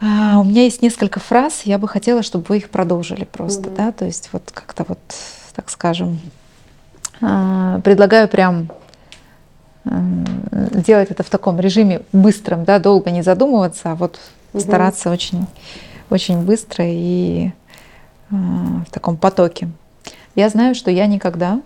А, 0.00 0.38
у 0.38 0.44
меня 0.44 0.62
есть 0.62 0.82
несколько 0.82 1.18
фраз, 1.18 1.62
я 1.64 1.78
бы 1.78 1.88
хотела, 1.88 2.22
чтобы 2.22 2.44
вы 2.48 2.58
их 2.58 2.70
продолжили 2.70 3.24
просто, 3.24 3.68
mm-hmm. 3.68 3.76
да, 3.76 3.92
то 3.92 4.04
есть 4.04 4.30
вот 4.32 4.50
как-то 4.52 4.84
вот, 4.86 4.98
так 5.54 5.70
скажем, 5.70 6.20
а, 7.20 7.80
предлагаю 7.80 8.28
прям 8.28 8.70
делать 10.72 11.10
это 11.10 11.22
в 11.22 11.30
таком 11.30 11.60
режиме 11.60 12.02
быстром, 12.12 12.64
да, 12.64 12.78
долго 12.78 13.10
не 13.10 13.22
задумываться, 13.22 13.92
а 13.92 13.94
вот 13.94 14.18
mm-hmm. 14.52 14.60
стараться 14.60 15.10
очень, 15.10 15.46
очень 16.10 16.44
быстро 16.44 16.84
и 16.86 17.50
а, 18.30 18.34
в 18.86 18.90
таком 18.90 19.16
потоке. 19.16 19.68
Я 20.34 20.48
знаю, 20.48 20.74
что 20.74 20.90
я 20.90 21.06
никогда 21.06 21.60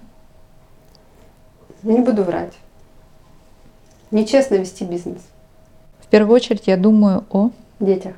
не 1.83 1.99
буду 1.99 2.23
врать. 2.23 2.55
Нечестно 4.11 4.57
вести 4.57 4.85
бизнес. 4.85 5.23
В 6.01 6.07
первую 6.07 6.37
очередь 6.37 6.66
я 6.66 6.77
думаю 6.77 7.25
о 7.31 7.51
детях. 7.81 8.14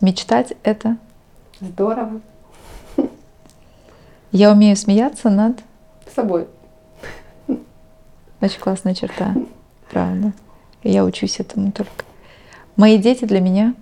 Мечтать 0.00 0.54
это 0.62 0.96
здорово. 1.60 2.20
Я 4.32 4.52
умею 4.52 4.76
смеяться 4.76 5.30
над 5.30 5.58
собой. 6.14 6.46
Очень 8.40 8.60
классная 8.60 8.94
черта, 8.94 9.34
правда. 9.90 10.32
Я 10.82 11.04
учусь 11.04 11.40
этому 11.40 11.72
только. 11.72 12.04
Мои 12.76 12.98
дети 12.98 13.24
для 13.24 13.40
меня. 13.40 13.74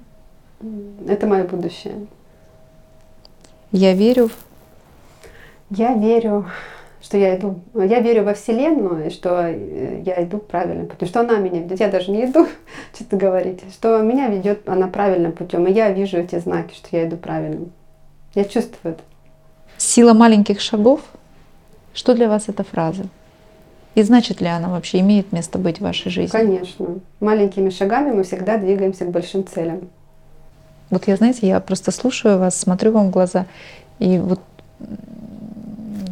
Это 1.06 1.26
мое 1.26 1.44
будущее. 1.44 2.06
Я 3.72 3.92
верю. 3.94 4.30
Я 5.70 5.94
верю 5.94 6.46
что 7.06 7.18
я 7.18 7.36
иду, 7.36 7.60
я 7.72 8.00
верю 8.00 8.24
во 8.24 8.34
Вселенную, 8.34 9.06
и 9.06 9.10
что 9.10 9.46
э, 9.46 10.02
я 10.04 10.24
иду 10.24 10.38
правильным 10.38 10.88
путем, 10.88 11.06
что 11.06 11.20
она 11.20 11.36
меня 11.36 11.60
ведет. 11.60 11.78
Я 11.78 11.88
даже 11.88 12.10
не 12.10 12.24
иду, 12.24 12.48
что-то 12.94 13.16
говорить, 13.16 13.62
что 13.72 14.02
меня 14.02 14.26
ведет 14.26 14.68
она 14.68 14.88
правильным 14.88 15.30
путем, 15.30 15.68
и 15.68 15.72
я 15.72 15.92
вижу 15.92 16.16
эти 16.16 16.36
знаки, 16.40 16.74
что 16.74 16.96
я 16.96 17.06
иду 17.06 17.16
правильным. 17.16 17.70
Я 18.34 18.42
чувствую 18.42 18.94
это. 18.94 19.02
Сила 19.76 20.14
маленьких 20.14 20.60
шагов. 20.60 21.00
Что 21.94 22.12
для 22.14 22.28
вас 22.28 22.48
эта 22.48 22.64
фраза? 22.64 23.04
И 23.96 24.02
значит 24.02 24.42
ли 24.42 24.46
она 24.46 24.68
вообще 24.68 25.00
имеет 25.00 25.32
место 25.32 25.58
быть 25.58 25.78
в 25.78 25.80
вашей 25.80 26.10
жизни? 26.10 26.30
Конечно. 26.30 26.86
Маленькими 27.18 27.70
шагами 27.70 28.12
мы 28.12 28.24
всегда 28.24 28.58
двигаемся 28.58 29.06
к 29.06 29.10
большим 29.10 29.46
целям. 29.46 29.88
Вот 30.90 31.08
я, 31.08 31.16
знаете, 31.16 31.48
я 31.48 31.58
просто 31.60 31.90
слушаю 31.92 32.38
вас, 32.38 32.60
смотрю 32.60 32.92
вам 32.92 33.08
в 33.08 33.10
глаза, 33.10 33.46
и 33.98 34.18
вот 34.18 34.40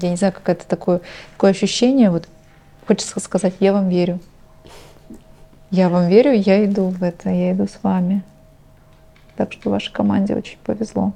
я 0.00 0.10
не 0.10 0.16
знаю, 0.16 0.32
какое-то 0.32 0.66
такое, 0.66 1.02
такое 1.34 1.50
ощущение, 1.50 2.10
вот 2.10 2.26
хочется 2.86 3.20
сказать, 3.20 3.52
я 3.60 3.74
вам 3.74 3.90
верю. 3.90 4.18
Я 5.70 5.90
вам 5.90 6.08
верю, 6.08 6.32
я 6.32 6.64
иду 6.64 6.88
в 6.88 7.02
это, 7.02 7.28
я 7.28 7.52
иду 7.52 7.66
с 7.66 7.78
вами. 7.82 8.22
Так 9.36 9.52
что 9.52 9.68
вашей 9.68 9.92
команде 9.92 10.34
очень 10.34 10.56
повезло. 10.64 11.12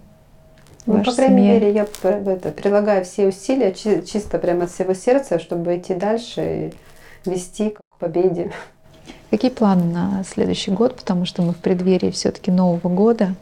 Ну, 0.88 1.04
по 1.04 1.12
крайней 1.12 1.36
семье. 1.36 1.52
мере, 1.52 1.72
я 1.72 1.86
это, 2.02 2.50
прилагаю 2.50 3.04
все 3.04 3.28
усилия 3.28 3.72
чисто 3.74 4.38
прямо 4.38 4.64
от 4.64 4.70
всего 4.70 4.94
сердца, 4.94 5.38
чтобы 5.38 5.76
идти 5.76 5.94
дальше 5.94 6.72
и 7.26 7.28
вести 7.28 7.70
к 7.70 7.80
победе. 7.98 8.50
Какие 9.30 9.50
планы 9.50 9.84
на 9.84 10.24
следующий 10.24 10.70
год? 10.70 10.96
Потому 10.96 11.26
что 11.26 11.42
мы 11.42 11.52
в 11.52 11.58
преддверии 11.58 12.10
все-таки 12.10 12.50
Нового 12.50 12.88
года. 12.88 13.34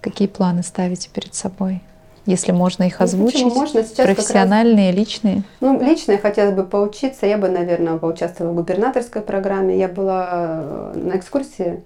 Какие 0.00 0.28
планы 0.28 0.62
ставите 0.62 1.10
перед 1.12 1.34
собой? 1.34 1.82
если 2.28 2.52
можно 2.52 2.82
их 2.82 2.98
ну, 3.00 3.04
озвучить? 3.04 3.40
Ну, 3.40 3.54
можно 3.54 3.82
сейчас 3.82 4.04
Профессиональные, 4.06 4.90
раз... 4.90 4.98
личные? 4.98 5.42
Ну, 5.60 5.80
личные 5.80 6.18
хотелось 6.18 6.54
бы 6.54 6.62
поучиться. 6.62 7.24
Я 7.24 7.38
бы, 7.38 7.48
наверное, 7.48 7.96
поучаствовала 7.96 8.52
в 8.52 8.56
губернаторской 8.56 9.22
программе. 9.22 9.78
Я 9.78 9.88
была 9.88 10.28
э, 10.30 10.92
на 10.96 11.16
экскурсии 11.16 11.82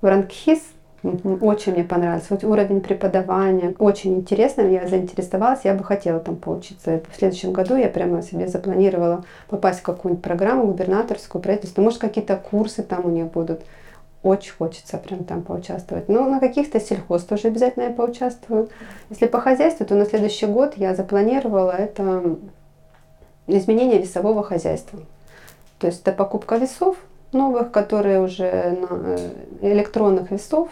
в 0.00 0.06
Рангхис. 0.06 0.60
Очень 1.02 1.72
мне 1.72 1.84
понравилось. 1.84 2.26
Вот 2.28 2.44
уровень 2.44 2.80
преподавания 2.80 3.74
очень 3.78 4.16
интересно. 4.16 4.62
Я 4.62 4.86
заинтересовалась, 4.86 5.60
я 5.64 5.74
бы 5.74 5.82
хотела 5.82 6.20
там 6.20 6.36
поучиться. 6.36 7.00
В 7.10 7.16
следующем 7.16 7.52
году 7.52 7.76
я 7.76 7.88
прямо 7.88 8.22
себе 8.22 8.48
запланировала 8.48 9.24
попасть 9.48 9.80
в 9.80 9.82
какую-нибудь 9.82 10.22
программу 10.22 10.66
губернаторскую, 10.66 11.40
правительство. 11.40 11.80
Может, 11.80 12.00
какие-то 12.00 12.36
курсы 12.36 12.82
там 12.82 13.06
у 13.06 13.08
них 13.08 13.26
будут. 13.30 13.62
Очень 14.22 14.52
хочется 14.52 14.98
прям 14.98 15.24
там 15.24 15.40
поучаствовать. 15.40 16.10
Ну, 16.10 16.28
на 16.28 16.40
каких-то 16.40 16.78
сельхоз 16.78 17.24
тоже 17.24 17.48
обязательно 17.48 17.84
я 17.84 17.90
поучаствую. 17.90 18.68
Если 19.08 19.26
по 19.26 19.40
хозяйству, 19.40 19.86
то 19.86 19.94
на 19.94 20.04
следующий 20.04 20.44
год 20.44 20.74
я 20.76 20.94
запланировала 20.94 21.70
это 21.70 22.36
изменение 23.46 23.98
весового 23.98 24.42
хозяйства. 24.42 25.00
То 25.78 25.86
есть 25.86 26.02
это 26.02 26.12
покупка 26.12 26.56
весов 26.56 26.98
новых, 27.32 27.70
которые 27.70 28.20
уже 28.20 28.76
на 28.80 28.88
э, 28.90 29.30
электронных 29.62 30.30
весов, 30.30 30.68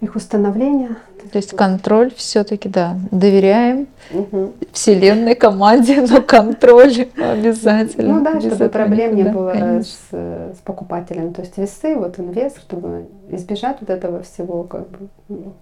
их 0.00 0.16
установления. 0.16 0.96
То 1.32 1.38
есть 1.38 1.56
контроль 1.56 2.12
все-таки, 2.14 2.68
да, 2.68 2.96
доверяем 3.10 3.86
угу. 4.12 4.52
вселенной 4.72 5.34
команде, 5.34 6.00
но 6.08 6.20
контроль 6.20 7.08
обязательно. 7.16 8.14
Ну 8.14 8.24
да, 8.24 8.40
чтобы 8.40 8.68
проблем 8.68 9.16
не 9.16 9.22
было 9.22 9.52
с, 9.80 10.10
с 10.12 10.58
покупателем. 10.64 11.32
То 11.32 11.40
есть 11.40 11.56
весы, 11.56 11.96
вот 11.96 12.18
он 12.18 12.30
вес, 12.30 12.54
чтобы 12.58 13.06
избежать 13.30 13.78
вот 13.80 13.90
этого 13.90 14.22
всего, 14.22 14.64
как 14.64 14.86
бы, 14.90 15.08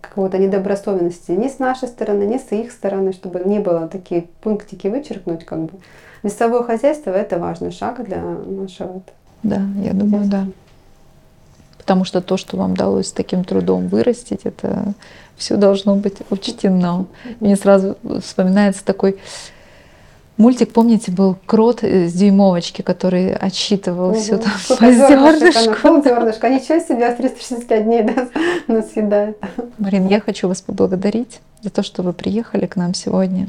какого-то 0.00 0.38
недобросовенности 0.38 1.32
ни 1.32 1.48
с 1.48 1.58
нашей 1.58 1.88
стороны, 1.88 2.24
ни 2.24 2.38
с 2.38 2.50
их 2.50 2.72
стороны, 2.72 3.12
чтобы 3.12 3.42
не 3.44 3.60
было 3.60 3.86
такие 3.86 4.26
пунктики 4.40 4.88
вычеркнуть, 4.88 5.44
как 5.44 5.60
бы. 5.60 5.78
Весовое 6.22 6.62
хозяйство– 6.62 7.10
это 7.12 7.38
важный 7.38 7.72
шаг 7.72 8.04
для 8.04 8.20
нашего. 8.20 9.02
Да, 9.42 9.60
я 9.82 9.92
думаю, 9.92 10.24
да. 10.26 10.46
Потому 11.82 12.04
что 12.04 12.20
то, 12.20 12.36
что 12.36 12.56
вам 12.56 12.72
удалось 12.72 13.08
с 13.08 13.12
таким 13.12 13.42
трудом 13.42 13.88
вырастить, 13.88 14.42
это 14.44 14.94
все 15.36 15.56
должно 15.56 15.96
быть 15.96 16.18
учтено. 16.30 17.06
Мне 17.40 17.56
сразу 17.56 17.96
вспоминается 18.22 18.84
такой 18.84 19.18
мультик, 20.36 20.72
помните, 20.72 21.10
был 21.10 21.36
крот 21.44 21.82
с 21.82 22.12
дюймовочки, 22.12 22.82
который 22.82 23.34
отсчитывал 23.34 24.10
угу. 24.10 24.20
все 24.20 24.38
там 24.38 24.52
по 24.68 24.92
зернышку. 24.92 26.02
зернышко. 26.02 26.48
Ничего 26.48 26.78
себе, 26.78 27.12
365 27.14 27.84
дней 27.84 28.02
да, 28.04 28.28
нас 28.72 28.92
съедает. 28.92 29.38
Марин, 29.78 30.06
я 30.06 30.20
хочу 30.20 30.46
вас 30.46 30.60
поблагодарить 30.60 31.40
за 31.62 31.70
то, 31.70 31.82
что 31.82 32.02
вы 32.02 32.12
приехали 32.12 32.66
к 32.66 32.76
нам 32.76 32.94
сегодня. 32.94 33.48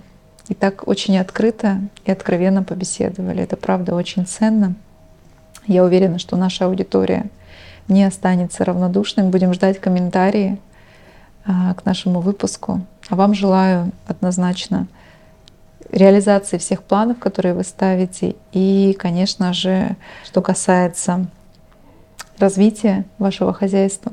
И 0.49 0.55
так 0.55 0.87
очень 0.87 1.19
открыто 1.19 1.81
и 2.05 2.11
откровенно 2.11 2.63
побеседовали. 2.63 3.43
Это 3.43 3.57
правда 3.57 3.93
очень 3.95 4.25
ценно. 4.25 4.73
Я 5.67 5.83
уверена, 5.83 6.19
что 6.19 6.35
наша 6.35 6.65
аудитория 6.65 7.27
не 7.87 8.03
останется 8.03 8.65
равнодушным. 8.65 9.29
Будем 9.29 9.53
ждать 9.53 9.79
комментарии 9.79 10.59
а, 11.45 11.73
к 11.73 11.85
нашему 11.85 12.21
выпуску. 12.21 12.81
А 13.09 13.15
вам 13.15 13.33
желаю 13.33 13.91
однозначно 14.07 14.87
реализации 15.91 16.57
всех 16.57 16.83
планов, 16.83 17.19
которые 17.19 17.53
вы 17.53 17.63
ставите. 17.63 18.35
И, 18.51 18.95
конечно 18.97 19.53
же, 19.53 19.95
что 20.25 20.41
касается 20.41 21.27
развития 22.39 23.05
вашего 23.19 23.53
хозяйства, 23.53 24.11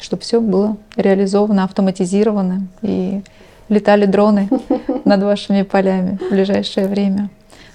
чтобы 0.00 0.22
все 0.22 0.40
было 0.40 0.76
реализовано, 0.96 1.64
автоматизировано 1.64 2.68
и 2.82 3.22
летали 3.68 4.06
дроны 4.06 4.48
над 5.04 5.22
вашими 5.22 5.62
полями 5.62 6.18
в 6.18 6.30
ближайшее 6.30 6.86
время. 6.86 7.30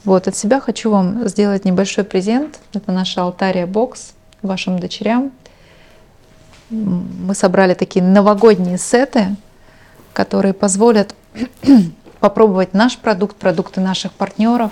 Вот, 0.06 0.28
от 0.28 0.36
себя 0.36 0.60
хочу 0.60 0.89
вам 0.89 1.28
сделать 1.28 1.66
небольшой 1.66 2.04
презент. 2.04 2.60
Это 2.74 2.91
наша 2.91 3.22
алтария 3.22 3.68
бокс 3.68 4.14
вашим 4.42 4.80
дочерям. 4.80 5.32
Мы 6.70 7.36
собрали 7.36 7.74
такие 7.74 8.04
новогодние 8.04 8.78
сеты, 8.78 9.36
которые 10.14 10.54
позволят 10.54 11.16
попробовать 12.20 12.74
наш 12.74 12.98
продукт, 12.98 13.36
продукты 13.36 13.82
наших 13.82 14.14
партнеров. 14.14 14.72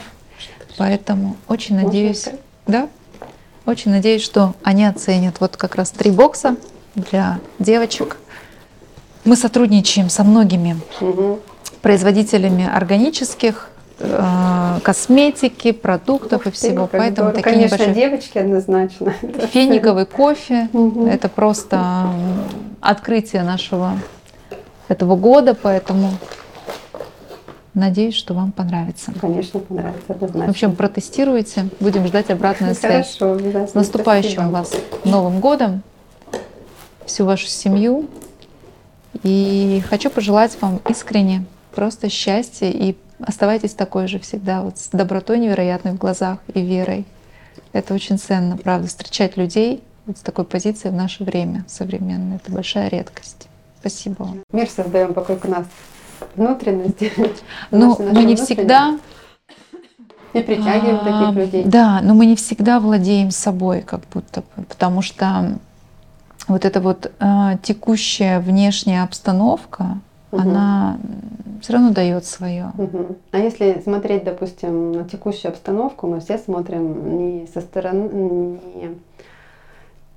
Поэтому 0.77 1.35
очень 1.47 1.75
надеюсь, 1.75 2.29
да, 2.67 2.87
очень 3.65 3.91
надеюсь, 3.91 4.23
что 4.23 4.55
они 4.63 4.85
оценят. 4.85 5.41
Вот 5.41 5.57
как 5.57 5.75
раз 5.75 5.91
три 5.91 6.11
бокса 6.11 6.55
для 6.95 7.39
девочек. 7.59 8.17
Мы 9.25 9.35
сотрудничаем 9.35 10.09
со 10.09 10.23
многими 10.23 10.79
угу. 11.01 11.39
производителями 11.81 12.67
органических 12.67 13.69
косметики, 14.83 15.71
продуктов 15.71 16.47
и 16.47 16.51
всего. 16.51 16.87
Ты, 16.87 16.97
Поэтому 16.97 17.31
такие 17.31 17.43
Конечно, 17.43 17.75
небольшие... 17.75 17.95
девочки 17.95 18.37
однозначно. 18.37 19.11
Финиковый 19.51 20.05
кофе. 20.05 20.69
Угу. 20.73 21.07
Это 21.07 21.27
просто 21.27 22.09
открытие 22.79 23.43
нашего 23.43 23.93
этого 24.87 25.15
года, 25.15 25.53
поэтому 25.53 26.11
Надеюсь, 27.75 28.15
что 28.15 28.33
вам 28.33 28.51
понравится. 28.51 29.13
Конечно, 29.21 29.59
понравится, 29.59 30.01
однозначно. 30.09 30.47
В 30.47 30.49
общем, 30.49 30.75
протестируйте, 30.75 31.69
будем 31.79 32.07
ждать 32.07 32.29
обратную 32.29 32.73
связь. 32.75 33.15
Хорошо, 33.17 33.67
С 33.67 33.73
наступающим 33.73 34.31
Спасибо. 34.31 34.51
вас 34.51 34.73
Новым 35.05 35.39
годом, 35.39 35.83
всю 37.05 37.25
вашу 37.25 37.47
семью. 37.47 38.09
И 39.23 39.81
хочу 39.87 40.09
пожелать 40.09 40.57
вам 40.61 40.81
искренне 40.89 41.45
просто 41.73 42.09
счастья 42.09 42.69
и 42.69 42.95
оставайтесь 43.19 43.73
такой 43.73 44.07
же 44.07 44.19
всегда, 44.19 44.61
вот 44.61 44.77
с 44.77 44.89
добротой 44.89 45.39
невероятной 45.39 45.93
в 45.93 45.97
глазах 45.97 46.39
и 46.53 46.61
верой. 46.61 47.05
Это 47.73 47.93
очень 47.93 48.17
ценно, 48.17 48.57
правда, 48.57 48.87
встречать 48.87 49.37
людей 49.37 49.83
вот 50.05 50.17
с 50.17 50.21
такой 50.21 50.45
позицией 50.45 50.91
в 50.91 50.95
наше 50.95 51.23
время 51.23 51.65
современное. 51.67 52.37
Это 52.37 52.51
большая 52.51 52.89
редкость. 52.89 53.47
Спасибо 53.79 54.15
вам. 54.23 54.43
Мир 54.51 54.69
создаем 54.69 55.13
вокруг 55.13 55.45
нас 55.45 55.65
внутренности. 56.35 57.11
Ну, 57.71 57.95
мы 57.99 58.23
не 58.23 58.35
всегда 58.35 58.97
и 60.33 60.41
притягиваем 60.41 60.99
таких 60.99 61.29
а, 61.29 61.31
людей. 61.31 61.63
Да, 61.65 62.01
но 62.01 62.13
мы 62.13 62.25
не 62.25 62.35
всегда 62.35 62.79
владеем 62.79 63.31
собой, 63.31 63.81
как 63.81 64.01
будто 64.13 64.41
бы, 64.41 64.63
потому 64.63 65.01
что 65.01 65.59
вот 66.47 66.65
эта 66.65 66.81
вот 66.81 67.11
э, 67.19 67.57
текущая 67.63 68.39
внешняя 68.39 69.03
обстановка, 69.03 69.99
угу. 70.31 70.41
она 70.41 70.97
все 71.61 71.73
равно 71.73 71.91
дает 71.91 72.25
свое. 72.25 72.71
Угу. 72.77 73.17
А 73.31 73.39
если 73.39 73.81
смотреть, 73.83 74.23
допустим, 74.23 74.91
на 74.93 75.03
текущую 75.03 75.51
обстановку, 75.51 76.07
мы 76.07 76.19
все 76.19 76.37
смотрим 76.37 77.17
не 77.17 77.47
со 77.47 77.61
стороны, 77.61 78.09
не 78.09 78.97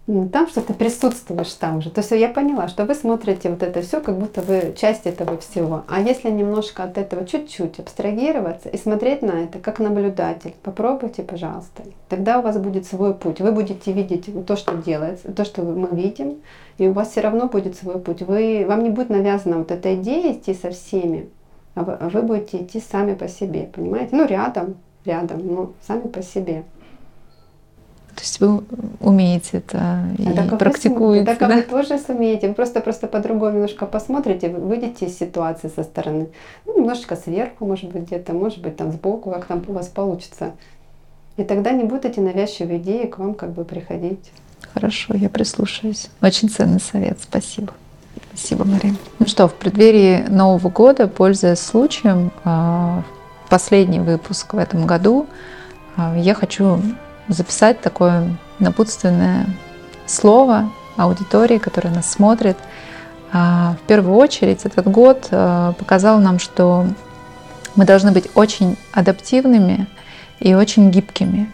там, 0.06 0.48
что 0.48 0.62
ты 0.62 0.74
присутствуешь 0.74 1.52
там 1.52 1.80
же. 1.80 1.90
То 1.90 2.00
есть 2.00 2.10
я 2.10 2.28
поняла, 2.28 2.66
что 2.66 2.84
вы 2.84 2.94
смотрите 2.94 3.50
вот 3.50 3.62
это 3.62 3.82
все, 3.82 4.00
как 4.00 4.18
будто 4.18 4.40
вы 4.40 4.74
часть 4.76 5.06
этого 5.06 5.38
всего. 5.38 5.84
А 5.86 6.00
если 6.00 6.28
немножко 6.28 6.82
от 6.82 6.98
этого 6.98 7.24
чуть-чуть 7.24 7.78
абстрагироваться 7.78 8.68
и 8.68 8.76
смотреть 8.76 9.22
на 9.22 9.44
это 9.44 9.60
как 9.60 9.78
наблюдатель, 9.78 10.54
попробуйте, 10.62 11.22
пожалуйста. 11.22 11.84
Тогда 12.08 12.40
у 12.40 12.42
вас 12.42 12.58
будет 12.58 12.84
свой 12.86 13.14
путь. 13.14 13.40
Вы 13.40 13.52
будете 13.52 13.92
видеть 13.92 14.28
то, 14.46 14.56
что 14.56 14.74
делается, 14.74 15.32
то, 15.32 15.44
что 15.44 15.62
мы 15.62 15.88
видим, 15.92 16.38
и 16.78 16.88
у 16.88 16.92
вас 16.92 17.10
все 17.10 17.20
равно 17.20 17.46
будет 17.46 17.76
свой 17.76 18.00
путь. 18.00 18.22
Вы, 18.22 18.64
вам 18.66 18.82
не 18.82 18.90
будет 18.90 19.08
навязана 19.08 19.58
вот 19.58 19.70
эта 19.70 19.94
идея 19.94 20.32
идти 20.32 20.52
со 20.52 20.70
всеми, 20.70 21.28
а 21.76 21.82
а 21.82 22.08
вы 22.08 22.22
будете 22.22 22.58
идти 22.58 22.80
сами 22.80 23.14
по 23.14 23.28
себе, 23.28 23.70
понимаете? 23.72 24.16
Ну, 24.16 24.26
рядом, 24.26 24.74
рядом, 25.04 25.46
но 25.46 25.72
сами 25.86 26.08
по 26.08 26.22
себе. 26.22 26.64
То 28.14 28.20
есть 28.20 28.40
вы 28.40 28.62
умеете 29.00 29.58
это 29.58 30.04
и 30.18 30.26
а 30.28 30.56
практикуете. 30.56 31.24
Так, 31.24 31.38
да? 31.38 31.56
вы 31.56 31.62
тоже 31.62 31.98
сумеете. 31.98 32.48
Вы 32.48 32.54
просто, 32.54 32.80
просто 32.80 33.06
по-другому 33.06 33.52
немножко 33.52 33.86
посмотрите, 33.86 34.50
выйдете 34.50 35.06
из 35.06 35.18
ситуации 35.18 35.68
со 35.74 35.82
стороны. 35.82 36.28
Ну, 36.66 36.78
немножечко 36.78 37.16
сверху, 37.16 37.66
может 37.66 37.90
быть, 37.90 38.04
где-то, 38.04 38.34
может 38.34 38.60
быть, 38.60 38.76
там 38.76 38.92
сбоку, 38.92 39.30
как 39.30 39.46
там 39.46 39.64
у 39.66 39.72
вас 39.72 39.88
получится. 39.88 40.52
И 41.36 41.44
тогда 41.44 41.72
не 41.72 41.84
будут 41.84 42.04
эти 42.04 42.20
навязчивые 42.20 42.78
идеи 42.78 43.06
к 43.06 43.18
вам 43.18 43.34
как 43.34 43.52
бы 43.52 43.64
приходить. 43.64 44.30
Хорошо, 44.74 45.14
я 45.14 45.28
прислушаюсь. 45.28 46.08
Очень 46.20 46.48
ценный 46.50 46.80
совет. 46.80 47.18
Спасибо. 47.20 47.72
Спасибо, 48.28 48.64
Мария. 48.64 48.94
Ну 49.18 49.26
что, 49.26 49.48
в 49.48 49.54
преддверии 49.54 50.24
Нового 50.28 50.68
года, 50.68 51.08
пользуясь 51.08 51.60
случаем, 51.60 52.30
а, 52.44 53.02
последний 53.48 54.00
выпуск 54.00 54.54
в 54.54 54.58
этом 54.58 54.86
году, 54.86 55.26
а, 55.96 56.16
я 56.16 56.34
хочу 56.34 56.80
записать 57.32 57.80
такое 57.80 58.36
напутственное 58.58 59.46
слово 60.06 60.70
аудитории, 60.96 61.58
которая 61.58 61.94
нас 61.94 62.10
смотрит. 62.10 62.56
А, 63.32 63.76
в 63.82 63.86
первую 63.86 64.16
очередь 64.16 64.64
этот 64.64 64.86
год 64.86 65.28
а, 65.30 65.72
показал 65.72 66.18
нам, 66.18 66.38
что 66.38 66.86
мы 67.74 67.84
должны 67.84 68.12
быть 68.12 68.28
очень 68.34 68.76
адаптивными 68.92 69.86
и 70.38 70.54
очень 70.54 70.90
гибкими. 70.90 71.50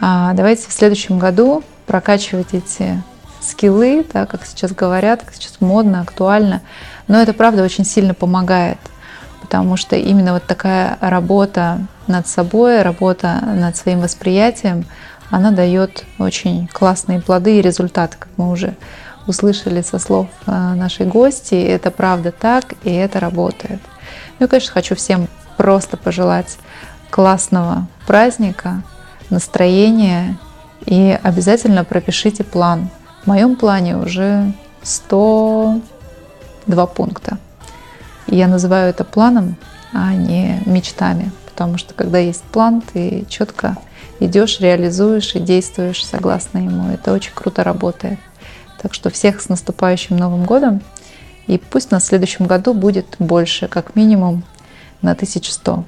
А, 0.00 0.32
давайте 0.34 0.68
в 0.68 0.72
следующем 0.72 1.18
году 1.18 1.62
прокачивать 1.86 2.52
эти 2.52 3.02
скиллы, 3.40 4.02
так 4.02 4.30
как 4.30 4.44
сейчас 4.46 4.72
говорят, 4.72 5.22
как 5.22 5.34
сейчас 5.34 5.60
модно, 5.60 6.00
актуально. 6.00 6.62
Но 7.06 7.20
это 7.20 7.32
правда 7.32 7.62
очень 7.62 7.84
сильно 7.84 8.14
помогает, 8.14 8.78
потому 9.44 9.76
что 9.76 9.94
именно 9.94 10.32
вот 10.32 10.44
такая 10.44 10.96
работа 11.02 11.86
над 12.06 12.26
собой, 12.26 12.80
работа 12.80 13.40
над 13.44 13.76
своим 13.76 14.00
восприятием, 14.00 14.86
она 15.30 15.50
дает 15.50 16.04
очень 16.18 16.66
классные 16.68 17.20
плоды 17.20 17.58
и 17.58 17.62
результаты, 17.62 18.16
как 18.18 18.30
мы 18.38 18.50
уже 18.50 18.74
услышали 19.26 19.82
со 19.82 19.98
слов 19.98 20.28
э, 20.46 20.50
нашей 20.50 21.04
гости. 21.04 21.54
Это 21.54 21.90
правда 21.90 22.32
так, 22.32 22.72
и 22.84 22.90
это 22.90 23.20
работает. 23.20 23.80
Ну 24.38 24.46
и, 24.46 24.48
конечно, 24.48 24.72
хочу 24.72 24.96
всем 24.96 25.28
просто 25.58 25.98
пожелать 25.98 26.56
классного 27.10 27.86
праздника, 28.06 28.82
настроения 29.28 30.38
и 30.86 31.18
обязательно 31.22 31.84
пропишите 31.84 32.44
план. 32.44 32.88
В 33.24 33.26
моем 33.26 33.56
плане 33.56 33.98
уже 33.98 34.54
102 34.82 36.86
пункта. 36.86 37.36
Я 38.26 38.48
называю 38.48 38.90
это 38.90 39.04
планом, 39.04 39.56
а 39.92 40.14
не 40.14 40.62
мечтами 40.66 41.30
потому 41.54 41.78
что 41.78 41.94
когда 41.94 42.18
есть 42.18 42.42
план, 42.42 42.82
ты 42.82 43.24
четко 43.28 43.76
идешь, 44.18 44.58
реализуешь 44.58 45.36
и 45.36 45.38
действуешь 45.38 46.04
согласно 46.04 46.58
ему. 46.58 46.92
Это 46.92 47.12
очень 47.12 47.30
круто 47.32 47.62
работает. 47.62 48.18
Так 48.82 48.92
что 48.92 49.08
всех 49.08 49.40
с 49.40 49.48
наступающим 49.48 50.16
Новым 50.16 50.44
годом. 50.44 50.82
И 51.46 51.58
пусть 51.58 51.92
на 51.92 52.00
следующем 52.00 52.46
году 52.46 52.74
будет 52.74 53.06
больше, 53.20 53.68
как 53.68 53.94
минимум 53.94 54.42
на 55.00 55.12
1100. 55.12 55.84